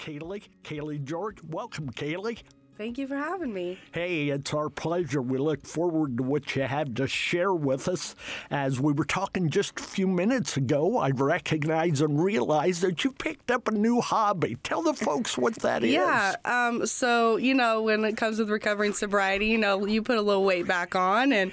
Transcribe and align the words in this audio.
Kaylee. 0.00 0.42
Kaylee 0.64 1.04
George. 1.04 1.38
Welcome, 1.48 1.90
Kaylee. 1.90 2.38
Thank 2.78 2.96
you 2.96 3.06
for 3.06 3.16
having 3.16 3.52
me. 3.52 3.78
Hey, 3.92 4.30
it's 4.30 4.54
our 4.54 4.70
pleasure. 4.70 5.20
We 5.20 5.36
look 5.36 5.66
forward 5.66 6.16
to 6.16 6.22
what 6.22 6.56
you 6.56 6.62
have 6.62 6.94
to 6.94 7.06
share 7.06 7.52
with 7.52 7.86
us. 7.88 8.14
As 8.50 8.80
we 8.80 8.94
were 8.94 9.04
talking 9.04 9.50
just 9.50 9.78
a 9.78 9.82
few 9.82 10.06
minutes 10.06 10.56
ago, 10.56 10.96
I 10.96 11.10
recognize 11.10 12.00
and 12.00 12.24
realize 12.24 12.80
that 12.80 13.04
you 13.04 13.12
picked 13.12 13.50
up 13.50 13.68
a 13.68 13.72
new 13.72 14.00
hobby. 14.00 14.56
Tell 14.62 14.80
the 14.80 14.94
folks 14.94 15.36
what 15.36 15.56
that 15.56 15.84
is. 15.84 15.92
Yeah. 15.92 16.36
Um, 16.46 16.86
so, 16.86 17.36
you 17.36 17.52
know, 17.52 17.82
when 17.82 18.02
it 18.06 18.16
comes 18.16 18.38
with 18.38 18.48
recovering 18.48 18.94
sobriety, 18.94 19.48
you 19.48 19.58
know, 19.58 19.84
you 19.84 20.02
put 20.02 20.16
a 20.16 20.22
little 20.22 20.44
weight 20.44 20.66
back 20.66 20.96
on. 20.96 21.34
And 21.34 21.52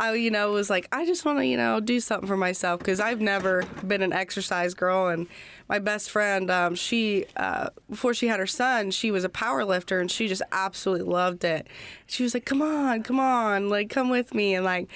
I, 0.00 0.14
you 0.14 0.30
know, 0.30 0.50
was 0.50 0.70
like, 0.70 0.88
I 0.92 1.04
just 1.04 1.26
want 1.26 1.38
to, 1.40 1.46
you 1.46 1.58
know, 1.58 1.78
do 1.78 2.00
something 2.00 2.26
for 2.26 2.36
myself 2.36 2.78
because 2.78 3.00
I've 3.00 3.20
never 3.20 3.64
been 3.86 4.00
an 4.00 4.14
exercise 4.14 4.72
girl. 4.72 5.08
And 5.08 5.26
my 5.68 5.78
best 5.78 6.10
friend, 6.10 6.50
um, 6.50 6.74
she, 6.74 7.26
uh, 7.36 7.68
before 7.88 8.14
she 8.14 8.28
had 8.28 8.40
her 8.40 8.46
son, 8.46 8.92
she 8.92 9.10
was 9.10 9.24
a 9.24 9.28
power 9.28 9.62
lifter 9.62 10.00
and 10.00 10.10
she 10.10 10.26
just 10.26 10.40
absolutely 10.52 11.06
loved 11.06 11.44
it. 11.44 11.66
She 12.06 12.22
was 12.22 12.32
like, 12.32 12.46
come 12.46 12.62
on, 12.62 13.02
come 13.02 13.20
on, 13.20 13.68
like, 13.68 13.90
come 13.90 14.08
with 14.08 14.32
me. 14.32 14.54
And 14.54 14.64
like, 14.64 14.88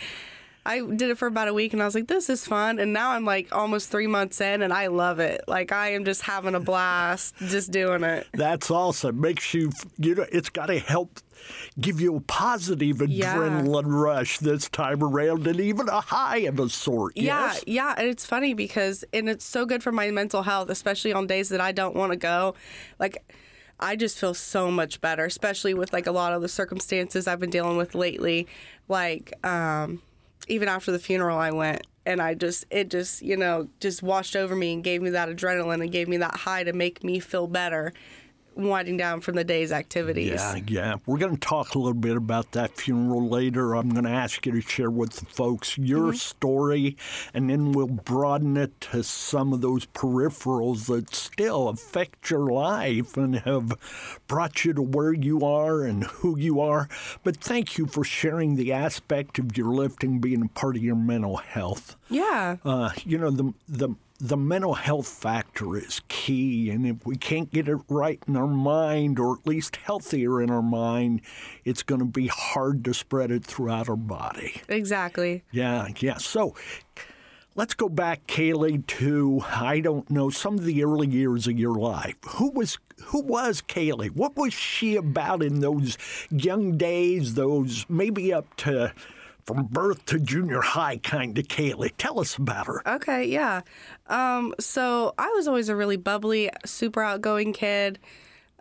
I 0.67 0.81
did 0.81 1.11
it 1.11 1.19
for 1.19 1.27
about 1.27 1.48
a 1.48 1.55
week 1.55 1.73
and 1.75 1.83
I 1.83 1.84
was 1.84 1.95
like, 1.95 2.09
this 2.09 2.31
is 2.31 2.47
fun. 2.47 2.79
And 2.79 2.93
now 2.93 3.11
I'm 3.11 3.25
like 3.25 3.55
almost 3.55 3.91
three 3.91 4.07
months 4.07 4.41
in 4.41 4.62
and 4.62 4.73
I 4.73 4.87
love 4.87 5.20
it. 5.20 5.43
Like, 5.47 5.73
I 5.73 5.91
am 5.93 6.05
just 6.07 6.23
having 6.23 6.55
a 6.55 6.61
blast 6.61 7.34
just 7.39 7.70
doing 7.70 8.03
it. 8.03 8.27
That's 8.33 8.70
awesome. 8.70 9.20
Makes 9.20 9.53
you, 9.53 9.70
you 9.98 10.15
know, 10.15 10.27
it's 10.33 10.48
got 10.48 10.67
to 10.67 10.79
help 10.79 11.20
give 11.79 12.01
you 12.01 12.17
a 12.17 12.20
positive 12.20 13.03
Yeah. 13.11 13.35
adrenaline 13.37 13.85
rush 13.87 14.39
this 14.39 14.69
time 14.70 15.03
around 15.03 15.47
and 15.47 15.61
even 15.61 15.89
a 15.91 16.01
high 16.01 16.39
of 16.39 16.59
a 16.59 16.70
sort. 16.70 17.15
Yeah, 17.17 17.53
yes? 17.53 17.65
yeah, 17.67 17.95
and 17.98 18.09
it's 18.09 18.25
funny 18.25 18.55
because 18.55 19.05
and 19.12 19.29
it's 19.29 19.45
so 19.45 19.67
good 19.67 19.83
for 19.83 19.92
my 19.92 20.11
mental 20.11 20.45
health, 20.45 20.70
especially 20.70 21.12
on 21.12 21.27
days 21.27 21.51
that 21.51 21.61
I 21.61 21.73
don't 21.73 21.95
want 21.95 22.12
to 22.12 22.17
go. 22.17 22.55
Like 22.98 23.23
I 23.79 23.97
just 23.97 24.19
feel 24.19 24.33
so 24.33 24.70
much 24.70 25.03
better, 25.03 25.27
especially 25.27 25.75
with 25.75 25.92
like 25.92 26.07
a 26.07 26.12
lot 26.12 26.33
of 26.33 26.41
the 26.41 26.48
circumstances 26.48 27.27
I've 27.27 27.41
been 27.41 27.51
dealing 27.51 27.77
with 27.77 27.95
lately. 27.95 28.47
Like 28.89 29.35
um 29.45 30.01
even 30.48 30.69
after 30.69 30.92
the 30.92 30.98
funeral 30.98 31.39
I 31.39 31.50
went 31.50 31.87
and 32.06 32.20
I 32.20 32.34
just 32.34 32.64
it 32.70 32.91
just, 32.91 33.23
you 33.23 33.37
know, 33.37 33.69
just 33.81 34.03
washed 34.03 34.37
over 34.37 34.55
me 34.55 34.73
and 34.73 34.84
gave 34.84 35.03
me 35.03 35.11
that 35.11 35.28
adrenaline 35.28 35.83
and 35.83 35.91
gave 35.91 36.09
me 36.09 36.17
that 36.19 36.36
high 36.36 36.64
to 36.64 36.73
make 36.73 37.03
me 37.03 37.19
feel 37.20 37.47
better 37.47 37.92
winding 38.57 38.97
down 38.97 39.21
from 39.21 39.35
the 39.37 39.45
day's 39.45 39.73
activities. 39.73 40.41
Yeah, 40.41 40.61
yeah. 40.67 40.95
We're 41.07 41.19
going 41.19 41.35
to 41.35 41.41
talk 41.41 41.75
a 41.75 41.79
little 41.79 41.95
bit 41.95 42.17
about 42.17 42.53
that 42.53 42.77
funeral 42.77 43.29
later. 43.29 43.75
I'm 43.75 43.91
going 43.91 44.05
to 44.05 44.11
ask 44.11 44.45
you 44.47 44.53
to 44.53 44.61
share 44.61 44.91
with 44.91 45.13
the 45.15 45.27
folks 45.27 45.77
your 45.79 46.05
Mm-hmm. 46.05 46.17
story, 46.17 46.97
and 47.33 47.49
then 47.51 47.73
we'll 47.73 47.87
broaden 47.87 48.57
it 48.57 48.81
to 48.83 49.03
some 49.03 49.53
of 49.53 49.61
those 49.61 49.87
peripherals 49.87 50.87
that 50.87 51.15
still 51.15 51.69
affect 51.69 52.31
your 52.31 52.47
life 52.51 53.17
and 53.17 53.37
have 53.41 53.73
brought 54.27 54.65
you 54.65 54.73
to 54.75 54.83
where 54.83 55.13
you 55.13 55.45
are 55.45 55.83
and 55.83 56.05
who 56.05 56.39
you 56.39 56.61
are. 56.61 56.89
But 57.23 57.37
thank 57.39 57.79
you 57.79 57.87
for 57.87 58.05
sharing 58.05 58.57
the 58.57 58.73
aspect 58.73 59.39
of 59.39 59.57
your 59.57 59.75
lifting 59.75 60.20
being 60.20 60.43
a 60.43 60.48
part 60.48 60.77
of 60.77 60.83
your 60.83 60.97
mental 60.97 61.37
health. 61.37 61.97
Yeah. 62.11 62.57
Uh, 62.64 62.91
you 63.05 63.19
know, 63.19 63.31
the, 63.31 63.55
the, 63.69 63.89
the 64.24 64.39
mental 64.39 64.73
health 64.73 65.07
factor 65.07 65.77
is 65.77 66.01
key. 66.08 66.70
And 66.70 66.86
if 66.86 67.05
we 67.05 67.14
can't 67.17 67.52
get 67.52 67.68
it 67.68 67.77
right 67.90 68.18
in 68.27 68.36
our 68.36 68.46
mind, 68.46 69.18
or 69.18 69.36
at 69.36 69.46
least 69.46 69.77
healthier 69.77 70.40
in 70.40 70.48
our 70.51 70.62
mind, 70.62 71.20
it's 71.67 71.83
going 71.83 71.98
to 71.98 72.07
be 72.07 72.29
hard 72.29 72.84
to 72.86 72.95
spread 72.95 73.30
it 73.30 73.45
throughout 73.45 73.86
our 73.86 73.96
body. 73.96 74.63
Exactly. 74.67 75.45
Yeah, 75.51 75.89
yeah. 75.98 76.17
So 76.17 76.55
let's 77.55 77.74
go 77.74 77.90
back, 77.90 78.27
Kaylee, 78.27 78.86
to, 78.86 79.42
I 79.46 79.80
don't 79.80 80.08
know, 80.11 80.30
some 80.30 80.55
of 80.55 80.64
the 80.64 80.83
early 80.83 81.08
years 81.08 81.46
of 81.46 81.58
your 81.58 81.74
life. 81.74 82.17
Who 82.36 82.51
was. 82.51 82.79
Who 83.07 83.23
was 83.23 83.61
Kaylee? 83.61 84.14
What 84.14 84.36
was 84.36 84.55
she 84.55 84.95
about 84.95 85.42
in 85.42 85.58
those 85.58 85.98
young 86.30 86.79
days, 86.79 87.34
those 87.34 87.84
maybe 87.89 88.33
up 88.33 88.55
to 88.58 88.95
from 89.45 89.67
birth 89.67 90.05
to 90.07 90.19
junior 90.19 90.61
high 90.61 90.99
kind 90.99 91.37
of 91.39 91.47
Kaylee? 91.49 91.93
Tell 91.99 92.21
us 92.21 92.37
about 92.37 92.67
her. 92.67 92.83
Okay, 92.87 93.25
yeah. 93.27 93.63
Um, 94.07 94.55
so 94.59 95.15
I 95.19 95.29
was 95.31 95.47
always 95.49 95.69
a 95.69 95.77
really 95.77 95.97
bubbly, 95.97 96.51
super 96.65 97.03
outgoing 97.03 97.53
kid. 97.53 97.99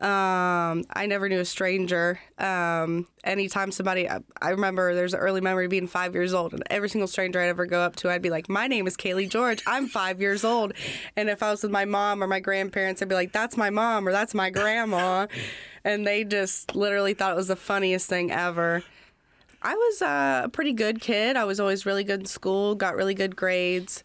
Um, 0.03 0.83
I 0.91 1.05
never 1.07 1.29
knew 1.29 1.39
a 1.39 1.45
stranger. 1.45 2.19
Um, 2.37 3.07
anytime 3.23 3.71
somebody, 3.71 4.09
I, 4.09 4.19
I 4.41 4.49
remember 4.49 4.93
there's 4.95 5.13
an 5.13 5.21
early 5.21 5.39
memory 5.39 5.65
of 5.65 5.71
being 5.71 5.87
five 5.87 6.13
years 6.13 6.33
old, 6.33 6.53
and 6.53 6.61
every 6.69 6.89
single 6.89 7.07
stranger 7.07 7.39
I'd 7.39 7.47
ever 7.47 7.65
go 7.65 7.79
up 7.79 7.95
to, 7.97 8.09
I'd 8.09 8.21
be 8.21 8.29
like, 8.29 8.49
"My 8.49 8.67
name 8.67 8.85
is 8.85 8.97
Kaylee 8.97 9.29
George. 9.29 9.63
I'm 9.65 9.87
five 9.87 10.19
years 10.19 10.43
old." 10.43 10.73
And 11.15 11.29
if 11.29 11.41
I 11.41 11.51
was 11.51 11.63
with 11.63 11.71
my 11.71 11.85
mom 11.85 12.21
or 12.21 12.27
my 12.27 12.41
grandparents, 12.41 13.01
I'd 13.01 13.07
be 13.07 13.15
like, 13.15 13.31
"That's 13.31 13.55
my 13.55 13.69
mom" 13.69 14.05
or 14.05 14.11
"That's 14.11 14.33
my 14.33 14.49
grandma," 14.49 15.27
and 15.85 16.05
they 16.05 16.25
just 16.25 16.75
literally 16.75 17.13
thought 17.13 17.31
it 17.31 17.37
was 17.37 17.47
the 17.47 17.55
funniest 17.55 18.09
thing 18.09 18.29
ever. 18.29 18.83
I 19.63 19.75
was 19.75 20.01
uh, 20.01 20.41
a 20.43 20.49
pretty 20.49 20.73
good 20.73 20.99
kid. 20.99 21.37
I 21.37 21.45
was 21.45 21.59
always 21.59 21.85
really 21.85 22.03
good 22.03 22.19
in 22.19 22.25
school, 22.25 22.75
got 22.75 22.95
really 22.97 23.13
good 23.13 23.35
grades. 23.35 24.03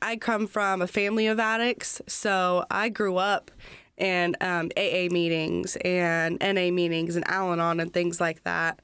I 0.00 0.16
come 0.16 0.46
from 0.46 0.80
a 0.80 0.86
family 0.86 1.26
of 1.26 1.38
addicts, 1.38 2.00
so 2.06 2.64
I 2.70 2.88
grew 2.88 3.18
up 3.18 3.50
in 3.98 4.34
um, 4.40 4.70
AA 4.76 5.08
meetings 5.10 5.76
and 5.84 6.38
NA 6.40 6.70
meetings 6.70 7.16
and 7.16 7.28
Al 7.28 7.52
Anon 7.52 7.80
and 7.80 7.92
things 7.92 8.18
like 8.18 8.42
that. 8.44 8.80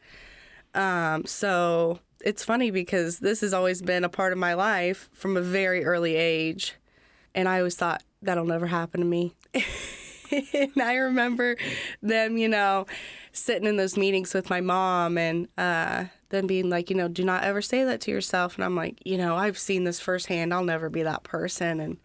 Um, 0.74 1.24
so 1.24 2.00
it's 2.22 2.44
funny 2.44 2.70
because 2.70 3.20
this 3.20 3.40
has 3.40 3.54
always 3.54 3.80
been 3.80 4.04
a 4.04 4.08
part 4.10 4.32
of 4.32 4.38
my 4.38 4.52
life 4.54 5.08
from 5.12 5.38
a 5.38 5.40
very 5.40 5.84
early 5.84 6.16
age. 6.16 6.74
And 7.34 7.48
I 7.48 7.58
always 7.58 7.76
thought, 7.76 8.02
that'll 8.20 8.44
never 8.44 8.66
happen 8.66 9.00
to 9.00 9.06
me. 9.06 9.34
and 10.52 10.80
I 10.80 10.96
remember 10.96 11.56
them, 12.02 12.36
you 12.36 12.48
know, 12.48 12.86
sitting 13.32 13.66
in 13.66 13.76
those 13.76 13.96
meetings 13.96 14.34
with 14.34 14.50
my 14.50 14.60
mom 14.60 15.16
and 15.18 15.48
uh, 15.56 16.06
being 16.46 16.70
like, 16.70 16.90
you 16.90 16.96
know, 16.96 17.08
do 17.08 17.24
not 17.24 17.44
ever 17.44 17.62
say 17.62 17.84
that 17.84 18.00
to 18.02 18.10
yourself. 18.10 18.56
And 18.56 18.64
I'm 18.64 18.76
like, 18.76 19.00
you 19.04 19.18
know, 19.18 19.36
I've 19.36 19.58
seen 19.58 19.84
this 19.84 20.00
firsthand. 20.00 20.52
I'll 20.52 20.64
never 20.64 20.88
be 20.88 21.02
that 21.02 21.22
person. 21.22 21.80
And 21.80 21.98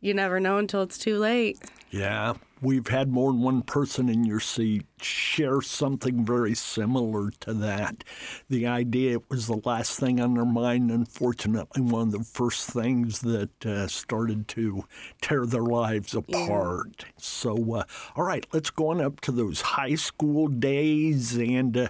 you 0.00 0.14
never 0.14 0.40
know 0.40 0.58
until 0.58 0.82
it's 0.82 0.98
too 0.98 1.18
late. 1.18 1.58
Yeah, 1.90 2.34
we've 2.62 2.86
had 2.86 3.08
more 3.08 3.32
than 3.32 3.42
one 3.42 3.62
person 3.62 4.08
in 4.08 4.24
your 4.24 4.40
seat 4.40 4.86
share 5.00 5.60
something 5.60 6.24
very 6.24 6.54
similar 6.54 7.30
to 7.40 7.52
that. 7.52 8.04
The 8.48 8.66
idea 8.66 9.14
it 9.14 9.28
was 9.28 9.48
the 9.48 9.60
last 9.64 9.98
thing 9.98 10.20
on 10.20 10.34
their 10.34 10.44
mind, 10.44 10.90
unfortunately, 10.90 11.82
one 11.82 12.08
of 12.08 12.12
the 12.12 12.24
first 12.24 12.70
things 12.70 13.20
that 13.20 13.66
uh, 13.66 13.88
started 13.88 14.46
to 14.48 14.84
tear 15.20 15.44
their 15.44 15.62
lives 15.62 16.14
apart. 16.14 17.04
So, 17.16 17.74
uh, 17.74 17.84
all 18.14 18.24
right, 18.24 18.46
let's 18.52 18.70
go 18.70 18.90
on 18.90 19.00
up 19.00 19.20
to 19.22 19.32
those 19.32 19.60
high 19.60 19.96
school 19.96 20.46
days 20.46 21.36
and 21.36 21.76
uh, 21.76 21.88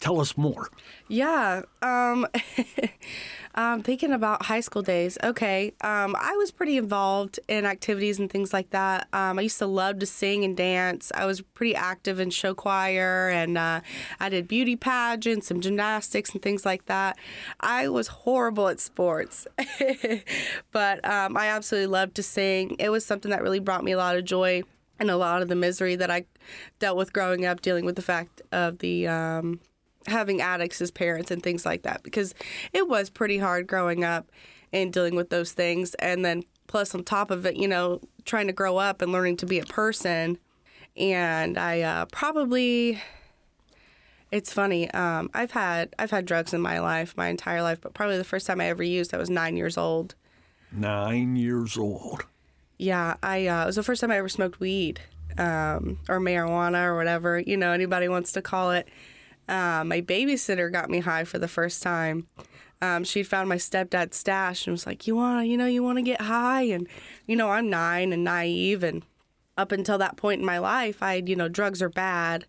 tell 0.00 0.20
us 0.20 0.36
more. 0.36 0.68
Yeah. 1.08 1.62
Um, 1.82 2.26
um, 3.54 3.82
thinking 3.82 4.12
about 4.12 4.46
high 4.46 4.60
school 4.60 4.82
days. 4.82 5.16
Okay. 5.22 5.72
Um, 5.80 6.16
I 6.18 6.36
was 6.36 6.50
pretty 6.50 6.76
involved 6.76 7.40
in 7.48 7.64
activities 7.64 8.18
and 8.18 8.30
things 8.30 8.52
like 8.52 8.70
that. 8.70 9.08
Um, 9.12 9.38
I 9.38 9.42
used 9.42 9.58
to 9.58 9.66
love 9.66 9.98
to 10.00 10.06
sing 10.06 10.44
and 10.44 10.56
dance. 10.56 11.10
I 11.14 11.24
was 11.24 11.40
pretty 11.40 11.74
active 11.74 12.20
in 12.20 12.30
show 12.30 12.54
choir 12.54 13.28
and 13.30 13.56
uh, 13.56 13.80
I 14.20 14.28
did 14.28 14.48
beauty 14.48 14.76
pageants 14.76 15.50
and 15.50 15.62
gymnastics 15.62 16.30
and 16.30 16.42
things 16.42 16.66
like 16.66 16.86
that. 16.86 17.18
I 17.60 17.88
was 17.88 18.08
horrible 18.08 18.68
at 18.68 18.80
sports, 18.80 19.46
but 20.72 21.04
um, 21.04 21.36
I 21.36 21.46
absolutely 21.48 21.86
loved 21.86 22.16
to 22.16 22.22
sing. 22.22 22.76
It 22.78 22.90
was 22.90 23.04
something 23.04 23.30
that 23.30 23.42
really 23.42 23.60
brought 23.60 23.84
me 23.84 23.92
a 23.92 23.96
lot 23.96 24.16
of 24.16 24.24
joy 24.24 24.62
and 24.98 25.10
a 25.10 25.16
lot 25.16 25.42
of 25.42 25.48
the 25.48 25.54
misery 25.54 25.96
that 25.96 26.10
I 26.10 26.24
dealt 26.78 26.96
with 26.96 27.12
growing 27.12 27.44
up, 27.44 27.60
dealing 27.60 27.84
with 27.84 27.96
the 27.96 28.02
fact 28.02 28.42
of 28.52 28.78
the 28.78 29.06
um, 29.06 29.60
having 30.06 30.40
addicts 30.40 30.80
as 30.80 30.90
parents 30.90 31.30
and 31.30 31.42
things 31.42 31.64
like 31.66 31.82
that 31.82 32.02
because 32.02 32.34
it 32.72 32.88
was 32.88 33.10
pretty 33.10 33.38
hard 33.38 33.66
growing 33.66 34.04
up 34.04 34.30
and 34.72 34.92
dealing 34.92 35.14
with 35.14 35.30
those 35.30 35.52
things 35.52 35.94
and 35.94 36.24
then 36.24 36.42
plus 36.66 36.94
on 36.94 37.04
top 37.04 37.30
of 37.30 37.46
it 37.46 37.56
you 37.56 37.68
know 37.68 38.00
trying 38.24 38.46
to 38.46 38.52
grow 38.52 38.76
up 38.76 39.02
and 39.02 39.12
learning 39.12 39.36
to 39.36 39.46
be 39.46 39.58
a 39.58 39.64
person 39.64 40.38
and 40.96 41.58
i 41.58 41.80
uh, 41.80 42.04
probably 42.06 43.00
it's 44.32 44.52
funny 44.52 44.90
um, 44.90 45.30
i've 45.34 45.52
had 45.52 45.94
i've 45.98 46.10
had 46.10 46.24
drugs 46.24 46.52
in 46.52 46.60
my 46.60 46.78
life 46.80 47.16
my 47.16 47.28
entire 47.28 47.62
life 47.62 47.80
but 47.80 47.94
probably 47.94 48.16
the 48.16 48.24
first 48.24 48.46
time 48.46 48.60
i 48.60 48.66
ever 48.66 48.82
used 48.82 49.14
i 49.14 49.16
was 49.16 49.30
nine 49.30 49.56
years 49.56 49.76
old 49.78 50.14
Nine 50.72 51.36
years 51.36 51.78
old. 51.78 52.26
Yeah, 52.76 53.16
I 53.22 53.46
uh, 53.46 53.62
it 53.62 53.66
was 53.66 53.76
the 53.76 53.82
first 53.82 54.00
time 54.00 54.10
I 54.10 54.18
ever 54.18 54.28
smoked 54.28 54.60
weed 54.60 55.00
um, 55.38 55.98
or 56.08 56.20
marijuana 56.20 56.84
or 56.84 56.96
whatever 56.96 57.38
you 57.38 57.56
know 57.56 57.72
anybody 57.72 58.08
wants 58.08 58.32
to 58.32 58.42
call 58.42 58.72
it. 58.72 58.88
Uh, 59.48 59.84
my 59.84 60.00
babysitter 60.00 60.70
got 60.72 60.90
me 60.90 61.00
high 61.00 61.24
for 61.24 61.38
the 61.38 61.48
first 61.48 61.82
time. 61.82 62.26
Um, 62.82 63.04
she'd 63.04 63.24
found 63.24 63.48
my 63.48 63.56
stepdad's 63.56 64.16
stash 64.16 64.66
and 64.66 64.72
was 64.72 64.86
like, 64.86 65.06
"You 65.06 65.16
want 65.16 65.42
to, 65.42 65.46
you 65.46 65.56
know, 65.56 65.66
you 65.66 65.82
want 65.82 65.98
to 65.98 66.02
get 66.02 66.20
high?" 66.22 66.62
And 66.62 66.86
you 67.26 67.36
know, 67.36 67.50
I'm 67.50 67.70
nine 67.70 68.12
and 68.12 68.24
naive, 68.24 68.82
and 68.82 69.02
up 69.56 69.72
until 69.72 69.98
that 69.98 70.16
point 70.16 70.40
in 70.40 70.46
my 70.46 70.58
life, 70.58 71.02
I, 71.02 71.14
you 71.24 71.36
know, 71.36 71.48
drugs 71.48 71.80
are 71.80 71.88
bad, 71.88 72.44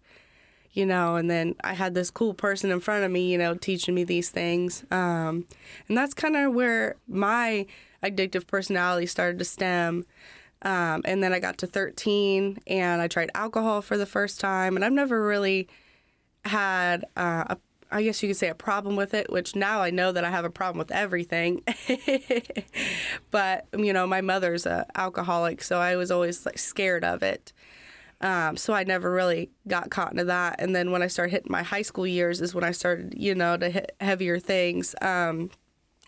you 0.74 0.86
know, 0.86 1.16
and 1.16 1.30
then 1.30 1.56
I 1.64 1.74
had 1.74 1.94
this 1.94 2.12
cool 2.12 2.34
person 2.34 2.72
in 2.72 2.82
front 2.82 3.06
of 3.06 3.12
me, 3.12 3.32
you 3.32 3.38
know, 3.38 3.56
teaching 3.56 3.96
me 3.96 4.04
these 4.04 4.30
things, 4.30 4.84
um, 4.92 5.46
and 5.88 5.98
that's 5.98 6.14
kind 6.14 6.36
of 6.36 6.54
where 6.54 6.98
my 7.08 7.66
addictive 8.04 8.48
personality 8.48 9.06
started 9.06 9.40
to 9.40 9.46
stem. 9.46 10.06
Um, 10.64 11.04
and 11.06 11.22
then 11.22 11.34
I 11.34 11.40
got 11.40 11.60
to 11.60 11.68
13 11.68 12.58
and 12.66 13.00
I 13.00 13.08
tried 13.08 13.30
alcohol 13.36 13.82
for 13.82 13.96
the 13.96 14.08
first 14.08 14.40
time, 14.40 14.76
and 14.76 14.84
I've 14.84 14.92
never 14.92 15.26
really 15.26 15.68
had 16.46 17.06
uh, 17.16 17.44
a 17.50 17.58
I 17.90 18.04
guess 18.04 18.22
you 18.22 18.30
could 18.30 18.38
say 18.38 18.50
a 18.50 18.56
problem 18.56 18.96
with 18.96 19.14
it, 19.14 19.32
which 19.32 19.56
now 19.56 19.82
I 19.82 19.92
know 19.92 20.12
that 20.12 20.26
I 20.26 20.30
have 20.30 20.44
a 20.44 20.50
problem 20.50 20.78
with 20.78 20.92
everything. 20.92 21.64
but 23.32 23.66
you 23.78 23.94
know, 23.94 24.06
my 24.06 24.22
mother's 24.22 24.66
a 24.66 24.86
alcoholic, 24.96 25.62
so 25.62 25.80
I 25.80 25.96
was 25.96 26.12
always 26.12 26.46
like 26.46 26.58
scared 26.58 27.06
of 27.06 27.24
it. 27.24 27.54
Um, 28.20 28.58
so 28.58 28.74
I 28.74 28.84
never 28.84 29.12
really 29.12 29.52
got 29.68 29.90
caught 29.90 30.12
into 30.12 30.26
that. 30.26 30.60
And 30.60 30.76
then 30.76 30.92
when 30.92 31.04
I 31.04 31.08
started 31.08 31.32
hitting 31.32 31.52
my 31.52 31.64
high 31.64 31.84
school 31.84 32.08
years, 32.08 32.42
is 32.42 32.54
when 32.56 32.64
I 32.64 32.72
started, 32.72 33.14
you 33.16 33.36
know, 33.36 33.56
to 33.58 33.70
hit 33.70 33.96
heavier 34.02 34.40
things. 34.40 34.96
Um, 35.02 35.52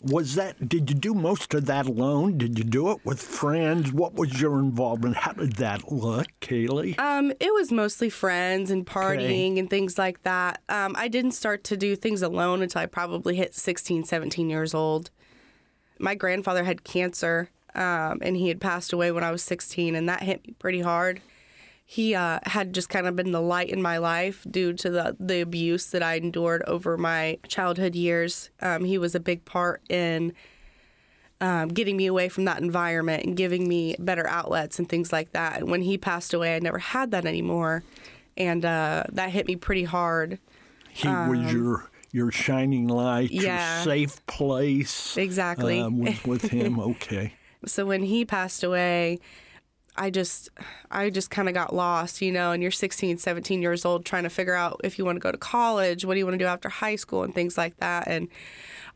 Was 0.01 0.35
that, 0.35 0.69
did 0.69 0.89
you 0.89 0.95
do 0.95 1.13
most 1.13 1.53
of 1.53 1.65
that 1.65 1.85
alone? 1.85 2.37
Did 2.37 2.57
you 2.57 2.63
do 2.63 2.89
it 2.91 2.99
with 3.03 3.21
friends? 3.21 3.91
What 3.91 4.13
was 4.13 4.39
your 4.41 4.57
involvement? 4.59 5.17
How 5.17 5.33
did 5.33 5.53
that 5.53 5.91
look, 5.91 6.27
Kaylee? 6.39 6.97
Um, 6.97 7.31
it 7.39 7.53
was 7.53 7.69
mostly 7.71 8.09
friends 8.09 8.71
and 8.71 8.85
partying 8.85 9.59
and 9.59 9.69
things 9.69 9.97
like 9.97 10.23
that. 10.23 10.61
Um, 10.69 10.95
I 10.97 11.09
didn't 11.09 11.31
start 11.31 11.65
to 11.65 11.77
do 11.77 11.97
things 11.97 12.21
alone 12.21 12.61
until 12.61 12.81
I 12.81 12.85
probably 12.85 13.35
hit 13.35 13.53
16, 13.53 14.05
17 14.05 14.49
years 14.49 14.73
old. 14.73 15.09
My 15.99 16.15
grandfather 16.15 16.63
had 16.63 16.85
cancer, 16.85 17.49
um, 17.75 18.19
and 18.21 18.37
he 18.37 18.47
had 18.47 18.61
passed 18.61 18.93
away 18.93 19.11
when 19.11 19.25
I 19.25 19.31
was 19.31 19.43
16, 19.43 19.95
and 19.95 20.07
that 20.07 20.23
hit 20.23 20.47
me 20.47 20.55
pretty 20.59 20.79
hard. 20.79 21.21
He 21.91 22.13
uh, 22.13 22.39
had 22.43 22.75
just 22.75 22.87
kind 22.87 23.07
of 23.07 23.15
been 23.15 23.31
the 23.31 23.41
light 23.41 23.69
in 23.69 23.81
my 23.81 23.97
life 23.97 24.45
due 24.47 24.73
to 24.73 24.91
the, 24.91 25.17
the 25.19 25.41
abuse 25.41 25.87
that 25.87 26.03
I 26.03 26.17
endured 26.17 26.61
over 26.67 26.99
my 26.99 27.39
childhood 27.47 27.95
years. 27.95 28.51
Um, 28.61 28.85
he 28.85 28.99
was 28.99 29.15
a 29.15 29.19
big 29.19 29.43
part 29.43 29.81
in 29.89 30.33
um, 31.41 31.69
getting 31.69 31.97
me 31.97 32.05
away 32.05 32.29
from 32.29 32.45
that 32.45 32.61
environment 32.61 33.25
and 33.25 33.35
giving 33.35 33.67
me 33.67 33.95
better 33.97 34.27
outlets 34.27 34.77
and 34.77 34.87
things 34.87 35.11
like 35.11 35.31
that. 35.31 35.61
And 35.61 35.71
when 35.71 35.81
he 35.81 35.97
passed 35.97 36.31
away, 36.31 36.55
I 36.55 36.59
never 36.59 36.77
had 36.77 37.09
that 37.09 37.25
anymore, 37.25 37.83
and 38.37 38.63
uh, 38.63 39.05
that 39.11 39.31
hit 39.31 39.47
me 39.47 39.55
pretty 39.55 39.85
hard. 39.85 40.37
He 40.91 41.07
was 41.07 41.51
your 41.51 41.89
your 42.11 42.29
shining 42.29 42.87
light, 42.87 43.31
um, 43.31 43.35
yeah. 43.35 43.77
your 43.77 43.83
safe 43.83 44.23
place. 44.27 45.17
Exactly. 45.17 45.79
Um, 45.79 46.01
was 46.01 46.23
with 46.23 46.51
him. 46.51 46.79
Okay. 46.91 47.33
So 47.65 47.87
when 47.87 48.03
he 48.03 48.25
passed 48.25 48.63
away, 48.63 49.19
I 49.99 50.09
just 50.09 50.49
I 50.89 51.09
just 51.09 51.29
kind 51.29 51.49
of 51.49 51.53
got 51.53 51.75
lost, 51.75 52.21
you 52.21 52.31
know, 52.31 52.53
and 52.53 52.63
you're 52.63 52.71
16, 52.71 53.17
17 53.17 53.61
years 53.61 53.83
old 53.83 54.05
trying 54.05 54.23
to 54.23 54.29
figure 54.29 54.55
out 54.55 54.79
if 54.81 54.97
you 54.97 55.03
want 55.03 55.17
to 55.17 55.19
go 55.19 55.31
to 55.31 55.37
college, 55.37 56.05
what 56.05 56.13
do 56.13 56.19
you 56.19 56.25
want 56.25 56.35
to 56.35 56.43
do 56.43 56.47
after 56.47 56.69
high 56.69 56.95
school 56.95 57.23
and 57.23 57.35
things 57.35 57.57
like 57.57 57.75
that. 57.77 58.07
And 58.07 58.29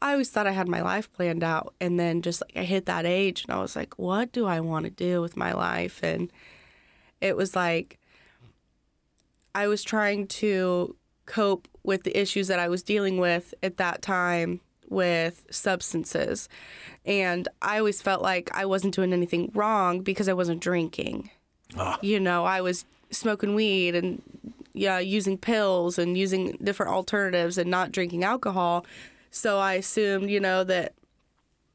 I 0.01 0.13
always 0.13 0.29
thought 0.29 0.47
I 0.47 0.51
had 0.51 0.69
my 0.69 0.81
life 0.81 1.11
planned 1.11 1.43
out 1.43 1.73
and 1.81 1.99
then 1.99 2.21
just 2.21 2.41
like 2.41 2.53
I 2.55 2.63
hit 2.63 2.85
that 2.85 3.05
age 3.05 3.43
and 3.43 3.53
I 3.53 3.61
was 3.61 3.75
like, 3.75 3.99
what 3.99 4.31
do 4.31 4.45
I 4.45 4.61
want 4.61 4.85
to 4.85 4.91
do 4.91 5.21
with 5.21 5.35
my 5.35 5.51
life? 5.51 5.99
And 6.01 6.31
it 7.19 7.35
was 7.35 7.53
like 7.53 7.99
I 9.53 9.67
was 9.67 9.83
trying 9.83 10.27
to 10.27 10.95
cope 11.25 11.67
with 11.83 12.03
the 12.03 12.17
issues 12.17 12.47
that 12.47 12.59
I 12.59 12.69
was 12.69 12.81
dealing 12.81 13.17
with 13.17 13.53
at 13.61 13.75
that 13.75 14.01
time 14.01 14.61
with 14.93 15.45
substances. 15.49 16.47
And 17.05 17.47
I 17.61 17.79
always 17.79 18.01
felt 18.01 18.21
like 18.21 18.49
I 18.53 18.65
wasn't 18.65 18.95
doing 18.95 19.13
anything 19.13 19.51
wrong 19.53 20.01
because 20.01 20.29
I 20.29 20.33
wasn't 20.33 20.61
drinking. 20.61 21.29
Ah. 21.77 21.99
You 22.01 22.19
know, 22.19 22.45
I 22.45 22.61
was 22.61 22.85
smoking 23.11 23.55
weed 23.55 23.95
and 23.95 24.21
yeah, 24.73 24.99
using 24.99 25.37
pills 25.37 25.99
and 25.99 26.17
using 26.17 26.57
different 26.63 26.91
alternatives 26.91 27.57
and 27.57 27.69
not 27.69 27.91
drinking 27.91 28.23
alcohol. 28.23 28.85
So 29.29 29.59
I 29.59 29.75
assumed, 29.75 30.29
you 30.29 30.39
know, 30.39 30.63
that 30.63 30.93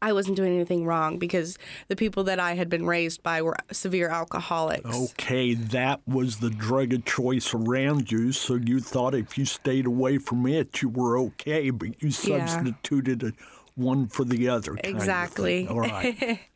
I 0.00 0.12
wasn't 0.12 0.36
doing 0.36 0.54
anything 0.54 0.84
wrong 0.84 1.18
because 1.18 1.58
the 1.88 1.96
people 1.96 2.24
that 2.24 2.38
I 2.38 2.54
had 2.54 2.68
been 2.68 2.86
raised 2.86 3.22
by 3.22 3.42
were 3.42 3.56
severe 3.72 4.08
alcoholics. 4.08 4.94
Okay, 4.94 5.54
that 5.54 6.00
was 6.06 6.38
the 6.38 6.50
drug 6.50 6.92
of 6.92 7.04
choice 7.04 7.52
around 7.52 8.12
you, 8.12 8.32
so 8.32 8.54
you 8.54 8.80
thought 8.80 9.14
if 9.14 9.36
you 9.36 9.44
stayed 9.44 9.86
away 9.86 10.18
from 10.18 10.46
it, 10.46 10.82
you 10.82 10.88
were 10.88 11.18
okay, 11.18 11.70
but 11.70 12.00
you 12.00 12.10
substituted 12.12 13.22
a, 13.24 13.32
one 13.74 14.06
for 14.06 14.24
the 14.24 14.48
other. 14.48 14.74
kind 14.74 14.78
of 14.78 14.84
thing. 14.84 14.96
Exactly. 14.96 15.68
All 15.68 15.80
right. 15.80 16.40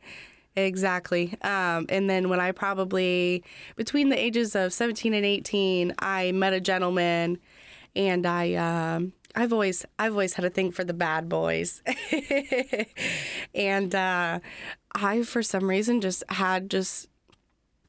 Exactly. 0.55 1.35
Um, 1.41 1.87
and 1.89 2.07
then 2.07 2.29
when 2.29 2.39
I 2.39 2.51
probably, 2.51 3.43
between 3.75 4.09
the 4.09 4.19
ages 4.19 4.55
of 4.55 4.71
17 4.71 5.13
and 5.13 5.25
18, 5.25 5.95
I 5.97 6.31
met 6.31 6.53
a 6.53 6.61
gentleman 6.61 7.39
and 7.95 8.25
I, 8.27 8.53
um, 8.53 9.13
I've 9.35 9.51
always, 9.51 9.85
I've 9.97 10.11
always 10.11 10.33
had 10.35 10.45
a 10.45 10.49
thing 10.49 10.71
for 10.71 10.83
the 10.83 10.93
bad 10.93 11.27
boys. 11.27 11.81
and, 13.55 13.95
uh, 13.95 14.39
I, 14.95 15.23
for 15.23 15.41
some 15.41 15.69
reason, 15.69 16.01
just 16.01 16.23
had 16.29 16.69
just 16.69 17.07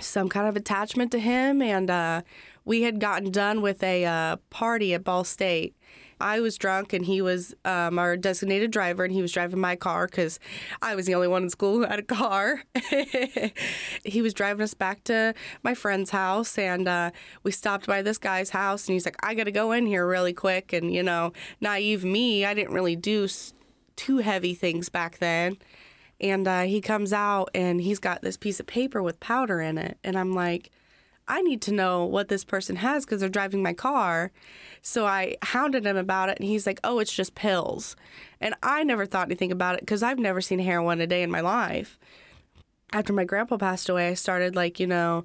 some 0.00 0.28
kind 0.28 0.48
of 0.48 0.56
attachment 0.56 1.12
to 1.12 1.18
him. 1.18 1.60
And, 1.60 1.90
uh, 1.90 2.22
we 2.64 2.82
had 2.82 2.98
gotten 2.98 3.30
done 3.30 3.60
with 3.60 3.82
a, 3.82 4.04
uh, 4.06 4.36
party 4.48 4.94
at 4.94 5.04
Ball 5.04 5.24
State. 5.24 5.76
I 6.24 6.40
was 6.40 6.56
drunk 6.56 6.94
and 6.94 7.04
he 7.04 7.20
was 7.20 7.54
um, 7.66 7.98
our 7.98 8.16
designated 8.16 8.70
driver 8.70 9.04
and 9.04 9.12
he 9.12 9.20
was 9.20 9.30
driving 9.30 9.60
my 9.60 9.76
car 9.76 10.06
because 10.06 10.40
I 10.80 10.94
was 10.94 11.04
the 11.04 11.14
only 11.14 11.28
one 11.28 11.42
in 11.42 11.50
school 11.50 11.74
who 11.74 11.82
had 11.82 11.98
a 11.98 12.02
car. 12.02 12.62
he 14.04 14.22
was 14.22 14.32
driving 14.32 14.62
us 14.62 14.72
back 14.72 15.04
to 15.04 15.34
my 15.62 15.74
friend's 15.74 16.10
house 16.10 16.56
and 16.56 16.88
uh, 16.88 17.10
we 17.42 17.50
stopped 17.50 17.86
by 17.86 18.00
this 18.00 18.16
guy's 18.16 18.50
house 18.50 18.88
and 18.88 18.94
he's 18.94 19.04
like, 19.04 19.18
I 19.22 19.34
got 19.34 19.44
to 19.44 19.52
go 19.52 19.72
in 19.72 19.84
here 19.84 20.06
really 20.06 20.32
quick. 20.32 20.72
And, 20.72 20.94
you 20.94 21.02
know, 21.02 21.34
naive 21.60 22.06
me, 22.06 22.46
I 22.46 22.54
didn't 22.54 22.72
really 22.72 22.96
do 22.96 23.28
too 23.94 24.18
heavy 24.18 24.54
things 24.54 24.88
back 24.88 25.18
then. 25.18 25.58
And 26.22 26.48
uh, 26.48 26.62
he 26.62 26.80
comes 26.80 27.12
out 27.12 27.50
and 27.54 27.82
he's 27.82 27.98
got 27.98 28.22
this 28.22 28.38
piece 28.38 28.60
of 28.60 28.66
paper 28.66 29.02
with 29.02 29.20
powder 29.20 29.60
in 29.60 29.76
it. 29.76 29.98
And 30.02 30.16
I'm 30.16 30.32
like, 30.32 30.70
I 31.26 31.42
need 31.42 31.62
to 31.62 31.72
know 31.72 32.04
what 32.04 32.28
this 32.28 32.44
person 32.44 32.76
has 32.76 33.04
because 33.04 33.20
they're 33.20 33.28
driving 33.28 33.62
my 33.62 33.72
car. 33.72 34.30
So 34.82 35.06
I 35.06 35.36
hounded 35.42 35.86
him 35.86 35.96
about 35.96 36.28
it, 36.28 36.38
and 36.38 36.46
he's 36.48 36.66
like, 36.66 36.80
"Oh, 36.84 36.98
it's 36.98 37.12
just 37.12 37.34
pills." 37.34 37.96
And 38.40 38.54
I 38.62 38.84
never 38.84 39.06
thought 39.06 39.28
anything 39.28 39.50
about 39.52 39.74
it 39.76 39.80
because 39.80 40.02
I've 40.02 40.18
never 40.18 40.40
seen 40.40 40.58
heroin 40.58 41.00
a 41.00 41.06
day 41.06 41.22
in 41.22 41.30
my 41.30 41.40
life. 41.40 41.98
After 42.92 43.12
my 43.12 43.24
grandpa 43.24 43.56
passed 43.56 43.88
away, 43.88 44.08
I 44.08 44.14
started 44.14 44.54
like 44.54 44.78
you 44.78 44.86
know, 44.86 45.24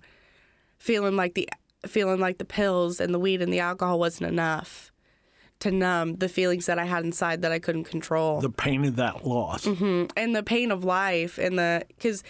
feeling 0.77 1.15
like 1.15 1.33
the 1.33 1.49
feeling 1.85 2.19
like 2.19 2.37
the 2.37 2.45
pills 2.45 2.99
and 2.99 3.13
the 3.13 3.19
weed 3.19 3.41
and 3.41 3.51
the 3.53 3.59
alcohol 3.59 3.99
wasn't 3.99 4.29
enough 4.29 4.91
to 5.59 5.71
numb 5.71 6.15
the 6.15 6.29
feelings 6.29 6.65
that 6.67 6.79
I 6.79 6.85
had 6.85 7.03
inside 7.03 7.41
that 7.41 7.51
I 7.51 7.59
couldn't 7.59 7.83
control 7.83 8.39
The 8.39 8.49
pain 8.49 8.85
of 8.85 8.95
that 8.95 9.25
loss. 9.25 9.65
Mm-hmm. 9.65 10.05
and 10.15 10.35
the 10.35 10.43
pain 10.43 10.71
of 10.71 10.85
life 10.85 11.37
and 11.37 11.59
the 11.59 11.83
because 11.89 12.23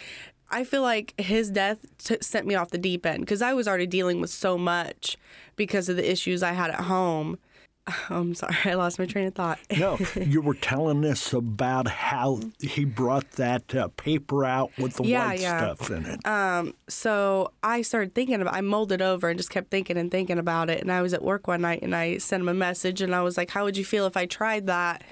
I 0.50 0.64
feel 0.64 0.82
like 0.82 1.14
his 1.20 1.50
death 1.50 1.86
t- 1.98 2.18
sent 2.20 2.46
me 2.46 2.54
off 2.54 2.70
the 2.70 2.78
deep 2.78 3.06
end 3.06 3.20
because 3.20 3.42
I 3.42 3.52
was 3.52 3.68
already 3.68 3.86
dealing 3.86 4.20
with 4.20 4.30
so 4.30 4.58
much 4.58 5.16
because 5.56 5.88
of 5.88 5.96
the 5.96 6.10
issues 6.10 6.42
I 6.42 6.52
had 6.52 6.70
at 6.70 6.80
home. 6.82 7.38
I'm 8.10 8.34
sorry, 8.34 8.54
I 8.64 8.74
lost 8.74 8.98
my 8.98 9.06
train 9.06 9.26
of 9.26 9.34
thought. 9.34 9.58
No, 9.78 9.98
you 10.16 10.40
were 10.42 10.54
telling 10.54 11.04
us 11.04 11.32
about 11.32 11.88
how 11.88 12.40
he 12.60 12.84
brought 12.84 13.30
that 13.32 13.74
uh, 13.74 13.88
paper 13.96 14.44
out 14.44 14.70
with 14.78 14.94
the 14.94 15.04
Yeah, 15.04 15.26
white 15.28 15.40
yeah. 15.40 15.74
stuff 15.74 15.90
in 15.90 16.04
it. 16.06 16.74
so 16.88 17.52
I 17.62 17.82
started 17.82 18.14
thinking 18.14 18.40
about 18.40 18.54
I 18.54 18.60
molded 18.60 19.00
over 19.02 19.28
and 19.28 19.38
just 19.38 19.50
kept 19.50 19.70
thinking 19.70 19.96
and 19.96 20.10
thinking 20.10 20.38
about 20.38 20.68
it. 20.70 20.80
And 20.80 20.90
I 20.92 21.02
was 21.02 21.14
at 21.14 21.22
work 21.22 21.46
one 21.48 21.62
night 21.62 21.82
and 21.82 21.94
I 21.94 22.18
sent 22.18 22.40
him 22.42 22.48
a 22.48 22.54
message 22.54 23.00
and 23.00 23.14
I 23.14 23.22
was 23.22 23.36
like, 23.36 23.50
How 23.50 23.64
would 23.64 23.76
you 23.76 23.84
feel 23.84 24.06
if 24.06 24.16
I 24.16 24.26
tried 24.26 24.66
that? 24.66 25.02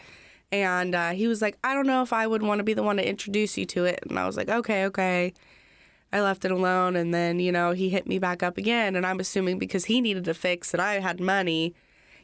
And 0.51 0.95
uh, 0.95 1.11
he 1.11 1.29
was 1.29 1.43
like, 1.43 1.59
I 1.63 1.75
don't 1.75 1.87
know 1.87 2.03
if 2.03 2.13
I 2.13 2.27
would 2.27 2.43
want 2.43 2.59
to 2.59 2.65
be 2.65 2.75
the 2.75 2.83
one 2.83 2.97
to 2.97 3.07
introduce 3.07 3.59
you 3.59 3.67
to 3.67 3.85
it. 3.85 4.01
And 4.09 4.19
I 4.19 4.27
was 4.27 4.37
like, 4.37 4.49
Okay, 4.49 4.85
okay. 4.87 5.35
I 6.13 6.23
left 6.23 6.45
it 6.45 6.51
alone. 6.51 6.97
And 6.97 7.13
then, 7.13 7.39
you 7.39 7.53
know, 7.53 7.73
he 7.73 7.91
hit 7.91 8.07
me 8.07 8.19
back 8.19 8.43
up 8.43 8.57
again. 8.57 8.97
And 8.97 9.05
I'm 9.05 9.21
assuming 9.21 9.59
because 9.59 9.87
he 9.87 10.01
needed 10.01 10.27
a 10.27 10.35
fix 10.35 10.71
that 10.71 10.81
I 10.81 11.01
had 11.01 11.21
money, 11.21 11.75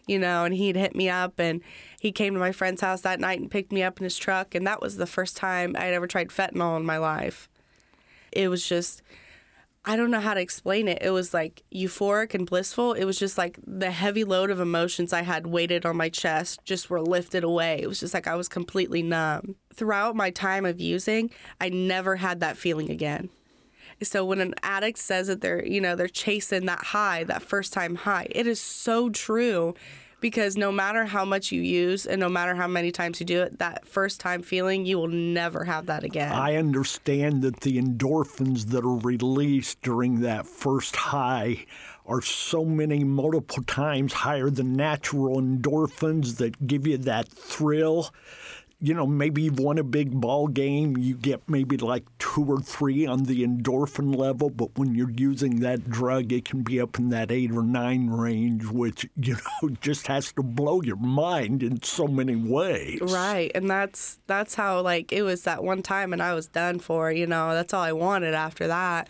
you 0.06 0.18
know, 0.18 0.44
and 0.44 0.54
he'd 0.54 0.76
hit 0.76 0.96
me 0.96 1.10
up 1.10 1.38
and 1.38 1.60
he 2.00 2.10
came 2.10 2.32
to 2.32 2.40
my 2.40 2.52
friend's 2.52 2.80
house 2.80 3.02
that 3.02 3.20
night 3.20 3.40
and 3.40 3.50
picked 3.50 3.72
me 3.72 3.82
up 3.82 3.98
in 3.98 4.04
his 4.04 4.16
truck. 4.16 4.54
And 4.54 4.66
that 4.66 4.80
was 4.80 4.96
the 4.96 5.06
first 5.06 5.36
time 5.36 5.76
I'd 5.78 5.92
ever 5.92 6.06
tried 6.06 6.28
fentanyl 6.28 6.78
in 6.78 6.86
my 6.86 6.96
life. 6.96 7.48
It 8.32 8.48
was 8.48 8.66
just, 8.66 9.02
I 9.86 9.96
don't 9.96 10.10
know 10.10 10.20
how 10.20 10.32
to 10.32 10.40
explain 10.40 10.88
it. 10.88 11.02
It 11.02 11.10
was 11.10 11.34
like 11.34 11.62
euphoric 11.72 12.34
and 12.34 12.46
blissful. 12.46 12.94
It 12.94 13.04
was 13.04 13.18
just 13.18 13.36
like 13.36 13.58
the 13.66 13.90
heavy 13.90 14.24
load 14.24 14.50
of 14.50 14.58
emotions 14.58 15.12
I 15.12 15.22
had 15.22 15.46
weighted 15.46 15.84
on 15.84 15.96
my 15.96 16.08
chest 16.08 16.60
just 16.64 16.88
were 16.88 17.02
lifted 17.02 17.44
away. 17.44 17.80
It 17.82 17.88
was 17.88 18.00
just 18.00 18.14
like 18.14 18.26
I 18.26 18.34
was 18.34 18.48
completely 18.48 19.02
numb. 19.02 19.56
Throughout 19.74 20.16
my 20.16 20.30
time 20.30 20.64
of 20.64 20.80
using, 20.80 21.30
I 21.60 21.68
never 21.68 22.16
had 22.16 22.40
that 22.40 22.56
feeling 22.56 22.90
again. 22.90 23.28
So 24.02 24.24
when 24.24 24.40
an 24.40 24.54
addict 24.62 24.98
says 24.98 25.26
that 25.26 25.40
they're, 25.40 25.64
you 25.64 25.80
know, 25.80 25.96
they're 25.96 26.08
chasing 26.08 26.66
that 26.66 26.84
high, 26.86 27.24
that 27.24 27.42
first 27.42 27.72
time 27.72 27.94
high, 27.94 28.26
it 28.30 28.46
is 28.46 28.60
so 28.60 29.10
true 29.10 29.74
because 30.24 30.56
no 30.56 30.72
matter 30.72 31.04
how 31.04 31.22
much 31.22 31.52
you 31.52 31.60
use 31.60 32.06
and 32.06 32.18
no 32.18 32.30
matter 32.30 32.54
how 32.54 32.66
many 32.66 32.90
times 32.90 33.20
you 33.20 33.26
do 33.26 33.42
it, 33.42 33.58
that 33.58 33.86
first 33.86 34.20
time 34.20 34.42
feeling, 34.42 34.86
you 34.86 34.96
will 34.96 35.06
never 35.06 35.64
have 35.64 35.84
that 35.84 36.02
again. 36.02 36.32
I 36.32 36.56
understand 36.56 37.42
that 37.42 37.60
the 37.60 37.76
endorphins 37.78 38.68
that 38.68 38.86
are 38.86 38.96
released 38.96 39.82
during 39.82 40.22
that 40.22 40.46
first 40.46 40.96
high 40.96 41.66
are 42.06 42.22
so 42.22 42.64
many 42.64 43.04
multiple 43.04 43.62
times 43.64 44.14
higher 44.14 44.48
than 44.48 44.72
natural 44.72 45.36
endorphins 45.36 46.38
that 46.38 46.66
give 46.66 46.86
you 46.86 46.96
that 46.96 47.28
thrill 47.28 48.10
you 48.84 48.92
know, 48.92 49.06
maybe 49.06 49.40
you've 49.40 49.58
won 49.58 49.78
a 49.78 49.82
big 49.82 50.20
ball 50.20 50.46
game, 50.46 50.98
you 50.98 51.14
get 51.14 51.48
maybe 51.48 51.78
like 51.78 52.04
two 52.18 52.44
or 52.44 52.60
three 52.60 53.06
on 53.06 53.24
the 53.24 53.42
endorphin 53.42 54.14
level, 54.14 54.50
but 54.50 54.76
when 54.76 54.94
you're 54.94 55.10
using 55.16 55.60
that 55.60 55.88
drug, 55.88 56.30
it 56.34 56.44
can 56.44 56.60
be 56.60 56.78
up 56.78 56.98
in 56.98 57.08
that 57.08 57.30
eight 57.30 57.50
or 57.50 57.62
nine 57.62 58.10
range, 58.10 58.66
which, 58.66 59.08
you 59.16 59.36
know, 59.62 59.70
just 59.80 60.06
has 60.08 60.32
to 60.32 60.42
blow 60.42 60.82
your 60.82 60.98
mind 60.98 61.62
in 61.62 61.82
so 61.82 62.06
many 62.06 62.36
ways. 62.36 63.00
Right. 63.00 63.50
And 63.54 63.70
that's 63.70 64.18
that's 64.26 64.54
how 64.54 64.82
like 64.82 65.12
it 65.12 65.22
was 65.22 65.44
that 65.44 65.64
one 65.64 65.80
time 65.80 66.12
and 66.12 66.22
I 66.22 66.34
was 66.34 66.46
done 66.46 66.78
for, 66.78 67.10
you 67.10 67.26
know, 67.26 67.54
that's 67.54 67.72
all 67.72 67.82
I 67.82 67.92
wanted 67.92 68.34
after 68.34 68.66
that. 68.66 69.08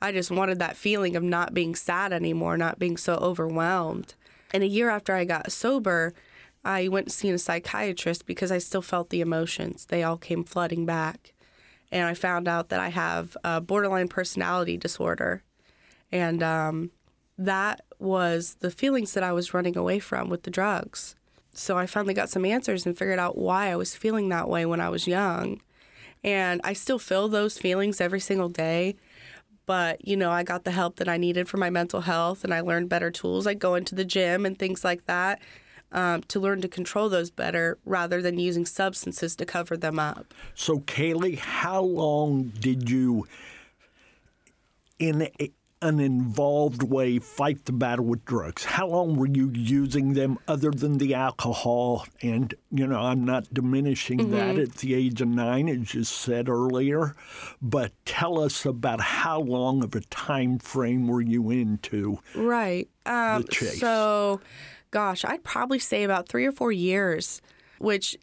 I 0.00 0.10
just 0.12 0.30
wanted 0.30 0.58
that 0.60 0.74
feeling 0.74 1.16
of 1.16 1.22
not 1.22 1.52
being 1.52 1.74
sad 1.74 2.14
anymore, 2.14 2.56
not 2.56 2.78
being 2.78 2.96
so 2.96 3.16
overwhelmed. 3.16 4.14
And 4.54 4.62
a 4.62 4.66
year 4.66 4.88
after 4.88 5.14
I 5.14 5.26
got 5.26 5.52
sober, 5.52 6.14
I 6.64 6.88
went 6.88 7.08
to 7.08 7.12
see 7.12 7.30
a 7.30 7.38
psychiatrist 7.38 8.26
because 8.26 8.52
I 8.52 8.58
still 8.58 8.82
felt 8.82 9.10
the 9.10 9.20
emotions. 9.20 9.86
They 9.86 10.02
all 10.02 10.16
came 10.16 10.44
flooding 10.44 10.86
back. 10.86 11.32
And 11.90 12.06
I 12.06 12.14
found 12.14 12.48
out 12.48 12.68
that 12.70 12.80
I 12.80 12.88
have 12.88 13.36
a 13.44 13.60
borderline 13.60 14.08
personality 14.08 14.76
disorder. 14.76 15.42
And 16.10 16.42
um, 16.42 16.90
that 17.36 17.82
was 17.98 18.56
the 18.60 18.70
feelings 18.70 19.12
that 19.14 19.22
I 19.22 19.32
was 19.32 19.52
running 19.52 19.76
away 19.76 19.98
from 19.98 20.28
with 20.28 20.44
the 20.44 20.50
drugs. 20.50 21.16
So 21.52 21.76
I 21.76 21.86
finally 21.86 22.14
got 22.14 22.30
some 22.30 22.44
answers 22.44 22.86
and 22.86 22.96
figured 22.96 23.18
out 23.18 23.36
why 23.36 23.70
I 23.70 23.76
was 23.76 23.94
feeling 23.94 24.28
that 24.28 24.48
way 24.48 24.64
when 24.64 24.80
I 24.80 24.88
was 24.88 25.06
young. 25.06 25.60
And 26.24 26.60
I 26.64 26.72
still 26.72 26.98
feel 26.98 27.28
those 27.28 27.58
feelings 27.58 28.00
every 28.00 28.20
single 28.20 28.48
day. 28.48 28.96
But, 29.66 30.06
you 30.06 30.16
know, 30.16 30.30
I 30.30 30.44
got 30.44 30.64
the 30.64 30.70
help 30.70 30.96
that 30.96 31.08
I 31.08 31.18
needed 31.18 31.48
for 31.48 31.56
my 31.56 31.70
mental 31.70 32.02
health 32.02 32.42
and 32.42 32.54
I 32.54 32.60
learned 32.60 32.88
better 32.88 33.10
tools 33.10 33.46
like 33.46 33.58
going 33.58 33.84
to 33.86 33.94
the 33.94 34.04
gym 34.04 34.46
and 34.46 34.58
things 34.58 34.84
like 34.84 35.06
that 35.06 35.40
um, 35.92 36.22
to 36.24 36.40
learn 36.40 36.60
to 36.62 36.68
control 36.68 37.08
those 37.08 37.30
better 37.30 37.78
rather 37.84 38.20
than 38.22 38.38
using 38.38 38.66
substances 38.66 39.36
to 39.36 39.46
cover 39.46 39.76
them 39.76 39.98
up. 39.98 40.34
So, 40.54 40.80
Kaylee, 40.80 41.38
how 41.38 41.82
long 41.82 42.52
did 42.58 42.88
you, 42.90 43.26
in 44.98 45.28
a, 45.38 45.50
an 45.82 45.98
involved 46.00 46.82
way, 46.82 47.18
fight 47.18 47.64
the 47.64 47.72
battle 47.72 48.06
with 48.06 48.24
drugs? 48.24 48.64
How 48.64 48.86
long 48.86 49.16
were 49.16 49.26
you 49.26 49.50
using 49.52 50.14
them 50.14 50.38
other 50.48 50.70
than 50.70 50.98
the 50.98 51.14
alcohol? 51.14 52.06
And, 52.22 52.54
you 52.70 52.86
know, 52.86 53.00
I'm 53.00 53.24
not 53.24 53.52
diminishing 53.52 54.18
mm-hmm. 54.18 54.30
that 54.30 54.58
at 54.58 54.74
the 54.76 54.94
age 54.94 55.20
of 55.20 55.28
nine, 55.28 55.68
as 55.68 55.92
you 55.92 56.04
said 56.04 56.48
earlier, 56.48 57.14
but 57.60 57.92
tell 58.06 58.40
us 58.40 58.64
about 58.64 59.00
how 59.00 59.40
long 59.40 59.82
of 59.82 59.94
a 59.94 60.00
time 60.02 60.58
frame 60.58 61.08
were 61.08 61.20
you 61.20 61.50
into? 61.50 62.20
Right. 62.34 62.88
Um, 63.04 63.42
the 63.42 63.48
chase? 63.48 63.80
So, 63.80 64.40
gosh, 64.92 65.24
I'd 65.24 65.42
probably 65.42 65.80
say 65.80 66.04
about 66.04 66.28
three 66.28 66.46
or 66.46 66.52
four 66.52 66.70
years, 66.70 67.42
which, 67.78 68.16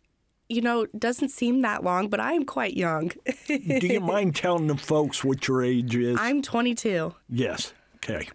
you 0.48 0.62
know, 0.62 0.86
doesn't 0.98 1.30
seem 1.30 1.62
that 1.64 1.84
long, 1.84 2.08
but 2.08 2.22
I 2.22 2.34
am 2.34 2.46
quite 2.46 2.78
young. 2.78 3.12
Do 3.48 3.88
you 3.88 4.00
mind 4.00 4.36
telling 4.36 4.68
the 4.68 4.78
folks 4.78 5.24
what 5.26 5.46
your 5.50 5.62
age 5.62 5.94
is? 5.96 6.18
I'm 6.18 6.42
22. 6.42 7.14
Yes. 7.28 7.74
Okay. 7.98 8.30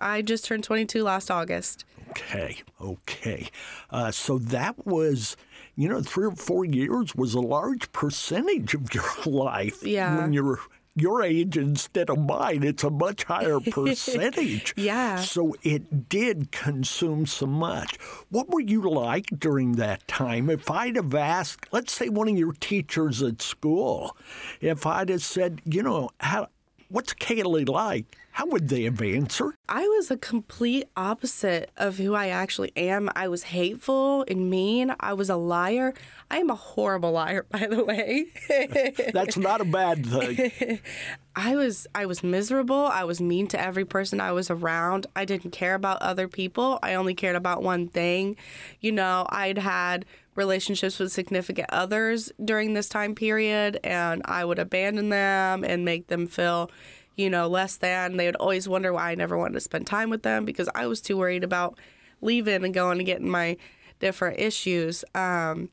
I 0.00 0.22
just 0.22 0.44
turned 0.46 0.64
22 0.64 1.04
last 1.04 1.30
August. 1.30 1.84
Okay. 2.10 2.62
Okay. 2.80 3.48
Uh, 3.90 4.10
so 4.10 4.38
that 4.38 4.84
was, 4.84 5.36
you 5.76 5.88
know, 5.88 6.02
three 6.02 6.26
or 6.26 6.32
four 6.32 6.64
years 6.64 7.14
was 7.14 7.34
a 7.34 7.40
large 7.40 7.92
percentage 7.92 8.74
of 8.74 8.92
your 8.92 9.04
life. 9.26 9.82
Yeah. 9.82 10.18
When 10.18 10.32
you're 10.32 10.58
your 10.94 11.22
age 11.22 11.56
instead 11.56 12.08
of 12.10 12.18
mine, 12.18 12.62
it's 12.62 12.84
a 12.84 12.90
much 12.90 13.24
higher 13.24 13.58
percentage. 13.70 14.74
yeah. 14.76 15.16
So 15.16 15.54
it 15.62 16.08
did 16.08 16.52
consume 16.52 17.26
so 17.26 17.46
much. 17.46 17.96
What 18.30 18.50
were 18.50 18.60
you 18.60 18.88
like 18.88 19.26
during 19.36 19.72
that 19.72 20.06
time? 20.06 20.48
If 20.50 20.70
I'd 20.70 20.96
have 20.96 21.14
asked, 21.14 21.66
let's 21.72 21.92
say 21.92 22.08
one 22.08 22.28
of 22.28 22.36
your 22.36 22.52
teachers 22.52 23.22
at 23.22 23.42
school, 23.42 24.16
if 24.60 24.86
I'd 24.86 25.08
have 25.08 25.22
said, 25.22 25.60
you 25.64 25.82
know, 25.82 26.10
how, 26.20 26.48
what's 26.94 27.12
Kaylee 27.12 27.68
like? 27.68 28.16
How 28.30 28.46
would 28.46 28.68
they 28.68 28.82
have 28.84 29.02
answered? 29.02 29.54
I 29.68 29.82
was 29.82 30.10
a 30.10 30.16
complete 30.16 30.88
opposite 30.96 31.70
of 31.76 31.98
who 31.98 32.14
I 32.14 32.28
actually 32.28 32.72
am. 32.76 33.10
I 33.16 33.26
was 33.28 33.44
hateful 33.44 34.24
and 34.28 34.48
mean. 34.48 34.94
I 35.00 35.12
was 35.12 35.28
a 35.28 35.36
liar. 35.36 35.92
I 36.30 36.38
am 36.38 36.50
a 36.50 36.54
horrible 36.54 37.12
liar, 37.12 37.46
by 37.50 37.66
the 37.66 37.84
way. 37.84 38.26
That's 39.12 39.36
not 39.36 39.60
a 39.60 39.64
bad 39.64 40.06
thing. 40.06 40.80
I 41.36 41.56
was 41.56 41.88
I 41.96 42.06
was 42.06 42.22
miserable. 42.22 42.86
I 42.86 43.02
was 43.02 43.20
mean 43.20 43.48
to 43.48 43.60
every 43.60 43.84
person 43.84 44.20
I 44.20 44.30
was 44.30 44.48
around. 44.48 45.06
I 45.16 45.24
didn't 45.24 45.50
care 45.50 45.74
about 45.74 46.00
other 46.00 46.28
people. 46.28 46.78
I 46.80 46.94
only 46.94 47.14
cared 47.14 47.34
about 47.34 47.62
one 47.62 47.88
thing. 47.88 48.36
You 48.80 48.92
know, 48.92 49.26
I'd 49.30 49.58
had 49.58 50.06
relationships 50.34 50.98
with 50.98 51.12
significant 51.12 51.68
others 51.70 52.32
during 52.44 52.74
this 52.74 52.88
time 52.88 53.14
period 53.14 53.78
and 53.84 54.22
I 54.24 54.44
would 54.44 54.58
abandon 54.58 55.08
them 55.10 55.64
and 55.64 55.84
make 55.84 56.08
them 56.08 56.26
feel 56.26 56.70
you 57.16 57.30
know, 57.30 57.46
less 57.48 57.76
than. 57.76 58.16
They 58.16 58.26
would 58.26 58.36
always 58.36 58.68
wonder 58.68 58.92
why 58.92 59.10
I 59.10 59.14
never 59.14 59.38
wanted 59.38 59.54
to 59.54 59.60
spend 59.60 59.86
time 59.86 60.10
with 60.10 60.22
them 60.22 60.44
because 60.44 60.68
I 60.74 60.86
was 60.86 61.00
too 61.00 61.16
worried 61.16 61.44
about 61.44 61.78
leaving 62.20 62.64
and 62.64 62.74
going 62.74 62.98
and 62.98 63.06
getting 63.06 63.28
my 63.28 63.56
different 64.00 64.40
issues. 64.40 65.04
Um, 65.14 65.70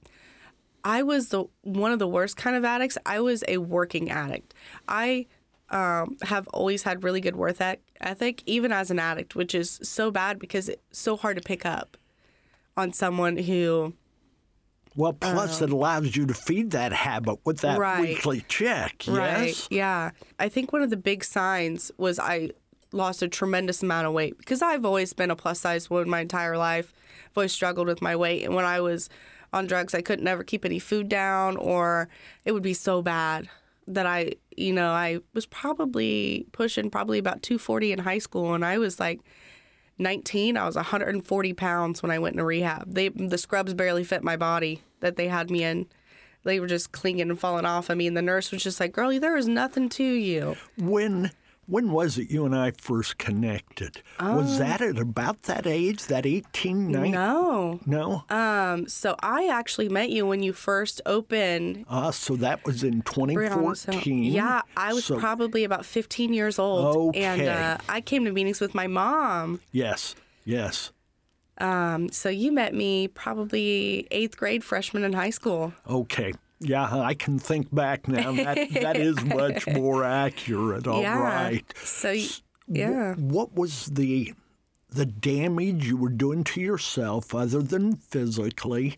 I 0.84 1.04
was 1.04 1.30
the 1.30 1.46
one 1.62 1.92
of 1.92 2.00
the 2.00 2.08
worst 2.08 2.38
kind 2.38 2.56
of 2.56 2.66
addicts. 2.66 2.98
I 3.06 3.20
was 3.20 3.44
a 3.48 3.58
working 3.58 4.10
addict. 4.10 4.54
I 4.88 5.28
um, 5.70 6.18
have 6.24 6.48
always 6.50 6.84
had 6.84 7.04
really 7.04 7.22
good 7.22 7.36
worth 7.36 7.62
ethic, 8.00 8.44
even 8.46 8.72
as 8.72 8.92
an 8.92 9.00
addict, 9.00 9.36
which 9.36 9.56
is 9.56 9.80
so 9.84 10.12
bad 10.12 10.38
because 10.38 10.70
it's 10.70 11.00
so 11.00 11.16
hard 11.18 11.38
to 11.38 11.44
pick 11.44 11.66
up 11.66 11.98
on 12.76 12.94
someone 12.94 13.38
who 13.38 13.94
well, 14.96 15.14
plus 15.14 15.62
uh, 15.62 15.66
it 15.66 15.72
allows 15.72 16.16
you 16.16 16.26
to 16.26 16.34
feed 16.34 16.72
that 16.72 16.92
habit 16.92 17.40
with 17.46 17.60
that 17.60 17.80
right. 17.80 18.02
weekly 18.02 18.44
check. 18.48 19.08
Yes. 19.08 19.16
Right. 19.16 19.68
Yeah. 19.70 20.12
I 20.40 20.50
think 20.50 20.74
one 20.74 20.82
of 20.82 20.90
the 20.90 20.98
big 20.98 21.24
signs 21.24 21.92
was 21.98 22.20
I 22.20 22.52
lost 22.92 23.22
a 23.22 23.28
tremendous 23.28 23.82
amount 23.82 24.08
of 24.08 24.14
weight 24.14 24.38
because 24.38 24.62
I've 24.62 24.84
always 24.84 25.14
been 25.14 25.32
a 25.32 25.36
plus 25.36 25.62
size 25.62 25.90
woman 25.90 26.10
my 26.10 26.20
entire 26.20 26.58
life. 26.58 26.94
I've 27.28 27.38
always 27.38 27.54
struggled 27.54 27.88
with 27.88 28.02
my 28.02 28.16
weight, 28.16 28.44
and 28.44 28.54
when 28.54 28.66
I 28.66 28.82
was 28.82 29.10
on 29.54 29.68
drugs, 29.68 29.94
I 29.94 30.02
couldn't 30.02 30.28
ever 30.28 30.44
keep 30.44 30.66
any 30.66 30.80
food 30.80 31.08
down, 31.10 31.58
or 31.58 32.10
it 32.46 32.52
would 32.52 32.64
be 32.64 32.74
so 32.74 33.02
bad 33.02 33.50
that 33.88 34.06
I, 34.06 34.34
you 34.56 34.74
know, 34.74 34.92
I 34.92 35.20
was 35.34 35.46
probably 35.46 36.46
pushing 36.52 36.90
probably 36.90 37.18
about 37.18 37.42
240 37.42 37.94
in 37.94 38.00
high 38.00 38.20
school, 38.20 38.54
and 38.54 38.66
I 38.66 38.78
was 38.78 39.00
like 39.00 39.22
19, 40.02 40.58
I 40.58 40.66
was 40.66 40.76
140 40.76 41.54
pounds 41.54 42.02
when 42.02 42.12
I 42.12 42.20
went 42.20 42.34
into 42.34 42.44
rehab. 42.44 42.94
They 42.94 43.10
the 43.10 43.38
scrubs 43.38 43.74
barely 43.74 44.04
fit 44.04 44.24
my 44.24 44.36
body 44.36 44.82
that 45.00 45.16
they 45.16 45.28
had 45.28 45.50
me 45.50 45.64
in. 45.64 45.88
They 46.44 46.60
were 46.60 46.68
just 46.68 46.92
clinging 46.92 47.30
and 47.30 47.40
falling 47.40 47.66
off 47.66 47.90
of 47.90 47.98
me, 47.98 48.08
and 48.08 48.18
the 48.18 48.22
nurse 48.22 48.52
was 48.52 48.64
just 48.64 48.80
like, 48.80 48.92
"Girlie, 48.92 49.20
there 49.20 49.38
is 49.38 49.48
nothing 49.48 49.90
to 49.90 50.04
you." 50.04 50.56
When 50.78 51.32
when 51.72 51.92
was 51.92 52.18
it 52.18 52.30
you 52.30 52.46
and 52.46 52.54
I 52.54 52.72
first 52.72 53.18
connected? 53.18 54.04
was 54.20 54.54
um, 54.54 54.60
that 54.60 54.82
at 54.82 54.98
about 55.00 55.44
that 55.44 55.66
age, 55.66 56.08
that 56.08 56.26
18, 56.26 56.92
19? 56.92 57.12
No. 57.14 57.80
No? 57.86 58.26
Um, 58.30 58.90
so 58.90 59.16
I 59.22 59.48
actually 59.48 59.88
met 59.88 60.10
you 60.10 60.26
when 60.26 60.44
you 60.44 60.52
first 60.52 61.00
opened. 61.06 61.86
Ah, 61.90 62.08
uh, 62.08 62.12
so 62.12 62.36
that 62.36 62.66
was 62.66 62.84
in 62.84 63.02
2014. 63.04 64.24
yeah, 64.26 64.62
I 64.76 64.94
was 64.94 65.06
so, 65.06 65.18
probably 65.18 65.64
about 65.64 65.86
15 65.86 66.34
years 66.34 66.60
old. 66.60 67.16
Okay. 67.16 67.24
And 67.24 67.42
uh, 67.48 67.78
I 67.88 68.02
came 68.02 68.26
to 68.26 68.34
meetings 68.34 68.60
with 68.60 68.76
my 68.76 68.88
mom. 68.88 69.62
Yes, 69.72 70.14
yes. 70.44 70.92
Um, 71.58 72.12
so 72.12 72.28
you 72.28 72.52
met 72.52 72.74
me 72.74 73.08
probably 73.08 74.08
eighth 74.12 74.36
grade 74.36 74.66
freshman 74.66 75.06
in 75.06 75.14
high 75.14 75.30
school. 75.30 75.74
Okay. 75.88 76.34
Yeah, 76.62 76.88
I 77.02 77.16
can 77.16 77.40
think 77.40 77.74
back 77.74 78.08
now. 78.08 78.32
That 78.32 78.70
that 78.74 78.98
is 78.98 79.24
much 79.26 79.68
more 79.68 80.04
accurate. 80.04 80.88
All 80.88 81.02
yeah. 81.02 81.20
right. 81.20 81.74
So 81.78 82.16
yeah. 82.68 83.16
What 83.16 83.56
was 83.56 83.88
the 83.88 84.34
the 84.90 85.06
damage 85.06 85.88
you 85.88 85.98
were 85.98 86.10
doing 86.10 86.44
to 86.44 86.62
yourself, 86.62 87.34
other 87.34 87.62
than 87.62 87.96
physically, 87.96 88.98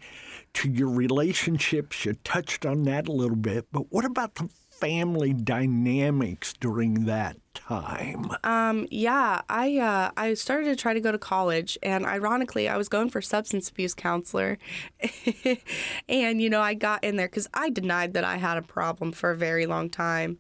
to 0.56 0.70
your 0.70 0.90
relationships? 0.90 2.04
You 2.06 2.14
touched 2.24 2.66
on 2.66 2.84
that 2.84 3.08
a 3.08 3.14
little 3.14 3.38
bit, 3.38 3.68
but 3.72 3.92
what 3.92 4.04
about 4.04 4.36
the 4.36 4.50
family 4.70 5.32
dynamics 5.34 6.54
during 6.60 7.06
that 7.06 7.38
time? 7.54 8.30
Um, 8.44 8.88
yeah, 8.92 9.42
I 9.50 9.78
uh, 9.78 10.12
I 10.18 10.34
started 10.34 10.66
to 10.66 10.76
try 10.76 10.94
to 10.94 11.00
go 11.02 11.12
to 11.12 11.18
college, 11.18 11.78
and 11.84 12.06
ironically, 12.06 12.68
I 12.68 12.78
was 12.78 12.90
going 12.90 13.10
for 13.10 13.22
substance 13.22 13.70
abuse 13.70 13.94
counselor, 13.94 14.58
and 16.10 16.42
you 16.42 16.50
know, 16.50 16.62
I 16.62 16.74
got 16.74 17.04
in 17.04 17.16
there 17.16 17.28
because 17.28 17.48
I 17.54 17.70
denied 17.70 18.14
that 18.14 18.24
I 18.24 18.38
had 18.38 18.58
a 18.58 18.62
problem 18.62 19.12
for 19.12 19.32
a 19.32 19.36
very 19.38 19.66
long 19.66 19.90
time. 19.90 20.40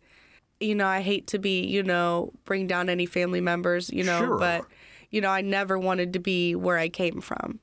you 0.60 0.75
know, 0.75 0.88
I 0.88 1.01
hate 1.01 1.27
to 1.27 1.39
be, 1.39 1.65
you 1.65 1.84
know, 1.84 2.32
bring 2.46 2.67
down 2.67 2.89
any 2.89 3.05
family 3.05 3.41
members, 3.41 3.89
you 3.91 4.03
know, 4.03 4.20
Sure. 4.20 4.38
but, 4.38 4.65
you 5.10 5.20
know, 5.22 5.29
I 5.29 5.41
never 5.41 5.77
wanted 5.77 6.13
to 6.13 6.20
be 6.20 6.55
where 6.55 6.77
I 6.77 6.88
came 6.89 7.20
from. 7.22 7.60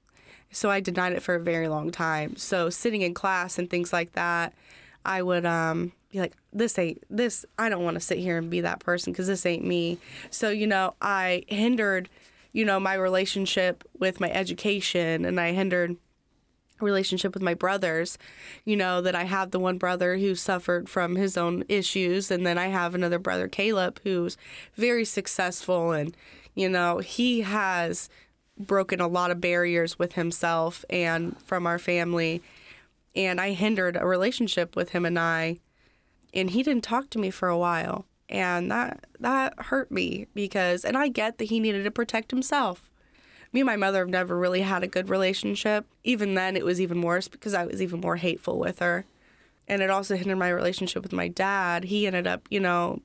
So 0.53 0.71
I 0.71 0.81
denied 0.81 1.15
it 1.15 1.23
for 1.23 1.35
a 1.35 1.41
very 1.41 1.69
long 1.69 1.91
time. 1.93 2.37
So 2.37 2.69
sitting 2.71 3.03
in 3.03 3.15
class 3.15 3.59
and 3.59 3.71
things 3.71 3.93
like 3.93 4.13
that, 4.13 4.53
I 5.05 5.23
would 5.23 5.47
um, 5.47 5.93
be 6.11 6.21
like, 6.21 6.35
this 6.53 6.79
ain't, 6.79 7.03
this, 7.09 7.45
I 7.59 7.69
don't 7.69 7.85
want 7.85 7.95
to 7.95 8.01
sit 8.01 8.19
here 8.19 8.39
and 8.39 8.51
be 8.51 8.61
that 8.63 8.81
person 8.81 9.13
because 9.13 9.27
this 9.27 9.47
ain't 9.47 9.65
me. 9.65 9.99
So, 10.31 10.51
you 10.51 10.67
know, 10.67 10.95
I 11.01 11.45
hindered, 11.47 12.09
you 12.53 12.65
know, 12.65 12.81
my 12.81 12.95
relationship 12.95 13.85
with 13.99 14.21
my 14.21 14.31
education 14.31 15.25
and 15.25 15.41
I 15.41 15.53
hindered 15.53 15.97
relationship 16.81 17.35
with 17.35 17.43
my 17.43 17.55
brothers. 17.55 18.19
You 18.65 18.77
know, 18.77 19.01
that 19.01 19.15
I 19.15 19.25
have 19.25 19.51
the 19.51 19.61
one 19.61 19.79
brother 19.79 20.17
who 20.17 20.35
suffered 20.35 20.89
from 20.89 21.17
his 21.17 21.37
own 21.37 21.65
issues, 21.69 22.31
and 22.31 22.47
then 22.47 22.59
I 22.59 22.69
have 22.69 22.95
another 22.95 23.19
brother, 23.19 23.49
Caleb, 23.49 24.01
who's 24.03 24.37
very 24.75 25.05
successful. 25.05 25.93
And, 25.93 26.17
you 26.55 26.69
know, 26.69 26.99
he 26.99 27.43
has 27.43 28.09
broken 28.59 29.01
a 29.01 29.09
lot 29.09 29.31
of 29.31 29.41
barriers 29.41 29.99
with 29.99 30.15
himself 30.15 30.85
and 30.91 31.41
from 31.45 31.67
our 31.67 31.79
family. 31.79 32.43
And 33.15 33.41
I 33.41 33.51
hindered 33.51 33.97
a 33.97 34.07
relationship 34.07 34.77
with 34.77 34.91
him 34.91 35.05
and 35.05 35.19
I, 35.19 35.59
and 36.33 36.51
he 36.51 36.63
didn't 36.63 36.85
talk 36.85 37.11
to 37.11 37.19
me 37.19 37.31
for 37.31 37.49
a 37.49 37.59
while. 37.59 38.07
And 38.29 38.71
that 38.71 39.07
that 39.19 39.55
hurt 39.59 39.91
me 39.91 40.27
because 40.35 40.85
and 40.85 40.97
I 40.97 41.09
get 41.09 41.39
that 41.39 41.47
he 41.47 41.59
needed 41.59 41.83
to 41.85 41.91
protect 41.91 42.31
himself 42.31 42.91
me 43.53 43.61
and 43.61 43.67
my 43.67 43.77
mother 43.77 43.99
have 44.01 44.09
never 44.09 44.37
really 44.37 44.61
had 44.61 44.83
a 44.83 44.89
good 44.89 45.09
relationship. 45.09 45.87
Even 46.05 46.35
then, 46.35 46.57
it 46.57 46.65
was 46.65 46.81
even 46.81 47.03
worse 47.03 47.27
because 47.29 47.55
I 47.55 47.67
was 47.67 47.83
even 47.83 48.01
more 48.01 48.17
hateful 48.17 48.59
with 48.59 48.79
her. 48.79 49.05
And 49.67 49.83
it 49.83 49.91
also 49.91 50.17
hindered 50.17 50.39
my 50.39 50.51
relationship 50.51 51.03
with 51.03 51.13
my 51.13 51.29
dad. 51.29 51.85
He 51.85 52.07
ended 52.07 52.27
up, 52.27 52.47
you 52.51 52.61
know, 52.61 53.03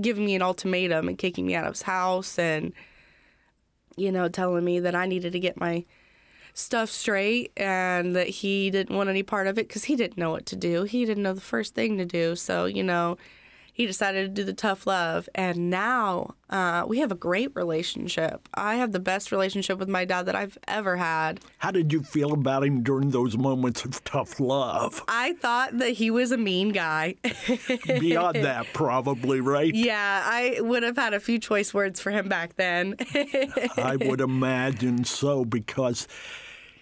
giving 0.00 0.24
me 0.24 0.34
an 0.34 0.42
ultimatum 0.42 1.08
and 1.08 1.18
kicking 1.18 1.46
me 1.46 1.54
out 1.54 1.66
of 1.66 1.74
his 1.74 1.82
house 1.82 2.38
and, 2.38 2.72
you 3.96 4.10
know, 4.10 4.28
telling 4.28 4.64
me 4.64 4.80
that 4.80 4.94
I 4.94 5.06
needed 5.06 5.32
to 5.32 5.40
get 5.40 5.60
my 5.60 5.84
stuff 6.54 6.88
straight 6.88 7.52
and 7.56 8.14
that 8.14 8.28
he 8.28 8.70
didn't 8.70 8.96
want 8.96 9.10
any 9.10 9.22
part 9.22 9.46
of 9.48 9.58
it 9.58 9.68
because 9.68 9.84
he 9.84 9.96
didn't 9.96 10.16
know 10.16 10.30
what 10.30 10.46
to 10.46 10.56
do. 10.56 10.84
He 10.84 11.04
didn't 11.04 11.22
know 11.22 11.34
the 11.34 11.40
first 11.40 11.74
thing 11.74 11.98
to 11.98 12.04
do. 12.04 12.36
So, 12.36 12.64
you 12.66 12.84
know, 12.84 13.18
he 13.74 13.86
decided 13.86 14.22
to 14.22 14.42
do 14.42 14.44
the 14.44 14.52
tough 14.52 14.86
love. 14.86 15.28
And 15.34 15.68
now 15.68 16.36
uh, 16.48 16.84
we 16.86 17.00
have 17.00 17.10
a 17.10 17.16
great 17.16 17.50
relationship. 17.56 18.48
I 18.54 18.76
have 18.76 18.92
the 18.92 19.00
best 19.00 19.32
relationship 19.32 19.80
with 19.80 19.88
my 19.88 20.04
dad 20.04 20.26
that 20.26 20.36
I've 20.36 20.56
ever 20.68 20.96
had. 20.96 21.40
How 21.58 21.72
did 21.72 21.92
you 21.92 22.04
feel 22.04 22.32
about 22.32 22.62
him 22.62 22.84
during 22.84 23.10
those 23.10 23.36
moments 23.36 23.84
of 23.84 24.02
tough 24.04 24.38
love? 24.38 25.02
I 25.08 25.32
thought 25.32 25.76
that 25.78 25.90
he 25.90 26.08
was 26.08 26.30
a 26.30 26.38
mean 26.38 26.68
guy. 26.68 27.16
Beyond 27.86 28.44
that, 28.44 28.66
probably, 28.72 29.40
right? 29.40 29.74
yeah, 29.74 30.22
I 30.24 30.60
would 30.60 30.84
have 30.84 30.96
had 30.96 31.12
a 31.12 31.20
few 31.20 31.40
choice 31.40 31.74
words 31.74 31.98
for 31.98 32.12
him 32.12 32.28
back 32.28 32.54
then. 32.54 32.94
I 33.76 33.96
would 34.00 34.20
imagine 34.20 35.02
so 35.02 35.44
because 35.44 36.06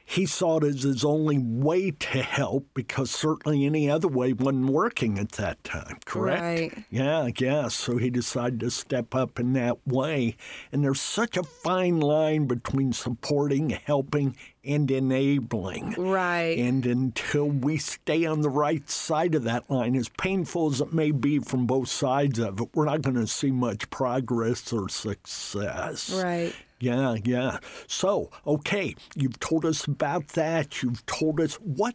he 0.04 0.26
saw 0.26 0.58
it 0.58 0.64
as 0.64 0.82
his 0.82 1.04
only 1.04 1.38
way 1.38 1.90
to 1.90 2.22
help 2.22 2.66
because 2.74 3.10
certainly 3.10 3.64
any 3.64 3.88
other 3.90 4.08
way 4.08 4.32
wasn't 4.32 4.66
working 4.66 5.18
at 5.18 5.32
that 5.32 5.62
time, 5.64 5.98
correct? 6.04 6.42
Right. 6.42 6.84
Yeah, 6.90 7.28
yeah. 7.38 7.68
So 7.68 7.96
he 7.96 8.10
decided 8.10 8.60
to 8.60 8.70
step 8.70 9.14
up 9.14 9.38
in 9.38 9.52
that 9.54 9.78
way. 9.86 10.36
And 10.70 10.84
there's 10.84 11.00
such 11.00 11.36
a 11.36 11.42
fine 11.42 12.00
line 12.00 12.46
between 12.46 12.92
supporting, 12.92 13.70
helping, 13.70 14.36
and 14.64 14.90
enabling. 14.90 15.92
right. 15.98 16.58
And 16.58 16.86
until 16.86 17.48
we 17.48 17.78
stay 17.78 18.24
on 18.24 18.42
the 18.42 18.50
right 18.50 18.88
side 18.88 19.34
of 19.34 19.44
that 19.44 19.70
line, 19.70 19.96
as 19.96 20.08
painful 20.10 20.70
as 20.70 20.80
it 20.80 20.92
may 20.92 21.10
be 21.10 21.38
from 21.38 21.66
both 21.66 21.88
sides 21.88 22.38
of 22.38 22.60
it, 22.60 22.68
we're 22.74 22.84
not 22.84 23.02
going 23.02 23.16
to 23.16 23.26
see 23.26 23.50
much 23.50 23.90
progress 23.90 24.72
or 24.72 24.88
success. 24.88 26.12
right. 26.22 26.54
Yeah, 26.82 27.14
yeah. 27.22 27.58
So, 27.86 28.30
okay, 28.44 28.96
you've 29.14 29.38
told 29.38 29.64
us 29.64 29.84
about 29.84 30.26
that. 30.30 30.82
You've 30.82 31.06
told 31.06 31.40
us 31.40 31.54
what 31.54 31.94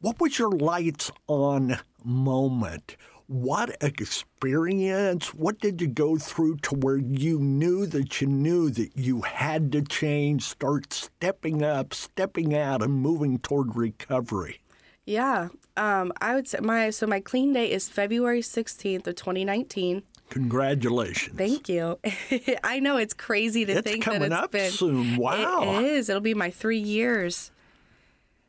what 0.00 0.20
was 0.20 0.40
your 0.40 0.50
lights 0.50 1.12
on 1.28 1.78
moment? 2.04 2.96
What 3.28 3.76
experience? 3.80 5.32
What 5.32 5.60
did 5.60 5.80
you 5.80 5.86
go 5.86 6.18
through 6.18 6.56
to 6.62 6.74
where 6.74 6.96
you 6.96 7.38
knew 7.38 7.86
that 7.86 8.20
you 8.20 8.26
knew 8.26 8.70
that 8.70 8.96
you 8.96 9.20
had 9.20 9.70
to 9.70 9.82
change, 9.82 10.42
start 10.42 10.92
stepping 10.92 11.62
up, 11.62 11.94
stepping 11.94 12.56
out, 12.56 12.82
and 12.82 12.92
moving 12.92 13.38
toward 13.38 13.76
recovery? 13.76 14.62
Yeah. 15.04 15.50
Um, 15.76 16.12
I 16.20 16.34
would 16.34 16.48
say 16.48 16.58
my 16.60 16.90
so 16.90 17.06
my 17.06 17.20
clean 17.20 17.52
date 17.52 17.70
is 17.70 17.88
February 17.88 18.40
16th 18.40 19.06
of 19.06 19.14
2019. 19.14 20.02
Congratulations. 20.30 21.36
Thank 21.36 21.68
you. 21.68 21.98
I 22.64 22.80
know 22.80 22.96
it's 22.96 23.14
crazy 23.14 23.64
to 23.64 23.78
It's 23.78 23.88
think 23.88 24.04
that 24.04 24.22
it's 24.22 24.34
up 24.34 24.50
been 24.50 24.70
soon. 24.70 25.16
Wow. 25.16 25.80
It 25.80 25.84
is. 25.84 26.08
It'll 26.08 26.20
be 26.20 26.34
my 26.34 26.50
three 26.50 26.78
years. 26.78 27.50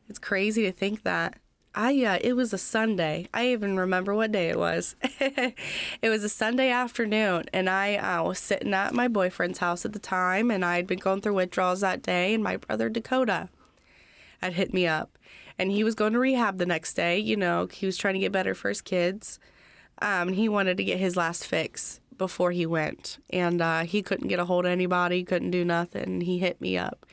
It's 0.08 0.18
crazy 0.18 0.62
to 0.64 0.72
think 0.72 1.02
that. 1.04 1.38
I 1.74 2.02
uh, 2.04 2.18
it 2.20 2.32
was 2.32 2.52
a 2.52 2.58
Sunday. 2.58 3.28
I 3.32 3.48
even 3.48 3.78
remember 3.78 4.14
what 4.14 4.32
day 4.32 4.48
it 4.48 4.58
was. 4.58 4.96
it 5.02 5.54
was 6.02 6.24
a 6.24 6.28
Sunday 6.28 6.70
afternoon, 6.70 7.44
and 7.52 7.70
I 7.70 7.96
uh, 7.96 8.24
was 8.24 8.38
sitting 8.38 8.74
at 8.74 8.94
my 8.94 9.06
boyfriend's 9.06 9.58
house 9.58 9.84
at 9.84 9.92
the 9.92 10.00
time, 10.00 10.50
and 10.50 10.64
I 10.64 10.76
had 10.76 10.86
been 10.86 10.98
going 10.98 11.20
through 11.20 11.34
withdrawals 11.34 11.80
that 11.82 12.02
day, 12.02 12.34
and 12.34 12.42
my 12.42 12.56
brother 12.56 12.88
Dakota 12.88 13.48
had 14.42 14.54
hit 14.54 14.74
me 14.74 14.86
up, 14.88 15.18
and 15.58 15.70
he 15.70 15.84
was 15.84 15.94
going 15.94 16.14
to 16.14 16.18
rehab 16.18 16.58
the 16.58 16.66
next 16.66 16.94
day. 16.94 17.18
You 17.18 17.36
know, 17.36 17.68
he 17.70 17.86
was 17.86 17.96
trying 17.96 18.14
to 18.14 18.20
get 18.20 18.32
better 18.32 18.54
for 18.54 18.70
his 18.70 18.80
kids. 18.80 19.38
Um, 20.00 20.32
he 20.32 20.48
wanted 20.48 20.76
to 20.76 20.84
get 20.84 20.98
his 20.98 21.16
last 21.16 21.46
fix 21.46 22.00
before 22.16 22.50
he 22.50 22.66
went, 22.66 23.18
and 23.30 23.60
uh, 23.60 23.80
he 23.84 24.02
couldn't 24.02 24.28
get 24.28 24.38
a 24.40 24.44
hold 24.44 24.64
of 24.66 24.72
anybody, 24.72 25.22
couldn't 25.24 25.50
do 25.52 25.64
nothing. 25.64 26.20
He 26.22 26.38
hit 26.38 26.60
me 26.60 26.76
up, 26.76 27.06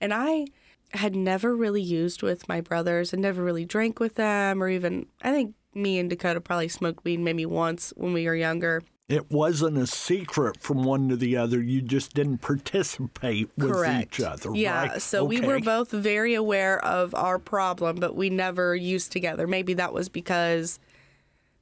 and 0.00 0.12
I 0.14 0.46
had 0.92 1.16
never 1.16 1.56
really 1.56 1.82
used 1.82 2.22
with 2.22 2.48
my 2.48 2.60
brothers 2.60 3.12
and 3.12 3.22
never 3.22 3.42
really 3.42 3.64
drank 3.64 3.98
with 3.98 4.14
them, 4.16 4.62
or 4.62 4.68
even 4.68 5.06
I 5.22 5.32
think 5.32 5.54
me 5.74 5.98
and 5.98 6.10
Dakota 6.10 6.40
probably 6.40 6.68
smoked 6.68 7.04
weed 7.04 7.18
maybe 7.20 7.46
once 7.46 7.92
when 7.96 8.12
we 8.12 8.26
were 8.26 8.34
younger. 8.36 8.82
It 9.08 9.30
wasn't 9.30 9.76
a 9.78 9.86
secret 9.86 10.60
from 10.60 10.84
one 10.84 11.08
to 11.08 11.16
the 11.16 11.36
other. 11.36 11.60
You 11.60 11.82
just 11.82 12.14
didn't 12.14 12.38
participate 12.38 13.50
with 13.58 13.72
Correct. 13.72 14.18
each 14.18 14.24
other, 14.24 14.50
Yeah, 14.54 14.86
right? 14.88 15.02
so 15.02 15.24
we 15.24 15.40
were 15.40 15.60
both 15.60 15.90
very 15.90 16.34
aware 16.34 16.82
of 16.84 17.14
our 17.14 17.38
problem, 17.38 17.96
but 17.96 18.14
we 18.14 18.30
never 18.30 18.74
used 18.76 19.12
together. 19.12 19.46
Maybe 19.46 19.74
that 19.74 19.92
was 19.92 20.08
because 20.08 20.78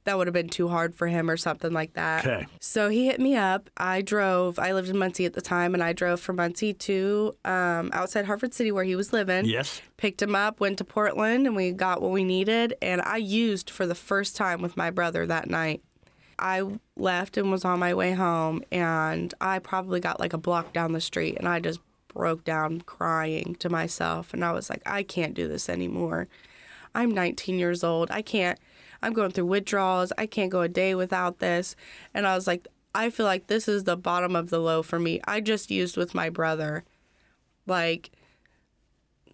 that 0.03 0.17
would 0.17 0.27
have 0.27 0.33
been 0.33 0.49
too 0.49 0.67
hard 0.67 0.95
for 0.95 1.07
him 1.07 1.29
or 1.29 1.37
something 1.37 1.71
like 1.71 1.93
that. 1.93 2.25
Okay. 2.25 2.47
So 2.59 2.89
he 2.89 3.05
hit 3.05 3.19
me 3.19 3.35
up. 3.35 3.69
I 3.77 4.01
drove. 4.01 4.57
I 4.57 4.73
lived 4.73 4.89
in 4.89 4.97
Muncie 4.97 5.25
at 5.25 5.33
the 5.33 5.41
time, 5.41 5.73
and 5.73 5.83
I 5.83 5.93
drove 5.93 6.19
from 6.19 6.37
Muncie 6.37 6.73
to 6.73 7.35
um, 7.45 7.91
outside 7.93 8.25
Hartford 8.25 8.53
City 8.53 8.71
where 8.71 8.83
he 8.83 8.95
was 8.95 9.13
living. 9.13 9.45
Yes. 9.45 9.81
Picked 9.97 10.21
him 10.21 10.35
up, 10.35 10.59
went 10.59 10.77
to 10.79 10.83
Portland, 10.83 11.45
and 11.45 11.55
we 11.55 11.71
got 11.71 12.01
what 12.01 12.11
we 12.11 12.23
needed. 12.23 12.75
And 12.81 13.01
I 13.01 13.17
used 13.17 13.69
for 13.69 13.85
the 13.85 13.95
first 13.95 14.35
time 14.35 14.61
with 14.61 14.75
my 14.75 14.89
brother 14.89 15.25
that 15.27 15.49
night. 15.49 15.81
I 16.39 16.63
left 16.97 17.37
and 17.37 17.51
was 17.51 17.63
on 17.63 17.77
my 17.77 17.93
way 17.93 18.13
home, 18.13 18.63
and 18.71 19.33
I 19.39 19.59
probably 19.59 19.99
got 19.99 20.19
like 20.19 20.33
a 20.33 20.39
block 20.39 20.73
down 20.73 20.93
the 20.93 21.01
street, 21.01 21.37
and 21.37 21.47
I 21.47 21.59
just 21.59 21.79
broke 22.07 22.43
down 22.43 22.81
crying 22.81 23.55
to 23.59 23.69
myself. 23.69 24.33
And 24.33 24.43
I 24.43 24.51
was 24.51 24.69
like, 24.69 24.81
I 24.85 25.03
can't 25.03 25.33
do 25.33 25.47
this 25.47 25.69
anymore. 25.69 26.27
I'm 26.93 27.11
19 27.11 27.57
years 27.57 27.83
old. 27.83 28.11
I 28.11 28.21
can't, 28.21 28.59
I'm 29.01 29.13
going 29.13 29.31
through 29.31 29.45
withdrawals. 29.45 30.13
I 30.17 30.25
can't 30.25 30.51
go 30.51 30.61
a 30.61 30.69
day 30.69 30.95
without 30.95 31.39
this. 31.39 31.75
And 32.13 32.27
I 32.27 32.35
was 32.35 32.47
like, 32.47 32.67
I 32.93 33.09
feel 33.09 33.25
like 33.25 33.47
this 33.47 33.67
is 33.67 33.83
the 33.83 33.97
bottom 33.97 34.35
of 34.35 34.49
the 34.49 34.59
low 34.59 34.83
for 34.83 34.99
me. 34.99 35.21
I 35.25 35.41
just 35.41 35.71
used 35.71 35.97
with 35.97 36.13
my 36.13 36.29
brother. 36.29 36.83
Like, 37.65 38.11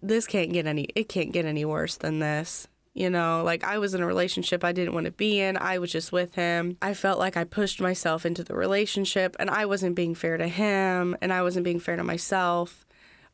this 0.00 0.26
can't 0.26 0.52
get 0.52 0.66
any, 0.66 0.88
it 0.94 1.08
can't 1.08 1.32
get 1.32 1.44
any 1.44 1.64
worse 1.64 1.96
than 1.96 2.20
this. 2.20 2.68
You 2.94 3.10
know, 3.10 3.42
like 3.44 3.62
I 3.62 3.78
was 3.78 3.94
in 3.94 4.02
a 4.02 4.06
relationship 4.06 4.64
I 4.64 4.72
didn't 4.72 4.92
want 4.92 5.06
to 5.06 5.12
be 5.12 5.38
in. 5.38 5.56
I 5.56 5.78
was 5.78 5.92
just 5.92 6.10
with 6.10 6.34
him. 6.34 6.76
I 6.82 6.94
felt 6.94 7.20
like 7.20 7.36
I 7.36 7.44
pushed 7.44 7.80
myself 7.80 8.26
into 8.26 8.42
the 8.42 8.56
relationship 8.56 9.36
and 9.38 9.48
I 9.48 9.66
wasn't 9.66 9.94
being 9.94 10.16
fair 10.16 10.36
to 10.36 10.48
him 10.48 11.16
and 11.20 11.32
I 11.32 11.42
wasn't 11.42 11.62
being 11.62 11.78
fair 11.78 11.94
to 11.94 12.02
myself. 12.02 12.84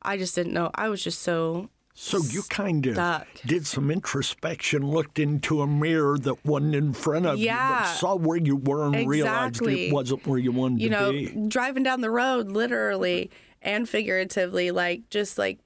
I 0.03 0.18
just 0.18 0.35
didn't 0.35 0.53
know. 0.53 0.70
I 0.75 0.90
was 0.90 1.03
just 1.03 1.23
so 1.23 1.70
So 1.96 2.18
you 2.18 2.42
kind 2.50 2.85
of 2.87 2.96
Stuck. 2.96 3.28
did 3.46 3.66
some 3.68 3.88
introspection, 3.88 4.85
looked 4.85 5.20
into 5.20 5.62
a 5.62 5.66
mirror 5.66 6.18
that 6.18 6.44
wasn't 6.44 6.74
in 6.74 6.92
front 6.92 7.24
of 7.24 7.38
you, 7.38 7.50
but 7.50 7.85
saw 7.85 8.16
where 8.16 8.37
you 8.37 8.57
were 8.57 8.87
and 8.87 9.09
realized 9.09 9.62
it 9.62 9.92
wasn't 9.92 10.26
where 10.26 10.38
you 10.38 10.50
wanted 10.50 10.80
you 10.80 10.88
to 10.88 10.94
know, 10.94 11.12
be. 11.12 11.26
driving 11.48 11.85
down 11.85 12.00
the 12.00 12.11
road, 12.11 12.50
literally 12.50 13.30
and 13.62 13.88
figuratively, 13.88 14.72
like 14.72 15.09
just 15.09 15.38
like 15.38 15.61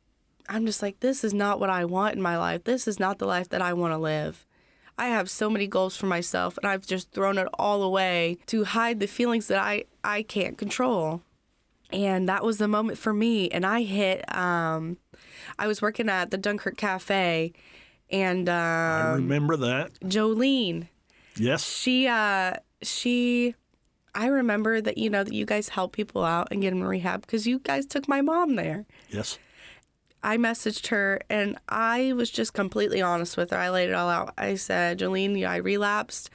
I'm 0.50 0.66
just 0.66 0.82
like, 0.82 1.00
this 1.00 1.24
is 1.24 1.32
not 1.32 1.60
what 1.60 1.70
I 1.70 1.86
want 1.86 2.16
in 2.16 2.22
my 2.22 2.36
life. 2.36 2.64
This 2.64 2.86
is 2.86 3.00
not 3.00 3.18
the 3.18 3.26
life 3.26 3.48
that 3.48 3.62
I 3.62 3.72
want 3.72 3.94
to 3.94 3.98
live. 3.98 4.44
I 4.98 5.08
have 5.08 5.30
so 5.30 5.48
many 5.48 5.66
goals 5.66 5.96
for 5.96 6.06
myself, 6.06 6.58
and 6.58 6.66
I've 6.66 6.86
just 6.86 7.10
thrown 7.12 7.38
it 7.38 7.48
all 7.58 7.82
away 7.82 8.36
to 8.46 8.64
hide 8.64 9.00
the 9.00 9.06
feelings 9.06 9.46
that 9.48 9.58
I 9.58 9.84
I 10.04 10.22
can't 10.24 10.58
control. 10.58 11.22
And 11.90 12.28
that 12.28 12.44
was 12.44 12.58
the 12.58 12.68
moment 12.68 12.98
for 12.98 13.14
me. 13.14 13.48
And 13.48 13.64
I 13.64 13.82
hit. 13.82 14.30
Um, 14.36 14.98
I 15.58 15.66
was 15.66 15.82
working 15.82 16.08
at 16.08 16.30
the 16.30 16.38
Dunkirk 16.38 16.76
Cafe, 16.76 17.52
and 18.10 18.48
I 18.48 19.12
um, 19.12 19.22
remember 19.22 19.56
that. 19.56 20.00
Jolene 20.00 20.88
Yes. 21.36 21.64
she 21.64 22.06
uh 22.08 22.54
she, 22.82 23.54
I 24.14 24.26
remember 24.26 24.80
that, 24.80 24.98
you 24.98 25.10
know, 25.10 25.24
that 25.24 25.34
you 25.34 25.44
guys 25.44 25.70
help 25.70 25.92
people 25.92 26.24
out 26.24 26.48
and 26.50 26.62
get 26.62 26.70
them 26.70 26.80
in 26.80 26.86
rehab 26.86 27.22
because 27.22 27.46
you 27.46 27.58
guys 27.58 27.86
took 27.86 28.08
my 28.08 28.20
mom 28.20 28.56
there. 28.56 28.86
Yes. 29.10 29.38
I 30.22 30.36
messaged 30.36 30.88
her 30.88 31.20
and 31.30 31.58
I 31.68 32.12
was 32.12 32.30
just 32.30 32.52
completely 32.52 33.00
honest 33.00 33.36
with 33.36 33.50
her. 33.50 33.56
I 33.56 33.70
laid 33.70 33.88
it 33.88 33.94
all 33.94 34.08
out. 34.08 34.34
I 34.36 34.56
said, 34.56 34.98
Jolene, 34.98 35.46
I 35.46 35.56
relapsed. 35.56 36.30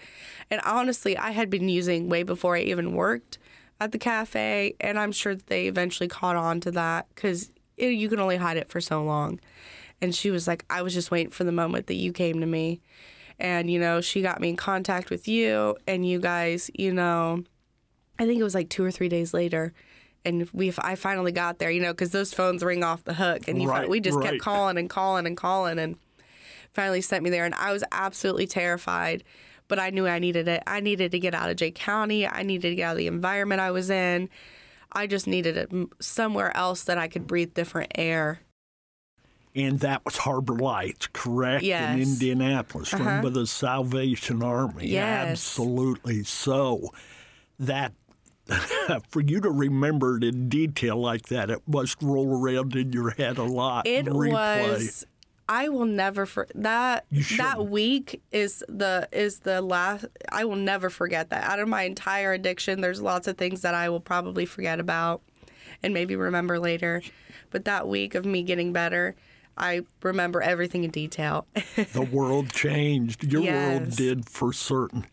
And 0.49 0.61
honestly, 0.65 1.17
I 1.17 1.31
had 1.31 1.49
been 1.49 1.67
using 1.67 2.09
way 2.09 2.23
before 2.23 2.55
I 2.55 2.61
even 2.61 2.93
worked 2.93 3.37
at 3.81 3.91
the 3.91 3.97
cafe. 3.97 4.75
And 4.79 4.97
I'm 4.97 5.11
sure 5.11 5.35
that 5.35 5.47
they 5.47 5.67
eventually 5.67 6.07
caught 6.07 6.37
on 6.37 6.61
to 6.61 6.71
that 6.71 7.07
because 7.13 7.51
you 7.87 8.09
can 8.09 8.19
only 8.19 8.37
hide 8.37 8.57
it 8.57 8.69
for 8.69 8.81
so 8.81 9.03
long. 9.03 9.39
And 10.01 10.13
she 10.13 10.31
was 10.31 10.47
like, 10.47 10.65
I 10.69 10.81
was 10.81 10.93
just 10.93 11.11
waiting 11.11 11.31
for 11.31 11.43
the 11.43 11.51
moment 11.51 11.87
that 11.87 11.95
you 11.95 12.11
came 12.11 12.39
to 12.39 12.45
me. 12.45 12.81
And, 13.39 13.69
you 13.71 13.79
know, 13.79 14.01
she 14.01 14.21
got 14.21 14.41
me 14.41 14.49
in 14.49 14.57
contact 14.57 15.09
with 15.09 15.27
you 15.27 15.75
and 15.87 16.07
you 16.07 16.19
guys, 16.19 16.69
you 16.73 16.93
know, 16.93 17.43
I 18.19 18.25
think 18.25 18.39
it 18.39 18.43
was 18.43 18.55
like 18.55 18.69
two 18.69 18.83
or 18.83 18.91
three 18.91 19.09
days 19.09 19.33
later 19.33 19.73
and 20.25 20.49
we 20.53 20.73
I 20.77 20.95
finally 20.95 21.31
got 21.31 21.59
there, 21.59 21.71
you 21.71 21.81
know, 21.81 21.91
because 21.93 22.11
those 22.11 22.33
phones 22.33 22.63
ring 22.63 22.83
off 22.83 23.03
the 23.03 23.13
hook, 23.13 23.47
and 23.47 23.61
you 23.61 23.69
Right, 23.69 23.89
we 23.89 23.99
just 23.99 24.17
right. 24.17 24.31
kept 24.31 24.39
calling 24.39 24.77
and 24.77 24.89
calling 24.89 25.25
and 25.25 25.35
calling, 25.35 25.79
and 25.79 25.97
finally 26.71 27.01
sent 27.01 27.23
me 27.23 27.29
there, 27.29 27.45
and 27.45 27.55
I 27.55 27.73
was 27.73 27.83
absolutely 27.91 28.47
terrified, 28.47 29.23
but 29.67 29.79
I 29.79 29.89
knew 29.89 30.07
I 30.07 30.19
needed 30.19 30.47
it. 30.47 30.63
I 30.65 30.79
needed 30.79 31.11
to 31.11 31.19
get 31.19 31.33
out 31.33 31.49
of 31.49 31.57
Jay 31.57 31.71
County. 31.71 32.27
I 32.27 32.43
needed 32.43 32.69
to 32.69 32.75
get 32.75 32.83
out 32.83 32.91
of 32.93 32.97
the 32.97 33.07
environment 33.07 33.61
I 33.61 33.71
was 33.71 33.89
in. 33.89 34.29
I 34.93 35.07
just 35.07 35.27
needed 35.27 35.57
it 35.57 35.71
somewhere 35.99 36.55
else 36.55 36.83
that 36.83 36.97
I 36.97 37.07
could 37.07 37.27
breathe 37.27 37.53
different 37.53 37.91
air. 37.95 38.39
And 39.55 39.79
that 39.81 40.03
was 40.03 40.17
Harbor 40.17 40.55
Lights, 40.55 41.07
correct? 41.13 41.63
Yes. 41.63 41.83
Uh-huh. 41.83 41.93
In 41.93 42.01
Indianapolis, 42.01 42.93
run 42.93 43.21
by 43.21 43.29
the 43.29 43.45
Salvation 43.45 44.41
Army. 44.41 44.87
Yes. 44.87 45.29
Absolutely. 45.31 46.23
So 46.23 46.89
that 47.59 47.93
for 49.09 49.21
you 49.21 49.39
to 49.41 49.49
remember 49.49 50.17
it 50.17 50.23
in 50.23 50.49
detail 50.49 50.97
like 50.97 51.27
that, 51.27 51.49
it 51.49 51.61
must 51.67 52.01
roll 52.01 52.41
around 52.41 52.75
in 52.75 52.91
your 52.91 53.11
head 53.11 53.37
a 53.37 53.43
lot. 53.43 53.87
It 53.87 54.11
was. 54.11 55.05
I 55.49 55.69
will 55.69 55.85
never 55.85 56.25
for 56.25 56.47
that 56.55 57.05
that 57.37 57.67
week 57.67 58.21
is 58.31 58.63
the 58.69 59.07
is 59.11 59.39
the 59.39 59.61
last 59.61 60.05
I 60.29 60.45
will 60.45 60.55
never 60.55 60.89
forget 60.89 61.29
that. 61.31 61.43
Out 61.43 61.59
of 61.59 61.67
my 61.67 61.83
entire 61.83 62.33
addiction, 62.33 62.81
there's 62.81 63.01
lots 63.01 63.27
of 63.27 63.37
things 63.37 63.61
that 63.61 63.73
I 63.73 63.89
will 63.89 63.99
probably 63.99 64.45
forget 64.45 64.79
about 64.79 65.21
and 65.81 65.93
maybe 65.93 66.15
remember 66.15 66.59
later. 66.59 67.01
But 67.51 67.65
that 67.65 67.87
week 67.87 68.15
of 68.15 68.25
me 68.25 68.41
getting 68.43 68.71
better, 68.73 69.15
I 69.57 69.81
remember 70.01 70.41
everything 70.41 70.83
in 70.85 70.91
detail. 70.91 71.45
the 71.75 72.01
world 72.11 72.49
changed. 72.51 73.23
Your 73.23 73.43
world 73.43 73.91
did 73.95 74.29
for 74.29 74.53
certain. 74.53 75.05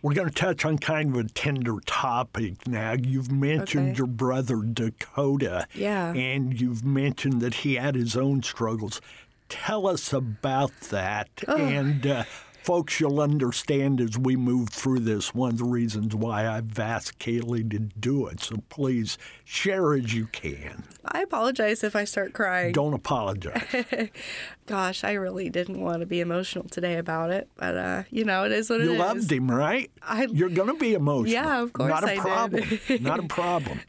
We're 0.00 0.12
going 0.12 0.28
to 0.28 0.34
touch 0.34 0.66
on 0.66 0.76
kind 0.76 1.16
of 1.16 1.24
a 1.24 1.28
tender 1.30 1.78
topic 1.86 2.68
now. 2.68 2.92
You've 2.92 3.32
mentioned 3.32 3.88
Okay. 3.90 3.96
your 3.98 4.06
brother 4.06 4.56
Dakota. 4.62 5.66
Yeah. 5.74 6.12
And 6.12 6.60
you've 6.60 6.84
mentioned 6.84 7.40
that 7.40 7.54
he 7.54 7.76
had 7.76 7.94
his 7.94 8.14
own 8.14 8.42
struggles. 8.42 9.00
Tell 9.48 9.86
us 9.86 10.12
about 10.12 10.72
that. 10.90 11.28
And 11.46 12.06
uh, 12.06 12.24
folks, 12.62 12.98
you'll 12.98 13.20
understand 13.20 14.00
as 14.00 14.18
we 14.18 14.36
move 14.36 14.70
through 14.70 15.00
this 15.00 15.34
one 15.34 15.50
of 15.52 15.58
the 15.58 15.64
reasons 15.64 16.14
why 16.14 16.48
I've 16.48 16.78
asked 16.78 17.18
Kaylee 17.18 17.70
to 17.70 17.78
do 17.78 18.26
it. 18.26 18.40
So 18.40 18.56
please 18.70 19.18
share 19.44 19.92
as 19.94 20.14
you 20.14 20.26
can. 20.28 20.84
I 21.04 21.20
apologize 21.22 21.84
if 21.84 21.94
I 21.94 22.04
start 22.04 22.32
crying. 22.32 22.72
Don't 22.72 22.94
apologize. 22.94 23.62
Gosh, 24.66 25.04
I 25.04 25.12
really 25.12 25.50
didn't 25.50 25.80
want 25.80 26.00
to 26.00 26.06
be 26.06 26.20
emotional 26.20 26.64
today 26.68 26.96
about 26.96 27.30
it, 27.30 27.48
but 27.56 27.76
uh, 27.76 28.02
you 28.10 28.24
know, 28.24 28.44
it 28.44 28.52
is 28.52 28.70
what 28.70 28.80
it 28.80 28.84
is. 28.86 28.92
You 28.92 28.98
loved 28.98 29.30
him, 29.30 29.50
right? 29.50 29.90
I- 30.02 30.28
You're 30.32 30.48
going 30.48 30.68
to 30.68 30.78
be 30.78 30.94
emotional. 30.94 31.30
Yeah, 31.32 31.62
of 31.62 31.72
course 31.74 31.90
Not 31.90 32.04
a 32.04 32.12
I 32.12 32.16
problem. 32.16 32.80
Not 33.00 33.20
a 33.20 33.24
problem. 33.28 33.80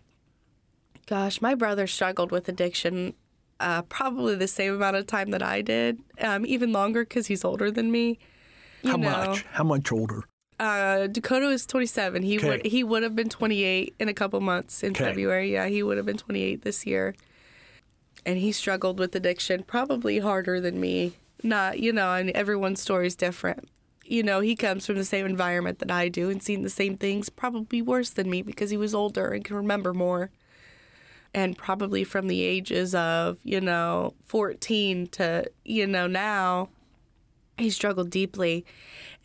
Gosh, 1.08 1.40
my 1.40 1.56
brother 1.56 1.88
struggled 1.88 2.32
with 2.32 2.50
addiction 2.50 3.14
uh, 3.60 3.82
probably 3.84 4.36
the 4.36 4.48
same 4.48 4.74
amount 4.74 4.96
of 4.96 5.08
time 5.08 5.32
that 5.32 5.42
I 5.42 5.62
did, 5.62 6.00
um, 6.22 6.46
even 6.46 6.72
longer 6.72 7.04
because 7.04 7.28
he's 7.28 7.46
older 7.46 7.72
than 7.72 7.92
me. 7.92 8.20
You 8.84 8.92
How 8.92 8.98
know, 8.98 9.10
much? 9.10 9.46
How 9.52 9.64
much 9.64 9.92
older? 9.92 10.24
Uh, 10.60 11.08
Dakota 11.08 11.48
is 11.50 11.66
27. 11.66 12.24
He 12.24 12.38
Okay. 12.38 12.48
would 12.48 12.66
he 12.66 12.84
would 12.84 13.04
have 13.04 13.16
been 13.16 13.30
28 13.30 13.96
in 14.00 14.08
a 14.08 14.14
couple 14.14 14.40
months 14.42 14.84
in 14.84 14.92
Okay. 14.92 15.04
February. 15.06 15.52
Yeah, 15.54 15.68
he 15.68 15.84
would 15.84 15.98
have 15.98 16.06
been 16.06 16.18
28 16.18 16.62
this 16.62 16.86
year. 16.86 17.16
And 18.26 18.38
he 18.40 18.52
struggled 18.52 18.98
with 19.00 19.16
addiction 19.16 19.64
probably 19.64 20.20
harder 20.20 20.60
than 20.60 20.80
me. 20.80 21.14
Not, 21.44 21.80
you 21.80 21.92
know, 21.94 22.14
and 22.14 22.30
everyone's 22.32 22.82
story 22.82 23.06
is 23.08 23.16
different. 23.16 23.68
You 24.06 24.24
know, 24.24 24.40
he 24.40 24.56
comes 24.56 24.86
from 24.86 24.96
the 24.96 25.06
same 25.06 25.26
environment 25.26 25.80
that 25.80 25.92
I 25.92 26.10
do 26.10 26.30
and 26.30 26.42
seen 26.42 26.62
the 26.62 26.70
same 26.70 26.96
things, 26.96 27.30
probably 27.30 27.82
worse 27.82 28.10
than 28.12 28.30
me 28.30 28.42
because 28.42 28.70
he 28.70 28.78
was 28.78 28.96
older 28.96 29.28
and 29.30 29.44
can 29.44 29.56
remember 29.56 29.94
more. 29.94 30.30
And 31.36 31.58
probably 31.58 32.06
from 32.06 32.28
the 32.28 32.44
ages 32.44 32.96
of, 32.96 33.40
you 33.44 33.60
know, 33.60 34.14
14 34.24 35.08
to, 35.08 35.46
you 35.66 35.86
know, 35.86 36.08
now, 36.08 36.70
he 37.58 37.70
struggled 37.70 38.10
deeply. 38.10 38.66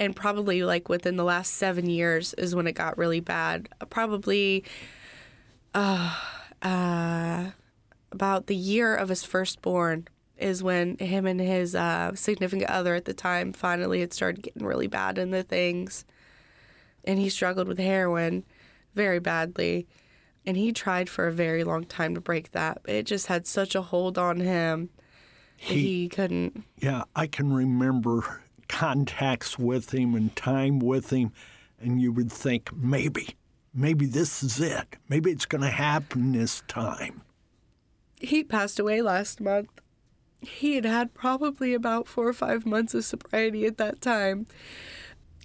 And 0.01 0.17
probably 0.17 0.65
like 0.65 0.89
within 0.89 1.15
the 1.15 1.23
last 1.23 1.55
seven 1.55 1.89
years 1.89 2.35
is 2.35 2.53
when 2.53 2.67
it 2.67 2.73
got 2.73 2.99
really 2.99 3.21
bad. 3.21 3.69
Probably 3.91 4.65
uh, 5.73 6.17
uh, 6.63 7.51
about 8.11 8.49
the 8.49 8.57
year 8.57 8.97
of 8.97 9.09
his 9.09 9.23
firstborn 9.23 10.09
is 10.37 10.65
when 10.65 10.99
him 10.99 11.27
and 11.27 11.41
his 11.41 11.77
uh, 11.77 12.13
significant 12.17 12.69
other 12.69 12.97
at 12.97 13.05
the 13.05 13.15
time 13.15 13.53
finally 13.53 14.01
had 14.01 14.13
started 14.13 14.43
getting 14.43 14.67
really 14.67 14.89
bad 14.89 15.17
in 15.17 15.31
the 15.31 15.45
things. 15.45 16.05
And 17.05 17.21
he 17.21 17.29
struggled 17.29 17.69
with 17.69 17.79
heroin 17.79 18.43
very 18.97 19.21
badly 19.21 19.87
and 20.47 20.57
he 20.57 20.73
tried 20.73 21.09
for 21.09 21.27
a 21.27 21.33
very 21.33 21.63
long 21.65 21.85
time 21.85 22.15
to 22.15 22.21
break 22.21 22.53
that 22.53 22.79
but 22.83 22.95
it 22.95 23.07
just 23.07 23.27
had 23.27 23.47
such 23.47 23.75
a 23.75 23.83
hold 23.83 24.17
on 24.19 24.41
him 24.41 24.89
that 25.59 25.75
He- 25.75 26.03
he 26.03 26.09
couldn't 26.09 26.65
Yeah, 26.79 27.05
I 27.15 27.27
can 27.27 27.53
remember 27.53 28.43
contacts 28.69 29.59
with 29.59 29.93
him 29.93 30.15
and 30.15 30.35
time 30.37 30.79
with 30.79 31.11
him, 31.11 31.33
and 31.81 32.01
you 32.01 32.13
would 32.13 32.31
think 32.31 32.73
maybe, 32.75 33.35
maybe 33.75 34.07
this 34.07 34.43
is 34.45 34.61
it. 34.61 34.97
Maybe 35.09 35.31
it's 35.33 35.45
going 35.45 35.63
to 35.63 35.71
happen 35.71 36.33
this 36.33 36.63
time. 36.69 37.23
he 38.21 38.45
passed 38.45 38.79
away 38.79 39.03
last 39.03 39.41
month. 39.41 39.69
He 40.41 40.75
had 40.77 40.85
had 40.85 41.15
probably 41.15 41.75
about 41.75 42.07
four 42.07 42.29
or 42.29 42.33
five 42.33 42.65
months 42.65 42.95
of 42.95 43.05
sobriety 43.05 43.67
at 43.67 43.77
that 43.79 44.01
time. 44.01 44.47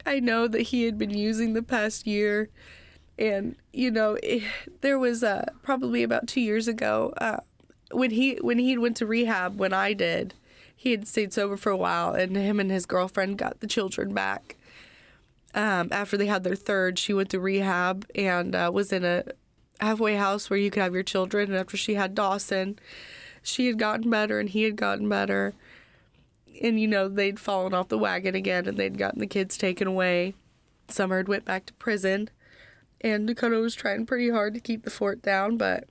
I 0.06 0.20
know 0.20 0.48
that 0.48 0.62
he 0.64 0.84
had 0.84 0.98
been 0.98 1.10
using 1.10 1.54
the 1.54 1.64
past 1.64 2.06
year, 2.06 2.50
and 3.18 3.56
you 3.72 3.92
know, 3.92 4.18
eh, 4.24 4.42
there 4.82 5.00
was 5.00 5.24
uh, 5.24 5.46
probably 5.64 6.04
about 6.04 6.28
two 6.28 6.42
years 6.42 6.68
ago 6.68 7.14
uh, 7.18 7.38
when 7.92 8.12
he 8.12 8.36
when 8.36 8.60
he 8.60 8.78
went 8.78 8.98
to 8.98 9.06
rehab. 9.06 9.60
When 9.60 9.74
I 9.74 9.94
did, 9.94 10.34
he 10.76 10.92
had 10.92 11.08
stayed 11.08 11.34
sober 11.34 11.58
for 11.58 11.72
a 11.72 11.78
while, 11.78 12.14
and 12.14 12.36
him 12.36 12.60
and 12.60 12.72
his 12.72 12.86
girlfriend 12.86 13.38
got 13.38 13.60
the 13.60 13.68
children 13.68 14.14
back. 14.14 14.56
Um, 15.54 15.88
after 15.92 16.18
they 16.18 16.26
had 16.26 16.44
their 16.44 16.56
third, 16.56 17.00
she 17.00 17.14
went 17.14 17.30
to 17.30 17.40
rehab 17.40 18.06
and 18.14 18.54
uh, 18.54 18.70
was 18.74 18.92
in 18.92 19.06
a 19.06 19.24
halfway 19.80 20.16
house 20.16 20.50
where 20.50 20.60
you 20.60 20.70
could 20.70 20.84
have 20.84 20.94
your 20.94 21.04
children. 21.04 21.50
And 21.50 21.58
after 21.58 21.78
she 21.78 21.96
had 21.96 22.14
Dawson, 22.14 22.78
she 23.42 23.68
had 23.68 23.80
gotten 23.80 24.10
better 24.10 24.40
and 24.40 24.50
he 24.50 24.64
had 24.64 24.76
gotten 24.76 25.08
better. 25.08 25.54
And 26.62 26.80
you 26.80 26.88
know 26.88 27.08
they'd 27.08 27.40
fallen 27.40 27.74
off 27.74 27.88
the 27.88 27.98
wagon 27.98 28.36
again, 28.36 28.66
and 28.66 28.78
they'd 28.78 28.98
gotten 28.98 29.20
the 29.20 29.28
kids 29.28 29.58
taken 29.58 29.88
away. 29.88 30.34
Summer 30.88 31.18
had 31.18 31.28
went 31.28 31.46
back 31.46 31.66
to 31.66 31.74
prison, 31.74 32.30
and 33.06 33.28
Dakota 33.28 33.58
was 33.58 33.76
trying 33.76 34.08
pretty 34.08 34.32
hard 34.32 34.56
to 34.56 34.60
keep 34.60 34.84
the 34.84 34.90
fort 34.90 35.22
down, 35.22 35.58
but 35.58 35.88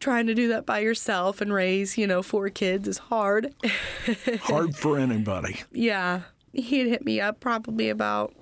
trying 0.00 0.26
to 0.26 0.34
do 0.34 0.48
that 0.48 0.64
by 0.64 0.78
yourself 0.78 1.42
and 1.42 1.52
raise 1.52 1.98
you 1.98 2.06
know 2.06 2.22
four 2.22 2.48
kids 2.48 2.88
is 2.88 2.98
hard. 2.98 3.54
Hard 4.40 4.74
for 4.74 4.98
anybody. 4.98 5.60
yeah, 5.70 6.22
he 6.52 6.78
had 6.78 6.88
hit 6.88 7.04
me 7.04 7.20
up 7.20 7.38
probably 7.38 7.90
about 7.90 8.34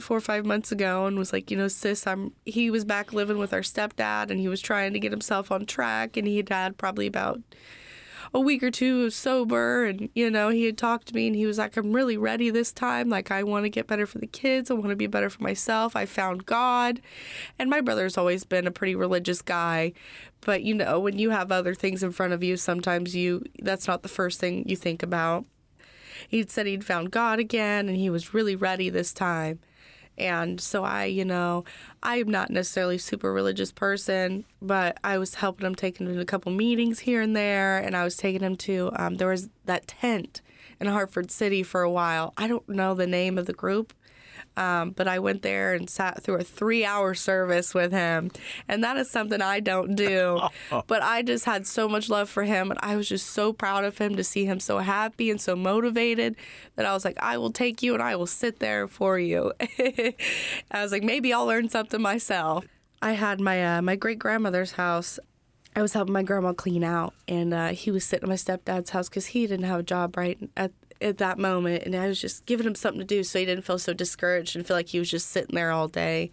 four 0.00 0.16
or 0.16 0.20
five 0.20 0.44
months 0.44 0.72
ago 0.72 1.06
and 1.06 1.16
was 1.18 1.32
like, 1.32 1.50
you 1.50 1.56
know, 1.56 1.68
sis, 1.68 2.06
I'm. 2.06 2.32
He 2.44 2.68
was 2.68 2.84
back 2.84 3.12
living 3.12 3.38
with 3.38 3.52
our 3.52 3.60
stepdad 3.60 4.30
and 4.30 4.40
he 4.40 4.48
was 4.48 4.60
trying 4.60 4.92
to 4.92 4.98
get 4.98 5.12
himself 5.12 5.52
on 5.52 5.66
track 5.66 6.16
and 6.16 6.26
he 6.26 6.38
had 6.38 6.48
had 6.48 6.78
probably 6.78 7.06
about 7.06 7.40
a 8.34 8.40
week 8.40 8.62
or 8.62 8.70
two 8.70 9.10
sober 9.10 9.84
and 9.84 10.08
you 10.14 10.30
know 10.30 10.48
he 10.48 10.64
had 10.64 10.78
talked 10.78 11.08
to 11.08 11.14
me 11.14 11.26
and 11.26 11.36
he 11.36 11.44
was 11.44 11.58
like 11.58 11.76
i'm 11.76 11.92
really 11.92 12.16
ready 12.16 12.50
this 12.50 12.72
time. 12.72 13.08
Like 13.08 13.30
i 13.30 13.42
want 13.42 13.64
to 13.64 13.68
get 13.68 13.86
better 13.86 14.06
for 14.06 14.18
the 14.18 14.26
kids. 14.26 14.70
I 14.70 14.74
want 14.74 14.90
to 14.90 14.96
be 14.96 15.06
better 15.06 15.30
for 15.30 15.42
myself. 15.42 15.94
I 15.96 16.06
found 16.06 16.46
god. 16.46 17.00
And 17.58 17.68
my 17.68 17.80
brother's 17.80 18.16
always 18.16 18.44
been 18.44 18.66
a 18.66 18.70
pretty 18.70 18.94
religious 18.94 19.42
guy 19.42 19.92
but 20.40 20.62
you 20.62 20.74
know 20.74 20.98
when 20.98 21.18
you 21.18 21.30
have 21.30 21.52
other 21.52 21.74
things 21.74 22.02
in 22.02 22.10
front 22.12 22.32
of 22.32 22.42
you 22.42 22.56
sometimes 22.56 23.14
you 23.14 23.44
that's 23.60 23.86
not 23.86 24.02
the 24.02 24.08
first 24.08 24.40
thing 24.40 24.68
you 24.68 24.76
think 24.76 25.02
about. 25.02 25.44
He'd 26.28 26.50
said 26.50 26.66
he'd 26.66 26.84
found 26.84 27.10
God 27.10 27.38
again 27.38 27.88
and 27.88 27.96
he 27.96 28.08
was 28.08 28.34
really 28.34 28.56
ready 28.56 28.88
this 28.88 29.12
time. 29.12 29.58
And 30.18 30.60
so 30.60 30.84
I, 30.84 31.04
you 31.04 31.24
know, 31.24 31.64
I'm 32.02 32.28
not 32.28 32.50
necessarily 32.50 32.98
super 32.98 33.32
religious 33.32 33.72
person, 33.72 34.44
but 34.60 34.98
I 35.02 35.18
was 35.18 35.36
helping 35.36 35.66
him 35.66 35.74
taking 35.74 36.06
him 36.06 36.14
to 36.14 36.20
a 36.20 36.26
couple 36.26 36.52
meetings 36.52 37.00
here 37.00 37.20
and 37.20 37.34
there, 37.34 37.78
and 37.78 37.96
I 37.96 38.04
was 38.04 38.16
taking 38.16 38.42
him 38.42 38.56
to 38.56 38.90
um, 38.96 39.16
there 39.16 39.28
was 39.28 39.48
that 39.64 39.86
tent 39.86 40.42
in 40.80 40.86
Hartford 40.88 41.30
City 41.30 41.62
for 41.62 41.82
a 41.82 41.90
while. 41.90 42.34
I 42.36 42.46
don't 42.46 42.68
know 42.68 42.94
the 42.94 43.06
name 43.06 43.38
of 43.38 43.46
the 43.46 43.52
group. 43.52 43.94
Um, 44.56 44.90
but 44.90 45.08
I 45.08 45.18
went 45.18 45.42
there 45.42 45.74
and 45.74 45.88
sat 45.88 46.22
through 46.22 46.36
a 46.36 46.44
three 46.44 46.84
hour 46.84 47.14
service 47.14 47.74
with 47.74 47.92
him. 47.92 48.30
And 48.68 48.84
that 48.84 48.96
is 48.96 49.10
something 49.10 49.40
I 49.40 49.60
don't 49.60 49.94
do. 49.94 50.40
but 50.86 51.02
I 51.02 51.22
just 51.22 51.44
had 51.44 51.66
so 51.66 51.88
much 51.88 52.08
love 52.08 52.28
for 52.28 52.44
him. 52.44 52.70
And 52.70 52.78
I 52.82 52.96
was 52.96 53.08
just 53.08 53.28
so 53.28 53.52
proud 53.52 53.84
of 53.84 53.98
him 53.98 54.16
to 54.16 54.24
see 54.24 54.44
him 54.44 54.60
so 54.60 54.78
happy 54.78 55.30
and 55.30 55.40
so 55.40 55.56
motivated 55.56 56.36
that 56.76 56.86
I 56.86 56.92
was 56.92 57.04
like, 57.04 57.18
I 57.20 57.38
will 57.38 57.52
take 57.52 57.82
you 57.82 57.94
and 57.94 58.02
I 58.02 58.16
will 58.16 58.26
sit 58.26 58.58
there 58.58 58.86
for 58.88 59.18
you. 59.18 59.52
I 59.60 60.82
was 60.82 60.92
like, 60.92 61.02
maybe 61.02 61.32
I'll 61.32 61.46
learn 61.46 61.68
something 61.68 62.00
myself. 62.00 62.66
I 63.02 63.12
had 63.12 63.40
my 63.40 63.78
uh, 63.78 63.82
my 63.82 63.96
great 63.96 64.20
grandmother's 64.20 64.72
house. 64.72 65.18
I 65.74 65.82
was 65.82 65.94
helping 65.94 66.12
my 66.12 66.22
grandma 66.22 66.52
clean 66.52 66.84
out, 66.84 67.14
and 67.26 67.52
uh, 67.52 67.68
he 67.68 67.90
was 67.90 68.04
sitting 68.04 68.24
at 68.24 68.28
my 68.28 68.36
stepdad's 68.36 68.90
house 68.90 69.08
because 69.08 69.26
he 69.26 69.46
didn't 69.46 69.64
have 69.64 69.80
a 69.80 69.82
job 69.82 70.16
right 70.16 70.38
at 70.56 70.70
at 71.02 71.18
that 71.18 71.38
moment, 71.38 71.84
and 71.84 71.94
I 71.94 72.08
was 72.08 72.20
just 72.20 72.46
giving 72.46 72.66
him 72.66 72.74
something 72.74 73.00
to 73.00 73.06
do 73.06 73.22
so 73.22 73.38
he 73.38 73.44
didn't 73.44 73.64
feel 73.64 73.78
so 73.78 73.92
discouraged 73.92 74.56
and 74.56 74.66
feel 74.66 74.76
like 74.76 74.88
he 74.88 74.98
was 74.98 75.10
just 75.10 75.28
sitting 75.28 75.54
there 75.54 75.70
all 75.70 75.88
day. 75.88 76.30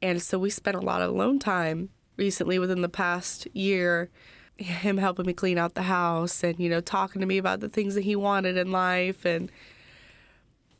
And 0.00 0.22
so 0.22 0.38
we 0.38 0.50
spent 0.50 0.76
a 0.76 0.80
lot 0.80 1.02
of 1.02 1.10
alone 1.10 1.38
time 1.38 1.90
recently 2.16 2.58
within 2.58 2.82
the 2.82 2.88
past 2.88 3.46
year 3.52 4.10
him 4.56 4.98
helping 4.98 5.24
me 5.24 5.32
clean 5.32 5.56
out 5.56 5.74
the 5.74 5.82
house 5.82 6.42
and 6.42 6.58
you 6.58 6.68
know 6.68 6.80
talking 6.80 7.20
to 7.20 7.26
me 7.26 7.38
about 7.38 7.60
the 7.60 7.68
things 7.68 7.94
that 7.94 8.02
he 8.02 8.16
wanted 8.16 8.56
in 8.56 8.72
life 8.72 9.24
and 9.24 9.52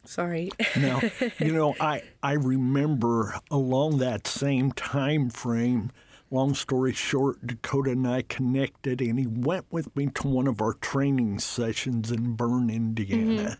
sorry 0.04 0.50
Now, 0.76 1.00
you 1.38 1.52
know, 1.52 1.76
I 1.80 2.02
I 2.22 2.32
remember 2.32 3.38
along 3.50 3.98
that 3.98 4.26
same 4.26 4.72
time 4.72 5.30
frame. 5.30 5.90
Long 6.30 6.54
story 6.54 6.92
short, 6.92 7.46
Dakota 7.46 7.92
and 7.92 8.06
I 8.06 8.20
connected, 8.20 9.00
and 9.00 9.18
he 9.18 9.26
went 9.26 9.64
with 9.70 9.94
me 9.96 10.08
to 10.08 10.28
one 10.28 10.46
of 10.46 10.60
our 10.60 10.74
training 10.74 11.38
sessions 11.38 12.10
in 12.10 12.34
Berne, 12.34 12.68
Indiana. 12.68 13.56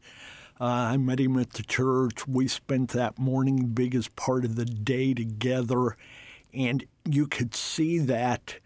Uh, 0.60 0.64
I 0.64 0.96
met 0.98 1.18
him 1.18 1.38
at 1.38 1.54
the 1.54 1.62
church. 1.62 2.28
We 2.28 2.46
spent 2.46 2.90
that 2.90 3.18
morning, 3.18 3.68
biggest 3.68 4.16
part 4.16 4.44
of 4.44 4.56
the 4.56 4.66
day 4.66 5.14
together, 5.14 5.96
and 6.52 6.84
you 7.08 7.26
could 7.26 7.54
see 7.54 8.00
that 8.00 8.56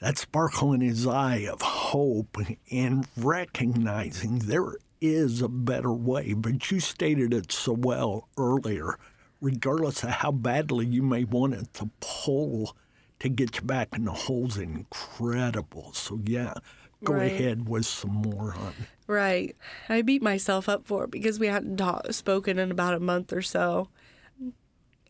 that 0.00 0.18
sparkle 0.18 0.74
in 0.74 0.82
his 0.82 1.06
eye 1.06 1.46
of 1.50 1.62
hope 1.62 2.36
and 2.70 3.06
recognizing 3.16 4.40
there 4.40 4.76
is 5.00 5.40
a 5.40 5.48
better 5.48 5.92
way. 5.92 6.34
But 6.34 6.70
you 6.70 6.78
stated 6.80 7.32
it 7.32 7.52
so 7.52 7.72
well 7.72 8.28
earlier. 8.36 8.98
Regardless 9.40 10.02
of 10.02 10.10
how 10.10 10.32
badly 10.32 10.86
you 10.86 11.02
may 11.02 11.24
want 11.24 11.54
it 11.54 11.72
to 11.74 11.90
pull 12.00 12.76
to 13.24 13.28
get 13.30 13.56
you 13.56 13.62
back 13.62 13.88
in 13.96 14.04
the 14.04 14.12
hole's 14.12 14.56
incredible. 14.56 15.92
So 15.92 16.20
yeah, 16.24 16.54
go 17.02 17.14
Right. 17.14 17.32
ahead 17.32 17.68
with 17.68 17.86
some 17.86 18.12
more 18.12 18.54
on. 18.54 18.74
Right. 19.06 19.56
I 19.88 20.02
beat 20.02 20.22
myself 20.22 20.68
up 20.68 20.86
for 20.86 21.04
it 21.04 21.10
because 21.10 21.38
we 21.40 21.48
hadn't 21.48 21.76
ta- 21.78 22.02
spoken 22.10 22.58
in 22.58 22.70
about 22.70 22.94
a 22.94 23.00
month 23.00 23.32
or 23.32 23.42
so. 23.42 23.88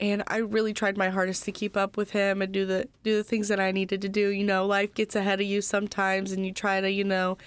And 0.01 0.25
I 0.27 0.39
really 0.39 0.73
tried 0.73 0.97
my 0.97 1.09
hardest 1.11 1.45
to 1.45 1.53
keep 1.53 1.77
up 1.77 1.97
with 1.97 2.11
him 2.11 2.43
and 2.43 2.53
do 2.53 2.67
the 2.67 2.89
do 3.05 3.17
the 3.17 3.23
things 3.25 3.47
that 3.49 3.61
I 3.61 3.71
needed 3.71 4.03
to 4.03 4.09
do. 4.09 4.31
You 4.31 4.45
know, 4.45 4.67
life 4.67 4.93
gets 4.93 5.15
ahead 5.15 5.41
of 5.41 5.47
you 5.47 5.61
sometimes 5.61 6.33
and 6.33 6.45
you 6.45 6.53
try 6.53 6.81
to, 6.81 6.91
you 6.91 7.05
know, 7.05 7.39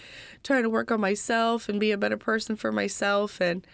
try 0.44 0.62
to 0.62 0.70
work 0.70 0.90
on 0.92 1.02
myself 1.02 1.68
and 1.68 1.78
be 1.80 1.92
a 1.92 1.98
better 1.98 2.18
person 2.18 2.56
for 2.56 2.72
myself 2.72 3.42
and 3.42 3.66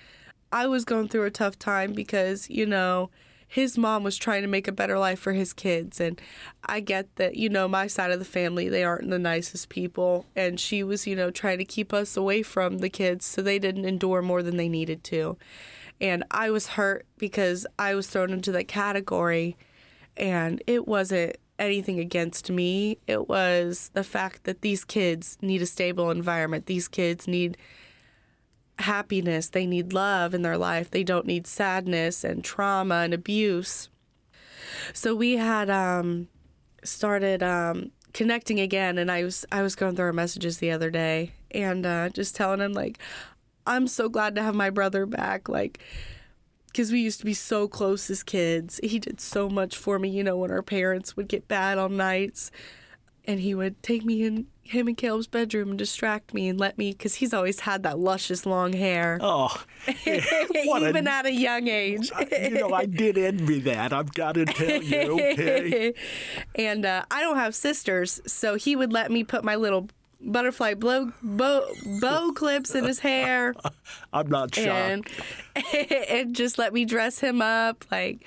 I 0.51 0.67
was 0.67 0.85
going 0.85 1.07
through 1.07 1.23
a 1.25 1.31
tough 1.31 1.57
time 1.57 1.93
because, 1.93 2.47
you 2.47 2.67
know, 2.67 3.09
his 3.53 3.77
mom 3.77 4.01
was 4.01 4.17
trying 4.17 4.41
to 4.41 4.47
make 4.47 4.67
a 4.67 4.71
better 4.71 4.97
life 4.97 5.19
for 5.19 5.33
his 5.33 5.53
kids. 5.53 6.01
And 6.01 6.19
I 6.65 6.79
get 6.79 7.15
that, 7.17 7.35
you 7.35 7.49
know, 7.49 7.67
my 7.67 7.85
side 7.85 8.09
of 8.09 8.17
the 8.17 8.25
family, 8.25 8.67
they 8.67 8.83
aren't 8.83 9.11
the 9.11 9.19
nicest 9.19 9.69
people. 9.69 10.25
And 10.35 10.59
she 10.59 10.81
was, 10.81 11.05
you 11.05 11.15
know, 11.15 11.29
trying 11.29 11.59
to 11.59 11.65
keep 11.65 11.93
us 11.93 12.17
away 12.17 12.41
from 12.41 12.79
the 12.79 12.89
kids 12.89 13.27
so 13.27 13.43
they 13.43 13.59
didn't 13.59 13.85
endure 13.85 14.23
more 14.23 14.41
than 14.41 14.57
they 14.57 14.69
needed 14.69 15.03
to. 15.03 15.37
And 16.01 16.23
I 16.31 16.49
was 16.49 16.69
hurt 16.69 17.05
because 17.19 17.67
I 17.77 17.93
was 17.93 18.07
thrown 18.07 18.31
into 18.31 18.51
that 18.53 18.67
category. 18.67 19.55
And 20.17 20.63
it 20.65 20.87
wasn't 20.87 21.37
anything 21.59 21.99
against 21.99 22.49
me. 22.49 22.97
It 23.05 23.29
was 23.29 23.91
the 23.93 24.03
fact 24.03 24.45
that 24.45 24.61
these 24.61 24.83
kids 24.83 25.37
need 25.43 25.61
a 25.61 25.67
stable 25.67 26.09
environment. 26.09 26.65
These 26.65 26.87
kids 26.87 27.27
need 27.27 27.59
happiness, 28.79 29.49
they 29.49 29.65
need 29.65 29.93
love 29.93 30.33
in 30.33 30.41
their 30.41 30.57
life. 30.57 30.89
They 30.89 31.03
don't 31.03 31.25
need 31.25 31.47
sadness 31.47 32.23
and 32.23 32.43
trauma 32.43 32.95
and 32.95 33.13
abuse. 33.13 33.89
So 34.93 35.15
we 35.15 35.37
had 35.37 35.69
um, 35.69 36.27
started 36.83 37.43
um, 37.43 37.91
connecting 38.13 38.59
again, 38.59 38.97
and 38.97 39.11
I 39.11 39.23
was 39.23 39.45
I 39.51 39.61
was 39.61 39.75
going 39.75 39.95
through 39.95 40.05
our 40.05 40.13
messages 40.13 40.57
the 40.57 40.71
other 40.71 40.89
day 40.89 41.31
and 41.51 41.85
uh, 41.85 42.09
just 42.09 42.35
telling 42.35 42.59
him 42.59 42.73
like, 42.73 42.99
I'm 43.65 43.87
so 43.87 44.09
glad 44.09 44.35
to 44.35 44.43
have 44.43 44.55
my 44.55 44.69
brother 44.69 45.05
back, 45.05 45.49
like. 45.49 45.79
Because 46.67 46.91
we 46.91 47.01
used 47.01 47.19
to 47.19 47.25
be 47.25 47.35
so 47.35 47.67
close 47.67 48.09
as 48.09 48.23
kids. 48.23 48.79
He 48.81 48.97
did 48.97 49.21
so 49.21 49.47
much 49.47 49.77
for 49.77 49.99
me, 49.99 50.09
you 50.09 50.23
know, 50.23 50.37
when 50.37 50.49
our 50.49 50.63
parents 50.63 51.15
would 51.15 51.27
get 51.27 51.47
bad 51.47 51.77
on 51.77 51.97
nights 51.97 52.49
and 53.25 53.39
he 53.39 53.55
would 53.55 53.81
take 53.83 54.03
me 54.03 54.23
in 54.23 54.47
him 54.65 54.87
and 54.87 54.95
Caleb's 54.97 55.27
bedroom 55.27 55.69
and 55.71 55.77
distract 55.77 56.33
me 56.33 56.47
and 56.47 56.57
let 56.59 56.77
me 56.77 56.91
because 56.91 57.15
he's 57.15 57.33
always 57.33 57.61
had 57.61 57.83
that 57.83 57.99
luscious 57.99 58.45
long 58.45 58.71
hair 58.73 59.17
Oh, 59.21 59.61
what 60.65 60.83
a- 60.83 60.89
even 60.89 61.05
at 61.07 61.25
a 61.25 61.33
young 61.33 61.67
age 61.67 62.11
you 62.31 62.49
know, 62.51 62.73
I 62.73 62.85
did 62.85 63.17
envy 63.17 63.59
that. 63.61 63.91
I've 63.91 64.13
got 64.13 64.35
to 64.35 64.45
tell 64.45 64.81
you, 64.81 65.19
okay? 65.19 65.93
and 66.55 66.85
uh, 66.85 67.03
i 67.11 67.19
don't 67.21 67.35
have 67.37 67.53
sisters 67.55 68.21
so 68.25 68.55
he 68.55 68.75
would 68.75 68.93
let 68.93 69.11
me 69.11 69.23
put 69.23 69.43
my 69.43 69.55
little 69.55 69.89
butterfly 70.25 70.73
blow, 70.73 71.11
bow, 71.21 71.65
bow 71.99 72.31
clips 72.31 72.73
in 72.73 72.85
his 72.85 72.99
hair 72.99 73.53
I'm 74.13 74.29
not 74.29 74.55
shocked. 74.55 74.67
and 74.69 75.05
and 76.09 76.33
just 76.35 76.57
let 76.57 76.71
me 76.73 76.85
dress 76.85 77.19
him 77.19 77.41
up 77.41 77.83
like 77.91 78.25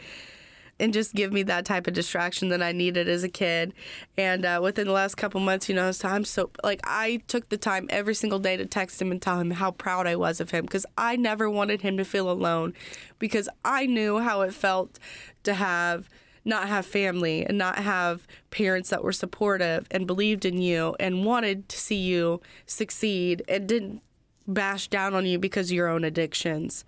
and 0.78 0.92
just 0.92 1.14
give 1.14 1.32
me 1.32 1.42
that 1.44 1.64
type 1.64 1.86
of 1.86 1.94
distraction 1.94 2.48
that 2.48 2.62
I 2.62 2.72
needed 2.72 3.08
as 3.08 3.24
a 3.24 3.28
kid. 3.28 3.72
And 4.16 4.44
uh, 4.44 4.60
within 4.62 4.86
the 4.86 4.92
last 4.92 5.14
couple 5.16 5.40
months, 5.40 5.68
you 5.68 5.74
know, 5.74 5.90
so 5.92 6.08
I'm 6.08 6.24
so 6.24 6.50
like 6.62 6.80
I 6.84 7.22
took 7.28 7.48
the 7.48 7.56
time 7.56 7.86
every 7.90 8.14
single 8.14 8.38
day 8.38 8.56
to 8.56 8.66
text 8.66 9.00
him 9.00 9.10
and 9.10 9.20
tell 9.20 9.40
him 9.40 9.52
how 9.52 9.70
proud 9.70 10.06
I 10.06 10.16
was 10.16 10.40
of 10.40 10.50
him 10.50 10.64
because 10.64 10.86
I 10.98 11.16
never 11.16 11.48
wanted 11.48 11.82
him 11.82 11.96
to 11.96 12.04
feel 12.04 12.30
alone 12.30 12.74
because 13.18 13.48
I 13.64 13.86
knew 13.86 14.20
how 14.20 14.42
it 14.42 14.52
felt 14.52 14.98
to 15.44 15.54
have 15.54 16.08
not 16.44 16.68
have 16.68 16.86
family 16.86 17.44
and 17.44 17.58
not 17.58 17.78
have 17.78 18.26
parents 18.50 18.90
that 18.90 19.02
were 19.02 19.12
supportive 19.12 19.88
and 19.90 20.06
believed 20.06 20.44
in 20.44 20.58
you 20.58 20.94
and 21.00 21.24
wanted 21.24 21.68
to 21.68 21.76
see 21.76 21.96
you 21.96 22.40
succeed 22.66 23.42
and 23.48 23.68
didn't 23.68 24.00
bash 24.46 24.86
down 24.86 25.12
on 25.12 25.26
you 25.26 25.40
because 25.40 25.70
of 25.70 25.76
your 25.76 25.88
own 25.88 26.04
addictions. 26.04 26.84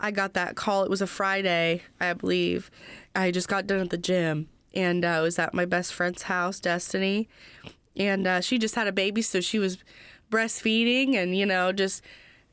I 0.00 0.10
got 0.10 0.34
that 0.34 0.56
call. 0.56 0.82
It 0.84 0.90
was 0.90 1.02
a 1.02 1.06
Friday, 1.06 1.82
I 2.00 2.12
believe. 2.14 2.70
I 3.14 3.30
just 3.30 3.48
got 3.48 3.66
done 3.66 3.80
at 3.80 3.90
the 3.90 3.98
gym 3.98 4.48
and 4.74 5.04
uh, 5.04 5.08
I 5.08 5.20
was 5.20 5.38
at 5.38 5.54
my 5.54 5.64
best 5.64 5.92
friend's 5.92 6.22
house, 6.22 6.60
Destiny. 6.60 7.28
And 7.96 8.26
uh, 8.26 8.40
she 8.40 8.58
just 8.58 8.76
had 8.76 8.86
a 8.86 8.92
baby, 8.92 9.20
so 9.20 9.40
she 9.40 9.58
was 9.58 9.78
breastfeeding 10.30 11.16
and, 11.16 11.36
you 11.36 11.44
know, 11.44 11.72
just 11.72 12.02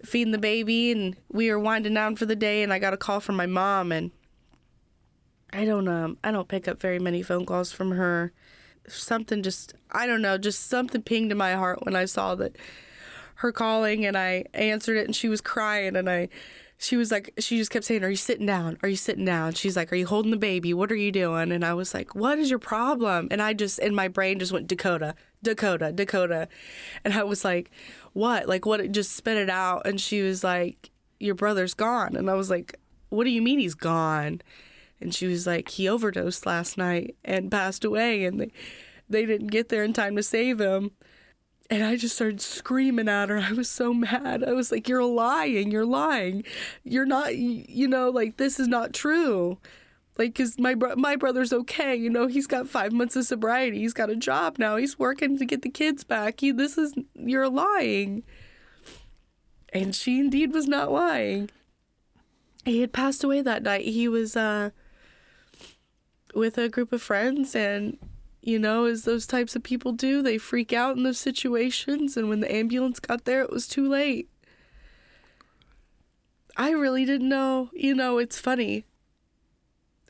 feeding 0.03 0.31
the 0.31 0.38
baby. 0.38 0.91
And 0.91 1.15
we 1.31 1.49
were 1.51 1.60
winding 1.60 1.93
down 1.93 2.15
for 2.15 2.25
the 2.25 2.36
day. 2.36 2.63
And 2.63 2.73
I 2.73 2.79
got 2.79 2.93
a 2.93 2.97
call 2.97 3.19
from 3.19 3.36
my 3.36 3.45
mom. 3.45 3.91
And 3.91 4.12
I 5.53 5.63
don't, 5.63 5.88
um, 5.88 6.17
I 6.23 6.31
don't 6.31 6.47
pick 6.47 6.67
up 6.67 6.81
very 6.81 6.99
many 6.99 7.21
phone 7.21 7.45
calls 7.45 7.71
from 7.71 7.91
her. 7.91 8.33
Something 8.88 9.43
just, 9.43 9.73
I 9.91 10.07
don't 10.07 10.21
know, 10.21 10.38
just 10.38 10.67
something 10.67 11.01
pinged 11.01 11.31
in 11.31 11.38
my 11.38 11.53
heart 11.53 11.86
when 11.86 11.95
I 11.95 12.05
saw 12.05 12.36
that 12.36 12.55
her 13.36 13.51
calling 13.51 14.05
and 14.05 14.17
I 14.17 14.45
answered 14.53 14.97
it 14.97 15.05
and 15.05 15.15
she 15.15 15.29
was 15.29 15.41
crying 15.41 15.95
and 15.95 16.10
I 16.10 16.29
she 16.78 16.96
was 16.96 17.12
like 17.12 17.34
she 17.40 17.58
just 17.58 17.72
kept 17.72 17.86
saying 17.86 18.04
are 18.04 18.10
you 18.10 18.16
sitting 18.16 18.46
down? 18.46 18.78
Are 18.84 18.90
you 18.90 18.96
sitting 18.96 19.26
down? 19.26 19.54
She's 19.54 19.76
like 19.76 19.92
are 19.92 19.96
you 19.96 20.06
holding 20.06 20.32
the 20.32 20.38
baby? 20.38 20.74
What 20.74 20.92
are 20.92 20.96
you 20.96 21.12
doing? 21.12 21.52
And 21.52 21.66
I 21.66 21.74
was 21.74 21.94
like 21.94 22.13
what 22.13 22.38
is 22.38 22.50
your 22.50 22.60
problem? 22.60 23.28
And 23.32 23.42
I 23.42 23.54
just 23.54 23.80
in 23.80 23.96
my 23.96 24.08
brain 24.08 24.38
just 24.38 24.52
went 24.52 24.68
Dakota 24.68 25.16
Dakota 25.42 25.92
Dakota. 25.92 26.48
And 27.04 27.16
I 27.16 27.24
was 27.24 27.44
like 27.44 27.72
what? 28.13 28.48
Like 28.48 28.66
what 28.66 28.80
it 28.80 28.92
just 28.92 29.16
spit 29.16 29.38
it 29.38 29.50
out. 29.50 29.88
And 29.88 30.00
she 30.00 30.22
was 30.22 30.44
like 30.44 30.92
your 31.20 31.36
brother's 31.36 31.74
gone. 31.74 32.16
And 32.16 32.30
I 32.30 32.36
was 32.36 32.50
like 32.50 32.80
what 33.10 33.24
do 33.24 33.32
you 33.32 33.42
mean 33.42 33.60
he's 33.60 33.76
gone? 33.76 34.42
And 35.02 35.13
she 35.16 35.26
was 35.26 35.48
like 35.48 35.70
he 35.70 35.90
overdosed 35.90 36.46
last 36.46 36.78
night 36.78 37.16
and 37.26 37.50
passed 37.50 37.86
away 37.86 38.24
and 38.24 38.40
they 38.40 38.52
they 39.10 39.26
didn't 39.26 39.48
get 39.48 39.70
there 39.70 39.84
in 39.84 39.94
time 39.94 40.16
to 40.16 40.24
save 40.24 40.62
him 40.62 40.92
and 41.69 41.84
I 41.84 41.95
just 41.97 42.15
started 42.15 42.41
screaming 42.41 43.10
at 43.10 43.30
her. 43.30 43.38
I 43.43 43.51
was 43.51 43.69
so 43.69 43.93
mad. 43.93 44.43
I 44.43 44.53
was 44.53 44.71
like, 44.71 44.88
You're 44.88 45.03
lying. 45.06 45.71
You're 45.71 45.86
lying. 45.86 46.43
You're 46.84 47.06
not, 47.06 47.36
you 47.36 47.88
know, 47.88 48.10
like, 48.10 48.38
this 48.38 48.60
is 48.60 48.67
not 48.67 48.93
true. 48.93 49.58
Like, 50.17 50.34
cause 50.34 50.58
my 50.58 50.73
bro- 50.73 50.95
my 50.95 51.15
brother's 51.15 51.53
okay. 51.53 51.95
You 51.95 52.10
know, 52.10 52.25
he's 52.25 52.47
got 52.47 52.67
five 52.67 52.91
months 52.91 53.15
of 53.15 53.25
sobriety. 53.25 53.80
He's 53.80 53.93
got 53.93 54.10
a 54.10 54.15
job 54.15 54.58
now. 54.58 54.77
He's 54.77 54.97
working 54.97 55.38
to 55.38 55.45
get 55.45 55.62
the 55.62 55.69
kids 55.69 56.03
back. 56.03 56.39
He, 56.39 56.51
this 56.51 56.77
is, 56.77 56.95
you're 57.13 57.49
lying. 57.49 58.23
And 59.71 59.93
she 59.93 60.19
indeed 60.19 60.53
was 60.53 60.67
not 60.67 60.91
lying. 60.91 61.51
He 62.65 62.82
had 62.82 62.93
passed 62.93 63.23
away 63.23 63.41
that 63.41 63.62
night. 63.62 63.86
He 63.86 64.08
was 64.08 64.36
uh, 64.36 64.71
with 66.34 66.58
a 66.58 66.67
group 66.67 66.91
of 66.91 67.01
friends 67.01 67.56
and 67.56 67.97
you 68.47 68.57
know, 68.57 68.86
as 68.86 69.03
those 69.03 69.27
types 69.27 69.57
of 69.57 69.63
people 69.63 69.91
do, 69.91 70.21
they 70.21 70.38
freak 70.38 70.71
out 70.71 70.95
in 70.95 71.03
those 71.03 71.19
situations. 71.19 72.15
And 72.15 72.29
when 72.29 72.39
the 72.39 72.49
ambulance 72.49 72.97
got 72.97 73.25
there, 73.25 73.41
it 73.41 73.51
was 73.51 73.67
too 73.67 73.86
late. 73.89 74.29
I 76.55 76.71
really 76.71 77.03
didn't 77.03 77.27
know. 77.27 77.69
You 77.73 77.93
know, 77.93 78.19
it's 78.19 78.39
funny. 78.39 78.86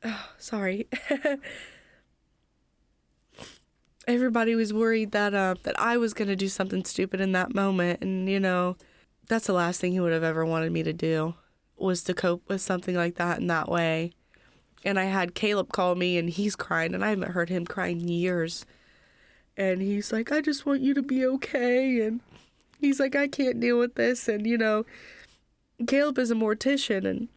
Oh, 0.03 0.29
sorry. 0.37 0.87
Everybody 4.07 4.53
was 4.53 4.71
worried 4.71 5.13
that 5.13 5.33
uh, 5.33 5.55
that 5.63 5.77
I 5.79 5.97
was 5.97 6.13
gonna 6.13 6.35
do 6.35 6.47
something 6.47 6.85
stupid 6.85 7.19
in 7.19 7.31
that 7.31 7.55
moment, 7.55 8.01
and 8.01 8.29
you 8.29 8.39
know, 8.39 8.77
that's 9.27 9.47
the 9.47 9.53
last 9.53 9.81
thing 9.81 9.93
he 9.93 9.99
would 9.99 10.13
have 10.13 10.23
ever 10.23 10.45
wanted 10.45 10.71
me 10.71 10.83
to 10.83 10.93
do 10.93 11.33
was 11.75 12.03
to 12.03 12.13
cope 12.13 12.47
with 12.47 12.61
something 12.61 12.95
like 12.95 13.15
that 13.15 13.39
in 13.39 13.47
that 13.47 13.67
way. 13.67 14.13
And 14.83 14.99
I 14.99 15.05
had 15.05 15.35
Caleb 15.35 15.71
call 15.71 15.95
me, 15.95 16.17
and 16.17 16.29
he's 16.29 16.55
crying, 16.55 16.93
and 16.93 17.03
I 17.03 17.09
haven't 17.09 17.31
heard 17.31 17.49
him 17.49 17.65
cry 17.65 17.87
in 17.87 18.07
years. 18.07 18.65
And 19.57 19.81
he's 19.81 20.11
like, 20.13 20.31
"I 20.31 20.41
just 20.41 20.65
want 20.65 20.81
you 20.81 20.93
to 20.93 21.01
be 21.01 21.25
okay," 21.25 22.01
and 22.01 22.21
he's 22.79 22.99
like, 22.99 23.15
"I 23.15 23.27
can't 23.27 23.59
deal 23.59 23.79
with 23.79 23.95
this," 23.95 24.27
and 24.27 24.45
you 24.45 24.57
know, 24.57 24.85
Caleb 25.87 26.19
is 26.19 26.31
a 26.31 26.35
mortician, 26.35 27.05
and 27.05 27.27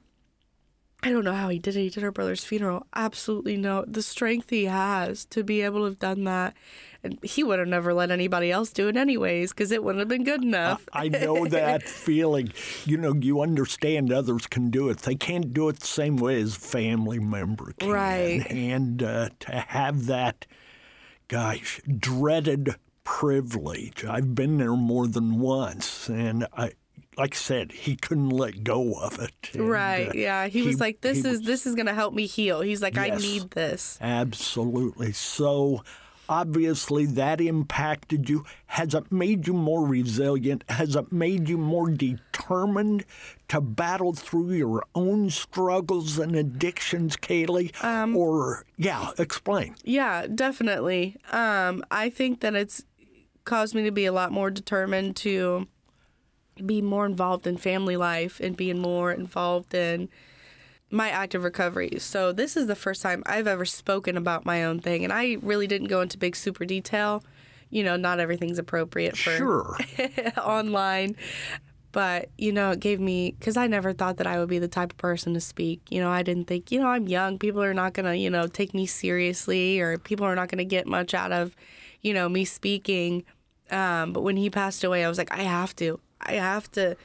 I 1.02 1.10
don't 1.10 1.24
know 1.24 1.34
how 1.34 1.48
he 1.48 1.58
did 1.58 1.76
it. 1.76 1.80
He 1.80 1.90
did 1.90 2.02
her 2.02 2.12
brother's 2.12 2.44
funeral. 2.44 2.86
Absolutely 2.94 3.56
no. 3.56 3.84
The 3.86 4.02
strength 4.02 4.50
he 4.50 4.66
has 4.66 5.24
to 5.26 5.42
be 5.42 5.62
able 5.62 5.80
to 5.80 5.84
have 5.86 5.98
done 5.98 6.24
that. 6.24 6.54
And 7.02 7.18
he 7.22 7.42
would 7.42 7.58
have 7.58 7.68
never 7.68 7.94
let 7.94 8.10
anybody 8.10 8.52
else 8.52 8.70
do 8.70 8.88
it 8.88 8.96
anyways 8.96 9.52
because 9.52 9.72
it 9.72 9.82
wouldn't 9.82 10.00
have 10.00 10.08
been 10.08 10.24
good 10.24 10.42
enough. 10.42 10.86
I 10.92 11.08
know 11.08 11.46
that 11.48 11.84
feeling. 11.84 12.52
You 12.84 12.98
know, 12.98 13.14
you 13.14 13.40
understand 13.40 14.12
others 14.12 14.46
can 14.46 14.68
do 14.68 14.90
it. 14.90 14.98
They 14.98 15.14
can't 15.14 15.54
do 15.54 15.70
it 15.70 15.80
the 15.80 15.86
same 15.86 16.16
way 16.16 16.40
as 16.40 16.54
family 16.54 17.18
member 17.18 17.72
can. 17.78 17.90
Right. 17.90 18.46
And 18.50 19.02
uh, 19.02 19.30
to 19.40 19.52
have 19.52 20.04
that, 20.06 20.46
gosh, 21.28 21.80
dreaded 21.98 22.76
privilege. 23.04 24.04
I've 24.04 24.34
been 24.34 24.58
there 24.58 24.76
more 24.76 25.06
than 25.06 25.40
once. 25.40 26.08
And 26.08 26.46
I, 26.54 26.72
like 27.20 27.34
I 27.34 27.36
said, 27.36 27.72
he 27.72 27.96
couldn't 27.96 28.30
let 28.30 28.64
go 28.64 28.94
of 28.94 29.18
it. 29.18 29.50
And, 29.52 29.68
right. 29.68 30.08
uh, 30.08 30.12
yeah. 30.14 30.46
He, 30.46 30.62
was 30.62 30.80
like, 30.80 31.02
this 31.02 31.18
is 31.18 31.24
was- 31.24 31.42
this 31.42 31.66
is 31.66 31.74
gonna 31.74 31.92
help 31.92 32.14
me 32.14 32.24
heal. 32.24 32.62
He's 32.62 32.80
like, 32.80 32.96
I 32.96 33.10
need 33.10 33.50
this. 33.50 33.98
Absolutely. 34.00 35.12
So 35.12 35.82
obviously 36.30 37.04
that 37.04 37.40
impacted 37.40 38.30
you. 38.30 38.44
Has 38.66 38.94
it 38.94 39.12
made 39.12 39.46
you 39.46 39.52
more 39.52 39.86
resilient? 39.86 40.64
Has 40.70 40.96
it 40.96 41.12
made 41.12 41.46
you 41.48 41.58
more 41.58 41.90
determined 41.90 43.04
to 43.48 43.60
battle 43.60 44.14
through 44.14 44.52
your 44.52 44.82
own 44.94 45.28
struggles 45.28 46.18
and 46.18 46.34
addictions, 46.34 47.18
Kaylee? 47.18 47.70
or, 48.16 48.64
yeah, 48.78 49.10
explain. 49.18 49.74
Yeah, 49.84 50.26
definitely. 50.26 51.16
Um, 51.32 51.84
I 51.90 52.08
think 52.08 52.40
that 52.40 52.54
it's 52.54 52.82
caused 53.44 53.74
me 53.74 53.82
to 53.82 53.90
be 53.90 54.06
a 54.06 54.12
lot 54.12 54.32
more 54.32 54.50
determined 54.50 55.16
to 55.16 55.66
be 56.66 56.82
more 56.82 57.06
involved 57.06 57.46
in 57.46 57.56
family 57.56 57.96
life 57.96 58.40
and 58.40 58.56
being 58.56 58.78
more 58.78 59.12
involved 59.12 59.74
in 59.74 60.08
my 60.90 61.08
active 61.08 61.44
recovery. 61.44 61.98
So 61.98 62.32
this 62.32 62.56
is 62.56 62.66
the 62.66 62.74
first 62.74 63.02
time 63.02 63.22
I've 63.26 63.46
ever 63.46 63.64
spoken 63.64 64.16
about 64.16 64.44
my 64.44 64.64
own 64.64 64.80
thing, 64.80 65.04
and 65.04 65.12
I 65.12 65.36
really 65.40 65.66
didn't 65.66 65.88
go 65.88 66.00
into 66.00 66.18
big 66.18 66.34
super 66.34 66.64
detail. 66.64 67.22
You 67.70 67.84
know, 67.84 67.96
not 67.96 68.18
everything's 68.18 68.58
appropriate 68.58 69.16
for 69.16 69.30
Sure. 69.30 69.76
online. 70.36 71.14
But, 71.92 72.30
you 72.38 72.52
know, 72.52 72.70
it 72.70 72.80
gave 72.80 73.00
me, 73.00 73.34
because 73.38 73.56
I 73.56 73.66
never 73.66 73.92
thought 73.92 74.16
that 74.18 74.26
I 74.26 74.38
would 74.38 74.48
be 74.48 74.60
the 74.60 74.68
type 74.68 74.92
of 74.92 74.98
person 74.98 75.34
to 75.34 75.40
speak. 75.40 75.80
You 75.90 76.00
know, 76.00 76.08
I 76.08 76.22
didn't 76.22 76.46
think, 76.46 76.70
you 76.70 76.78
know, 76.80 76.86
I'm 76.86 77.08
young. 77.08 77.36
People 77.36 77.62
are 77.62 77.74
not 77.74 77.94
going 77.94 78.06
to, 78.06 78.16
you 78.16 78.30
know, 78.30 78.46
take 78.46 78.74
me 78.74 78.86
seriously 78.86 79.80
or 79.80 79.98
people 79.98 80.24
are 80.24 80.36
not 80.36 80.48
going 80.48 80.58
to 80.58 80.64
get 80.64 80.86
much 80.86 81.14
out 81.14 81.32
of, 81.32 81.56
you 82.00 82.14
know, 82.14 82.28
me 82.28 82.44
speaking. 82.44 83.24
Um, 83.72 84.12
but 84.12 84.22
when 84.22 84.36
he 84.36 84.50
passed 84.50 84.84
away, 84.84 85.04
I 85.04 85.08
was 85.08 85.18
like, 85.18 85.32
I 85.32 85.42
have 85.42 85.74
to. 85.76 85.98
I 86.22 86.34
have 86.34 86.70
to. 86.72 86.96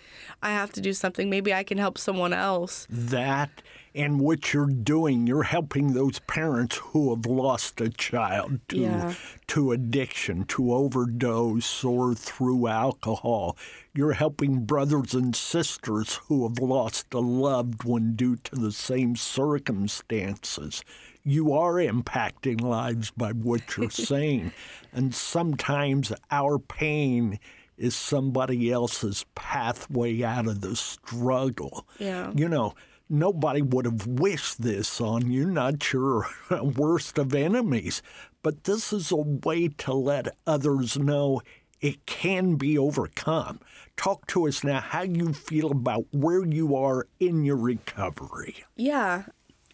I 0.42 0.50
have 0.50 0.72
to 0.74 0.82
do 0.82 0.94
something. 0.94 1.30
Maybe 1.30 1.54
I 1.54 1.64
can 1.64 1.78
help 1.78 1.98
someone 1.98 2.34
else. 2.34 2.86
That 2.90 3.62
and 3.98 4.20
what 4.20 4.54
you're 4.54 4.66
doing, 4.66 5.26
you're 5.26 5.44
helping 5.44 5.94
those 5.94 6.20
parents 6.20 6.76
who 6.78 7.16
have 7.16 7.26
lost 7.26 7.80
a 7.80 7.88
child 7.90 8.60
to 8.68 8.78
Yeah. 8.78 9.14
to 9.48 9.72
addiction, 9.72 10.44
to 10.46 10.74
overdose, 10.74 11.82
or 11.84 12.14
through 12.14 12.68
alcohol. 12.68 13.56
You're 13.94 14.12
helping 14.14 14.66
brothers 14.66 15.14
and 15.14 15.34
sisters 15.34 16.16
who 16.28 16.44
have 16.46 16.60
lost 16.60 17.14
a 17.14 17.20
loved 17.20 17.86
one 17.86 18.16
due 18.18 18.36
to 18.36 18.56
the 18.56 18.74
same 18.74 19.16
circumstances. 19.16 20.84
You 21.24 21.54
are 21.54 21.76
impacting 21.76 22.62
lives 22.62 23.12
by 23.12 23.32
what 23.32 23.78
you're 23.78 23.90
saying. 24.12 24.52
And 24.92 25.16
sometimes 25.16 26.12
our 26.32 26.60
pain 26.60 27.40
is 27.78 27.96
somebody 27.96 28.72
else's 28.72 29.26
pathway 29.36 30.24
out 30.24 30.48
of 30.48 30.62
the 30.62 30.76
struggle. 30.76 31.88
Yeah. 32.00 32.32
You 32.36 32.50
know, 32.50 32.74
nobody 33.10 33.62
would 33.62 33.86
have 33.86 34.08
wished 34.08 34.62
this 34.62 35.02
on 35.02 35.32
you, 35.32 35.46
not 35.46 35.92
your 35.92 36.28
worst 36.62 37.18
of 37.18 37.34
enemies. 37.34 38.02
But 38.42 38.66
this 38.66 38.94
is 38.94 39.12
a 39.12 39.18
way 39.18 39.70
to 39.70 39.94
let 39.94 40.36
others 40.46 40.98
know 40.98 41.42
it 41.82 42.06
can 42.06 42.56
be 42.56 42.78
overcome. 42.78 43.60
Talk 43.98 44.28
to 44.28 44.48
us 44.48 44.64
now 44.64 44.80
how 44.80 45.04
you 45.04 45.34
feel 45.34 45.72
about 45.72 46.06
where 46.12 46.46
you 46.46 46.76
are 46.76 47.08
in 47.20 47.44
your 47.44 47.58
recovery. 47.58 48.64
Yeah, 48.76 49.24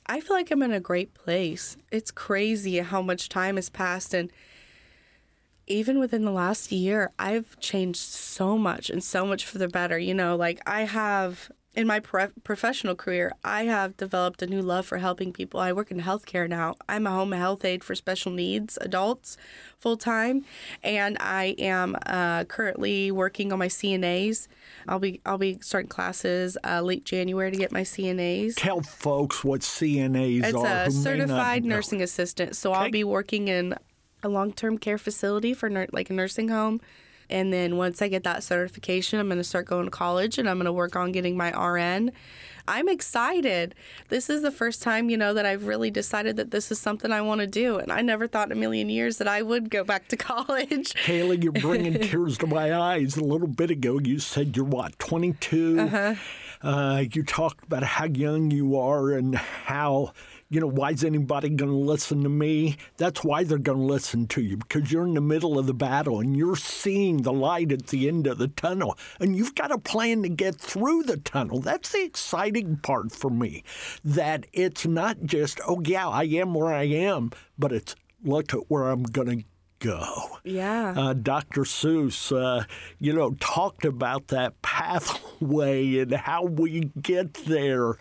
I 0.06 0.20
feel 0.20 0.36
like 0.36 0.52
I'm 0.52 0.64
in 0.64 0.72
a 0.72 0.80
great 0.80 1.14
place. 1.14 1.78
It's 1.92 2.12
crazy 2.12 2.80
how 2.80 3.02
much 3.02 3.30
time 3.30 3.56
has 3.56 3.70
passed 3.70 4.14
and 4.14 4.32
even 5.72 6.00
within 6.00 6.24
the 6.26 6.32
last 6.32 6.72
year, 6.72 7.12
I've 7.18 7.60
changed 7.60 8.00
so 8.00 8.58
much 8.58 8.90
and 8.90 9.04
so 9.04 9.26
much 9.26 9.46
for 9.46 9.58
the 9.58 9.68
better. 9.68 9.98
You 9.98 10.14
know, 10.14 10.36
like 10.36 10.60
I 10.66 10.82
have 10.82 11.52
in 11.74 11.88
my 11.88 12.02
pro- 12.02 12.28
professional 12.44 12.96
career, 12.96 13.32
I 13.46 13.64
have 13.64 13.96
developed 13.96 14.42
a 14.42 14.46
new 14.48 14.62
love 14.62 14.86
for 14.86 14.98
helping 14.98 15.32
people. 15.32 15.58
I 15.62 15.72
work 15.72 15.90
in 15.90 16.02
healthcare 16.02 16.50
now. 16.50 16.76
I'm 16.90 17.08
a 17.08 17.12
home 17.12 17.32
health 17.32 17.64
aide 17.64 17.82
for 17.82 17.96
special 17.96 18.30
needs 18.30 18.78
adults 18.82 19.38
full 19.78 19.96
time, 19.96 20.44
and 20.84 21.16
I 21.22 21.56
am 21.58 21.96
uh, 22.06 22.44
currently 22.44 23.10
working 23.10 23.54
on 23.54 23.60
my 23.60 23.70
CNAs. 23.70 24.48
I'll 24.86 25.00
be 25.00 25.22
I'll 25.26 25.38
be 25.38 25.60
starting 25.62 25.88
classes 25.88 26.58
uh, 26.66 26.82
late 26.82 27.06
January 27.06 27.52
to 27.52 27.58
get 27.58 27.72
my 27.72 27.84
CNAs. 27.84 28.56
Tell 28.58 28.82
folks 28.82 29.42
what 29.44 29.62
CNAs 29.62 30.44
It's 30.44 30.54
are. 30.54 30.66
a 30.66 30.70
may 30.70 30.84
not 30.84 30.92
certified 30.92 31.64
nursing 31.64 32.02
assistant. 32.02 32.58
So 32.58 32.72
Okay. 32.72 32.80
I'll 32.82 32.92
be 32.92 33.06
working 33.06 33.48
in 33.48 33.76
a 34.24 34.30
long-term 34.30 34.78
care 34.78 34.98
facility 34.98 35.54
for 35.54 35.70
nur- 35.70 35.88
like 35.92 36.10
a 36.10 36.14
nursing 36.14 36.50
home. 36.50 36.82
And 37.30 37.54
then 37.54 37.78
once 37.78 38.02
I 38.02 38.10
get 38.10 38.24
that 38.24 38.44
certification, 38.44 39.20
I'm 39.20 39.28
going 39.28 39.38
to 39.38 39.44
start 39.44 39.66
going 39.66 39.86
to 39.86 39.92
college 39.92 40.38
and 40.38 40.50
I'm 40.50 40.58
going 40.58 40.66
to 40.66 40.74
work 40.74 40.96
on 40.98 41.14
getting 41.14 41.38
my 41.38 41.52
RN. 41.52 42.12
I'm 42.68 42.90
excited. 42.90 43.74
This 44.10 44.30
is 44.30 44.42
the 44.42 44.52
first 44.52 44.82
time, 44.82 45.10
you 45.10 45.18
know, 45.18 45.34
that 45.34 45.46
I've 45.46 45.66
really 45.66 45.90
decided 45.90 46.36
that 46.36 46.52
this 46.52 46.72
is 46.72 46.80
something 46.80 47.12
I 47.12 47.22
want 47.22 47.42
to 47.42 47.48
do. 47.48 47.78
And 47.78 47.92
I 47.92 48.02
never 48.02 48.28
thought 48.28 48.50
in 48.50 48.58
a 48.58 48.60
million 48.60 48.90
years 48.90 49.18
that 49.18 49.28
I 49.28 49.42
would 49.42 49.70
go 49.70 49.84
back 49.84 50.10
to 50.10 50.18
college. 50.18 50.94
Haley, 51.06 51.40
you're 51.42 51.54
bringing 51.54 51.94
tears 52.02 52.38
to 52.40 52.48
my 52.48 52.74
eyes. 52.74 53.16
A 53.16 53.24
little 53.24 53.48
bit 53.48 53.72
ago, 53.72 54.00
you 54.00 54.20
said 54.20 54.56
you're 54.56 54.66
what, 54.66 55.00
22? 55.00 55.80
Uh-huh. 55.80 56.16
Uh, 56.62 57.04
you 57.12 57.24
talked 57.24 57.64
about 57.64 57.84
how 57.84 58.06
young 58.06 58.52
you 58.52 58.78
are 58.78 59.12
and 59.12 59.36
how, 59.36 60.14
you 60.52 60.60
know, 60.60 60.68
why 60.68 60.92
is 60.92 61.06
anybody 61.06 61.48
going 61.50 61.72
to 61.72 61.78
listen 61.78 62.24
to 62.24 62.30
me? 62.30 62.76
That's 62.98 63.24
why 63.24 63.46
they're 63.46 63.58
going 63.58 63.78
to 63.78 63.84
listen 63.86 64.28
to 64.28 64.42
you 64.42 64.58
because 64.58 64.92
you're 64.92 65.06
in 65.06 65.14
the 65.14 65.22
middle 65.22 65.58
of 65.58 65.66
the 65.66 65.74
battle 65.74 66.20
and 66.20 66.36
you're 66.36 66.58
seeing 66.58 67.22
the 67.22 67.32
light 67.32 67.72
at 67.72 67.88
the 67.88 68.10
end 68.10 68.28
of 68.28 68.38
the 68.38 68.50
tunnel 68.50 68.98
and 69.22 69.34
you've 69.34 69.56
got 69.56 69.72
a 69.72 69.78
plan 69.78 70.24
to 70.24 70.30
get 70.30 70.58
through 70.58 71.04
the 71.04 71.16
tunnel. 71.16 71.62
That's 71.62 71.94
the 71.94 72.04
exciting 72.04 72.76
part 72.84 73.14
for 73.14 73.32
me. 73.32 73.64
That 74.04 74.46
it's 74.52 74.86
not 74.86 75.24
just, 75.24 75.62
oh, 75.66 75.82
yeah, 75.86 76.10
I 76.10 76.24
am 76.24 76.54
where 76.54 76.74
I 76.74 76.84
am, 76.84 77.32
but 77.58 77.72
it's 77.72 77.96
look 78.22 78.54
at 78.54 78.70
where 78.70 78.90
I'm 78.90 79.04
going 79.04 79.40
to 79.40 79.46
go. 79.82 80.38
Yeah. 80.44 80.94
Uh, 80.96 81.14
Dr. 81.14 81.64
Seuss, 81.64 82.32
uh, 82.32 82.64
you 83.00 83.12
know, 83.12 83.36
talked 83.42 83.84
about 83.84 84.28
that 84.28 84.62
pathway 84.62 85.98
and 85.98 86.14
how 86.14 86.46
we 86.46 86.92
get 87.02 87.34
there 87.46 87.98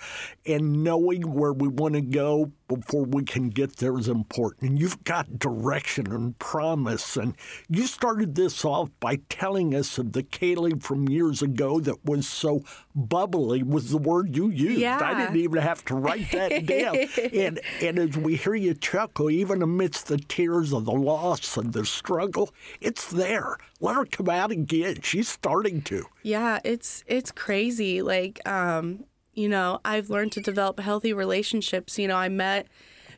and 0.46 0.84
knowing 0.84 1.22
where 1.32 1.52
we 1.52 1.66
want 1.66 1.94
to 1.94 2.02
go 2.02 2.52
before 2.70 3.04
we 3.04 3.24
can 3.24 3.48
get 3.48 3.76
there 3.76 3.98
is 3.98 4.08
important. 4.08 4.70
And 4.70 4.78
you've 4.78 5.02
got 5.04 5.38
direction 5.38 6.12
and 6.12 6.38
promise. 6.38 7.16
And 7.16 7.34
you 7.68 7.86
started 7.86 8.34
this 8.36 8.64
off 8.64 8.90
by 9.00 9.16
telling 9.28 9.74
us 9.74 9.98
of 9.98 10.12
the 10.12 10.22
Kaylee 10.22 10.82
from 10.82 11.08
years 11.08 11.42
ago 11.42 11.80
that 11.80 12.04
was 12.04 12.28
so 12.28 12.62
bubbly 12.94 13.62
was 13.62 13.90
the 13.90 13.98
word 13.98 14.36
you 14.36 14.48
used. 14.48 14.80
Yeah. 14.80 15.00
I 15.02 15.14
didn't 15.14 15.36
even 15.36 15.60
have 15.60 15.84
to 15.86 15.94
write 15.94 16.30
that 16.32 16.66
down. 16.66 16.96
and, 17.32 17.60
and 17.82 17.98
as 17.98 18.16
we 18.16 18.36
hear 18.36 18.54
you 18.54 18.74
chuckle, 18.74 19.30
even 19.30 19.62
amidst 19.62 20.06
the 20.06 20.18
tears 20.18 20.72
of 20.72 20.84
the 20.84 20.92
loss 20.92 21.56
and 21.56 21.72
the 21.72 21.84
struggle, 21.84 22.50
it's 22.80 23.10
there. 23.10 23.56
Let 23.80 23.96
her 23.96 24.04
come 24.04 24.28
out 24.28 24.50
again. 24.50 25.00
She's 25.02 25.28
starting 25.28 25.82
to. 25.82 26.04
Yeah, 26.22 26.60
it's 26.64 27.02
it's 27.06 27.30
crazy. 27.30 28.02
Like, 28.02 28.46
um, 28.46 29.04
you 29.34 29.48
know, 29.48 29.80
I've 29.84 30.10
learned 30.10 30.32
to 30.32 30.40
develop 30.40 30.80
healthy 30.80 31.12
relationships. 31.12 31.98
You 31.98 32.08
know, 32.08 32.16
I 32.16 32.28
met 32.28 32.66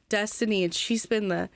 Destiny 0.08 0.64
and 0.64 0.74
she's 0.74 1.06
been 1.06 1.28
the 1.28 1.48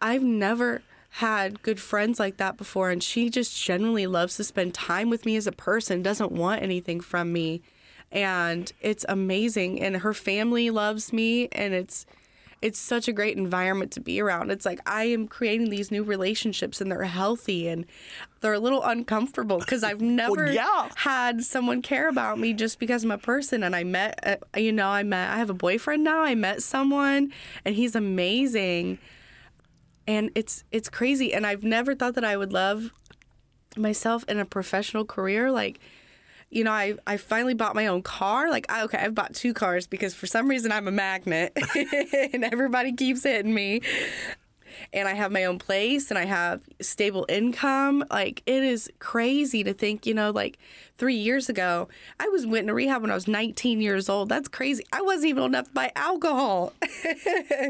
I've 0.00 0.22
never 0.22 0.82
had 1.16 1.62
good 1.62 1.80
friends 1.80 2.18
like 2.18 2.38
that 2.38 2.56
before 2.56 2.90
and 2.90 3.02
she 3.02 3.28
just 3.28 3.60
genuinely 3.62 4.06
loves 4.06 4.36
to 4.36 4.44
spend 4.44 4.72
time 4.74 5.10
with 5.10 5.26
me 5.26 5.36
as 5.36 5.46
a 5.46 5.52
person, 5.52 6.02
doesn't 6.02 6.32
want 6.32 6.62
anything 6.62 7.00
from 7.00 7.32
me. 7.32 7.62
and 8.12 8.72
it's 8.80 9.04
amazing. 9.08 9.80
And 9.80 9.96
her 9.98 10.12
family 10.14 10.70
loves 10.70 11.12
me, 11.12 11.48
and 11.52 11.72
it's 11.72 12.04
it's 12.62 12.78
such 12.78 13.08
a 13.08 13.12
great 13.12 13.36
environment 13.36 13.90
to 13.92 14.00
be 14.00 14.20
around. 14.20 14.50
It's 14.52 14.64
like 14.64 14.80
I 14.86 15.04
am 15.04 15.26
creating 15.26 15.68
these 15.68 15.90
new 15.90 16.04
relationships 16.04 16.80
and 16.80 16.90
they're 16.90 17.02
healthy 17.02 17.66
and 17.66 17.84
they're 18.40 18.52
a 18.52 18.60
little 18.60 18.82
uncomfortable 18.84 19.58
because 19.58 19.82
I've 19.82 20.00
never 20.00 20.50
yeah. 20.50 20.88
had 20.94 21.42
someone 21.42 21.82
care 21.82 22.08
about 22.08 22.38
me 22.38 22.52
just 22.52 22.78
because 22.78 23.02
I'm 23.02 23.10
a 23.10 23.18
person. 23.18 23.64
And 23.64 23.74
I 23.74 23.82
met, 23.82 24.18
uh, 24.22 24.58
you 24.58 24.72
know, 24.72 24.88
I 24.88 25.02
met, 25.02 25.30
I 25.30 25.38
have 25.38 25.50
a 25.50 25.54
boyfriend 25.54 26.04
now. 26.04 26.20
I 26.22 26.36
met 26.36 26.62
someone 26.62 27.32
and 27.64 27.74
he's 27.74 27.96
amazing. 27.96 28.98
And 30.06 30.30
it's 30.34 30.64
it's 30.70 30.88
crazy. 30.88 31.34
And 31.34 31.46
I've 31.46 31.64
never 31.64 31.94
thought 31.94 32.14
that 32.14 32.24
I 32.24 32.36
would 32.36 32.52
love 32.52 32.92
myself 33.76 34.24
in 34.28 34.38
a 34.38 34.44
professional 34.44 35.04
career. 35.04 35.50
Like 35.50 35.80
you 36.52 36.64
know, 36.64 36.70
I, 36.70 36.94
I 37.06 37.16
finally 37.16 37.54
bought 37.54 37.74
my 37.74 37.86
own 37.86 38.02
car. 38.02 38.50
Like, 38.50 38.70
I, 38.70 38.82
okay, 38.82 38.98
I've 38.98 39.14
bought 39.14 39.34
two 39.34 39.54
cars 39.54 39.86
because 39.86 40.14
for 40.14 40.26
some 40.26 40.48
reason 40.48 40.70
I'm 40.70 40.86
a 40.86 40.92
magnet 40.92 41.56
and 42.34 42.44
everybody 42.44 42.92
keeps 42.92 43.22
hitting 43.22 43.54
me. 43.54 43.80
And 44.92 45.08
I 45.08 45.14
have 45.14 45.32
my 45.32 45.46
own 45.46 45.58
place 45.58 46.10
and 46.10 46.18
I 46.18 46.26
have 46.26 46.60
stable 46.80 47.24
income. 47.30 48.04
Like, 48.10 48.42
it 48.44 48.62
is 48.62 48.90
crazy 48.98 49.64
to 49.64 49.72
think, 49.72 50.04
you 50.04 50.12
know, 50.12 50.30
like 50.30 50.58
three 50.98 51.14
years 51.14 51.48
ago, 51.48 51.88
I 52.20 52.28
was 52.28 52.46
went 52.46 52.64
into 52.64 52.74
rehab 52.74 53.00
when 53.00 53.10
I 53.10 53.14
was 53.14 53.26
19 53.26 53.80
years 53.80 54.10
old. 54.10 54.28
That's 54.28 54.48
crazy. 54.48 54.84
I 54.92 55.00
wasn't 55.00 55.28
even 55.28 55.44
enough 55.44 55.68
to 55.68 55.72
buy 55.72 55.90
alcohol. 55.96 56.74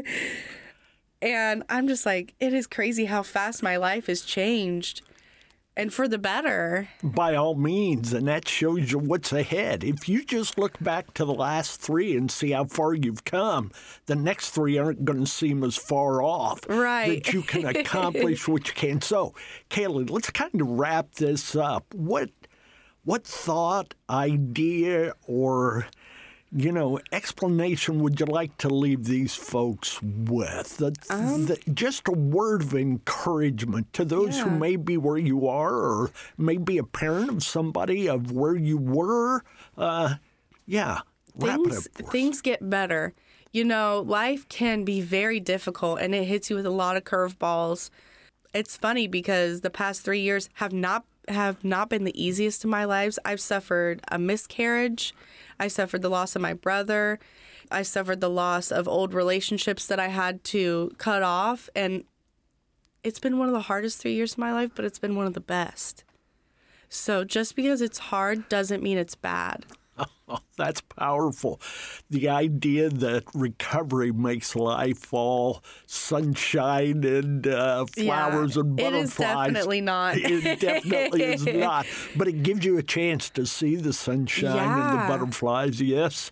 and 1.21 1.63
I'm 1.69 1.87
just 1.87 2.05
like, 2.05 2.33
it 2.41 2.53
is 2.53 2.67
crazy 2.67 3.05
how 3.05 3.23
fast 3.23 3.63
my 3.63 3.77
life 3.77 4.07
has 4.07 4.23
changed 4.23 5.01
and 5.75 5.93
for 5.93 6.07
the 6.07 6.17
better. 6.17 6.89
By 7.01 7.35
all 7.35 7.55
means, 7.55 8.13
and 8.13 8.27
that 8.27 8.47
shows 8.47 8.91
you 8.91 8.99
what's 8.99 9.31
ahead. 9.31 9.83
If 9.83 10.07
you 10.07 10.23
just 10.23 10.57
look 10.57 10.79
back 10.79 11.13
to 11.15 11.25
the 11.25 11.33
last 11.33 11.81
three 11.81 12.15
and 12.15 12.29
see 12.29 12.51
how 12.51 12.65
far 12.65 12.93
you've 12.93 13.23
come, 13.23 13.71
the 14.05 14.15
next 14.15 14.51
three 14.51 14.77
aren't 14.77 15.05
going 15.05 15.21
to 15.21 15.27
seem 15.29 15.63
as 15.63 15.75
far 15.75 16.21
off. 16.21 16.61
Right. 16.69 17.23
That 17.23 17.33
you 17.33 17.41
can 17.41 17.65
accomplish 17.65 18.47
what 18.47 18.67
you 18.67 18.73
can. 18.73 19.01
So, 19.01 19.33
Kaylee, 19.69 20.09
let's 20.09 20.29
kind 20.29 20.61
of 20.61 20.67
wrap 20.67 21.15
this 21.15 21.55
up. 21.55 21.93
What 21.93 22.29
what 23.05 23.25
thought, 23.25 23.95
idea, 24.09 25.13
or 25.27 25.87
you 26.55 26.71
know, 26.71 26.99
explanation 27.11 28.01
would 28.03 28.19
you 28.19 28.25
like 28.27 28.55
to 28.57 28.69
leave 28.69 29.05
these 29.05 29.33
folks 29.33 30.01
with? 30.01 30.77
The, 30.77 30.93
Um, 31.09 31.47
the, 31.47 31.57
just 31.73 32.07
a 32.07 32.11
word 32.11 32.61
of 32.61 32.73
encouragement 32.75 33.91
to 33.93 34.05
those 34.05 34.39
who 34.39 34.49
may 34.51 34.75
be 34.75 34.97
where 34.97 35.17
you 35.17 35.47
are 35.47 35.73
or 35.73 36.11
may 36.37 36.57
be 36.57 36.77
a 36.77 36.83
parent 36.83 37.29
of 37.29 37.43
somebody 37.43 38.07
of 38.07 38.31
where 38.31 38.55
you 38.55 38.77
were. 38.77 39.43
Uh, 39.77 40.15
yeah, 40.67 40.99
things 41.39 41.87
up 41.87 41.93
for 41.93 42.03
us. 42.03 42.11
things 42.11 42.41
get 42.41 42.69
better. 42.69 43.13
You 43.51 43.63
know, 43.63 44.03
life 44.05 44.47
can 44.49 44.83
be 44.83 45.01
very 45.01 45.39
difficult 45.39 45.99
and 45.99 46.13
it 46.13 46.25
hits 46.25 46.49
you 46.49 46.55
with 46.55 46.65
a 46.65 46.71
lot 46.71 46.97
of 46.97 47.03
curveballs. 47.03 47.89
It's 48.53 48.77
funny 48.77 49.07
because 49.07 49.61
the 49.61 49.69
past 49.69 50.03
3 50.03 50.19
years 50.19 50.49
have 50.55 50.73
not 50.73 51.05
have 51.27 51.63
not 51.63 51.89
been 51.89 52.03
the 52.03 52.21
easiest 52.21 52.63
of 52.63 52.69
my 52.69 52.85
lives. 52.85 53.19
I've 53.23 53.41
suffered 53.41 54.01
a 54.09 54.19
miscarriage. 54.19 55.13
I 55.59 55.67
suffered 55.67 56.01
the 56.01 56.09
loss 56.09 56.35
of 56.35 56.41
my 56.41 56.53
brother. 56.53 57.19
I 57.71 57.83
suffered 57.83 58.21
the 58.21 58.29
loss 58.29 58.71
of 58.71 58.87
old 58.87 59.13
relationships 59.13 59.87
that 59.87 59.99
I 59.99 60.09
had 60.09 60.43
to 60.45 60.91
cut 60.97 61.23
off 61.23 61.69
and 61.75 62.03
it's 63.03 63.19
been 63.19 63.37
one 63.37 63.49
of 63.49 63.53
the 63.53 63.61
hardest 63.61 64.01
3 64.01 64.13
years 64.13 64.33
of 64.33 64.37
my 64.37 64.53
life, 64.53 64.71
but 64.73 64.85
it's 64.85 64.99
been 64.99 65.15
one 65.15 65.27
of 65.27 65.33
the 65.33 65.41
best. 65.41 66.03
So 66.87 67.23
just 67.23 67.55
because 67.55 67.81
it's 67.81 67.99
hard 67.99 68.47
doesn't 68.47 68.83
mean 68.83 68.97
it's 68.97 69.15
bad. 69.15 69.65
Oh, 69.97 70.39
that's 70.57 70.81
powerful. 70.81 71.61
The 72.09 72.29
idea 72.29 72.89
that 72.89 73.23
recovery 73.33 74.11
makes 74.11 74.55
life 74.55 75.13
all 75.13 75.63
sunshine 75.85 77.03
and 77.03 77.45
uh, 77.47 77.85
flowers 77.85 78.55
Yeah, 78.55 78.61
and 78.61 78.75
butterflies. 78.77 79.03
is 79.09 79.15
definitely 79.15 79.81
not. 79.81 80.17
It 80.17 80.59
definitely 80.59 81.23
is 81.23 81.45
not. 81.47 81.85
But 82.15 82.27
it 82.27 82.43
gives 82.43 82.65
you 82.65 82.77
a 82.77 82.83
chance 82.83 83.29
to 83.31 83.45
see 83.45 83.75
the 83.75 83.93
sunshine 83.93 84.79
and 84.79 84.93
the 84.93 85.05
butterflies, 85.07 85.81
yes? 85.81 86.31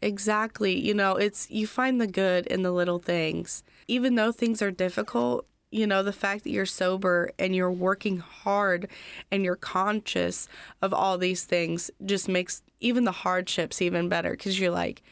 Exactly. 0.00 0.78
You 0.78 0.94
know, 0.94 1.16
it's 1.16 1.50
you 1.50 1.66
find 1.66 2.00
the 2.00 2.06
good 2.06 2.46
in 2.46 2.62
the 2.62 2.70
little 2.72 2.98
things. 2.98 3.62
Even 3.88 4.14
though 4.14 4.30
things 4.32 4.62
are 4.62 4.70
difficult, 4.70 5.46
you 5.70 5.86
know, 5.86 6.02
the 6.02 6.12
fact 6.12 6.44
that 6.44 6.50
you're 6.50 6.66
sober 6.66 7.30
and 7.38 7.54
you're 7.54 7.70
working 7.70 8.18
hard 8.18 8.88
and 9.30 9.44
you're 9.44 9.56
conscious 9.56 10.48
of 10.80 10.94
all 10.94 11.18
these 11.18 11.44
things 11.44 11.90
just 12.04 12.28
makes 12.28 12.62
even 12.80 13.04
the 13.04 13.12
hardships 13.12 13.80
even 13.82 14.08
better 14.08 14.30
because 14.30 14.58
you're 14.58 14.70
like, 14.70 15.02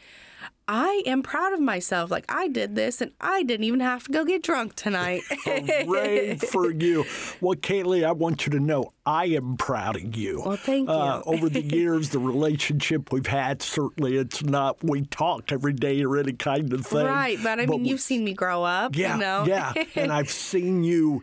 I 0.68 1.04
am 1.06 1.22
proud 1.22 1.52
of 1.52 1.60
myself. 1.60 2.10
Like, 2.10 2.24
I 2.28 2.48
did 2.48 2.74
this 2.74 3.00
and 3.00 3.12
I 3.20 3.44
didn't 3.44 3.62
even 3.64 3.78
have 3.78 4.04
to 4.06 4.12
go 4.12 4.24
get 4.24 4.42
drunk 4.42 4.74
tonight. 4.74 5.22
Hooray 5.44 6.36
for 6.38 6.72
you. 6.72 7.04
Well, 7.40 7.54
Kaylee, 7.54 8.04
I 8.04 8.10
want 8.10 8.46
you 8.46 8.50
to 8.52 8.58
know 8.58 8.90
I 9.04 9.26
am 9.26 9.56
proud 9.58 9.94
of 9.94 10.16
you. 10.16 10.42
Well, 10.44 10.56
thank 10.56 10.88
Uh, 10.88 11.22
you. 11.24 11.32
over 11.32 11.48
the 11.48 11.62
years, 11.62 12.10
the 12.10 12.18
relationship 12.18 13.12
we've 13.12 13.28
had, 13.28 13.62
certainly 13.62 14.16
it's 14.16 14.42
not, 14.42 14.82
we 14.82 15.02
talk 15.02 15.52
every 15.52 15.72
day 15.72 16.02
or 16.04 16.16
any 16.18 16.32
kind 16.32 16.72
of 16.72 16.84
thing. 16.84 17.06
right. 17.06 17.38
But 17.40 17.60
I 17.60 17.66
mean, 17.66 17.84
you've 17.84 18.00
seen 18.00 18.24
me 18.24 18.32
grow 18.34 18.64
up, 18.64 18.96
Yeah, 18.96 19.14
you 19.14 19.20
know? 19.20 19.44
yeah. 19.46 19.72
And 19.94 20.12
I've 20.12 20.30
seen 20.30 20.82
you. 20.82 21.22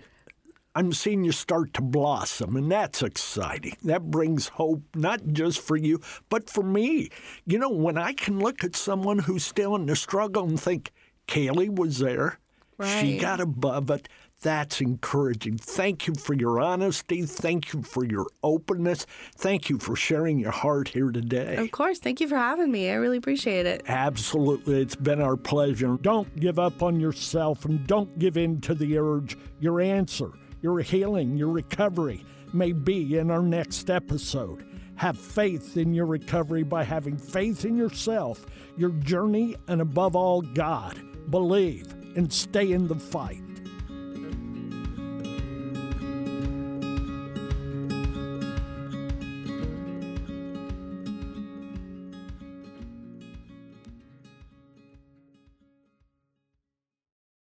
I'm 0.76 0.92
seeing 0.92 1.24
you 1.24 1.32
start 1.32 1.74
to 1.76 1.82
blossom, 1.82 2.56
and 2.56 2.72
that's 2.72 3.04
exciting. 3.04 3.78
That 3.84 4.10
brings 4.10 4.48
hope, 4.48 4.82
not 4.96 5.22
just 5.28 5.62
for 5.62 5.78
you, 5.78 6.02
but 6.30 6.50
for 6.50 6.64
me. 6.64 7.10
You 7.46 7.60
know, 7.60 7.70
when 7.70 7.98
I 7.98 8.14
can 8.14 8.40
look 8.40 8.64
at 8.64 8.76
someone 8.76 9.20
who's 9.20 9.44
still 9.44 9.76
in 9.76 9.86
the 9.86 9.96
struggle 9.96 10.46
and 10.48 10.60
think, 10.60 10.92
Kaylee 11.28 11.76
was 11.76 12.00
there, 12.00 12.40
she 12.84 13.18
got 13.18 13.40
above 13.40 13.90
it, 13.92 14.10
that's 14.42 14.82
encouraging. 14.82 15.58
Thank 15.58 16.06
you 16.06 16.16
for 16.16 16.34
your 16.34 16.60
honesty. 16.60 17.22
Thank 17.22 17.72
you 17.72 17.82
for 17.82 18.04
your 18.04 18.28
openness. 18.44 19.06
Thank 19.38 19.70
you 19.70 19.78
for 19.78 19.96
sharing 19.96 20.38
your 20.38 20.52
heart 20.52 20.90
here 20.90 21.12
today. 21.12 21.56
Of 21.56 21.72
course. 21.72 22.00
Thank 22.00 22.20
you 22.20 22.28
for 22.28 22.36
having 22.36 22.70
me. 22.70 22.90
I 22.90 22.96
really 22.96 23.18
appreciate 23.18 23.66
it. 23.66 23.84
Absolutely. 23.88 24.82
It's 24.82 24.98
been 24.98 25.22
our 25.22 25.38
pleasure. 25.38 25.98
Don't 26.02 26.36
give 26.38 26.60
up 26.60 26.84
on 26.84 27.00
yourself 27.00 27.64
and 27.64 27.88
don't 27.88 28.20
give 28.20 28.36
in 28.36 28.60
to 28.62 28.76
the 28.76 28.98
urge. 28.98 29.38
Your 29.62 29.80
answer, 29.80 30.32
your 30.64 30.80
healing, 30.80 31.38
your 31.38 31.50
recovery 31.50 32.26
may 32.54 32.72
be 32.72 33.18
in 33.18 33.30
our 33.30 33.44
next 33.44 33.90
episode. 33.90 34.66
Have 34.96 35.18
faith 35.18 35.76
in 35.76 35.94
your 35.94 36.06
recovery 36.06 36.64
by 36.64 36.86
having 36.86 37.18
faith 37.18 37.66
in 37.66 37.76
yourself, 37.76 38.46
your 38.78 38.92
journey, 38.92 39.58
and 39.68 39.82
above 39.82 40.16
all, 40.16 40.42
God. 40.42 40.98
Believe 41.30 41.94
and 42.16 42.32
stay 42.32 42.72
in 42.72 42.88
the 42.88 42.96
fight. 42.96 43.42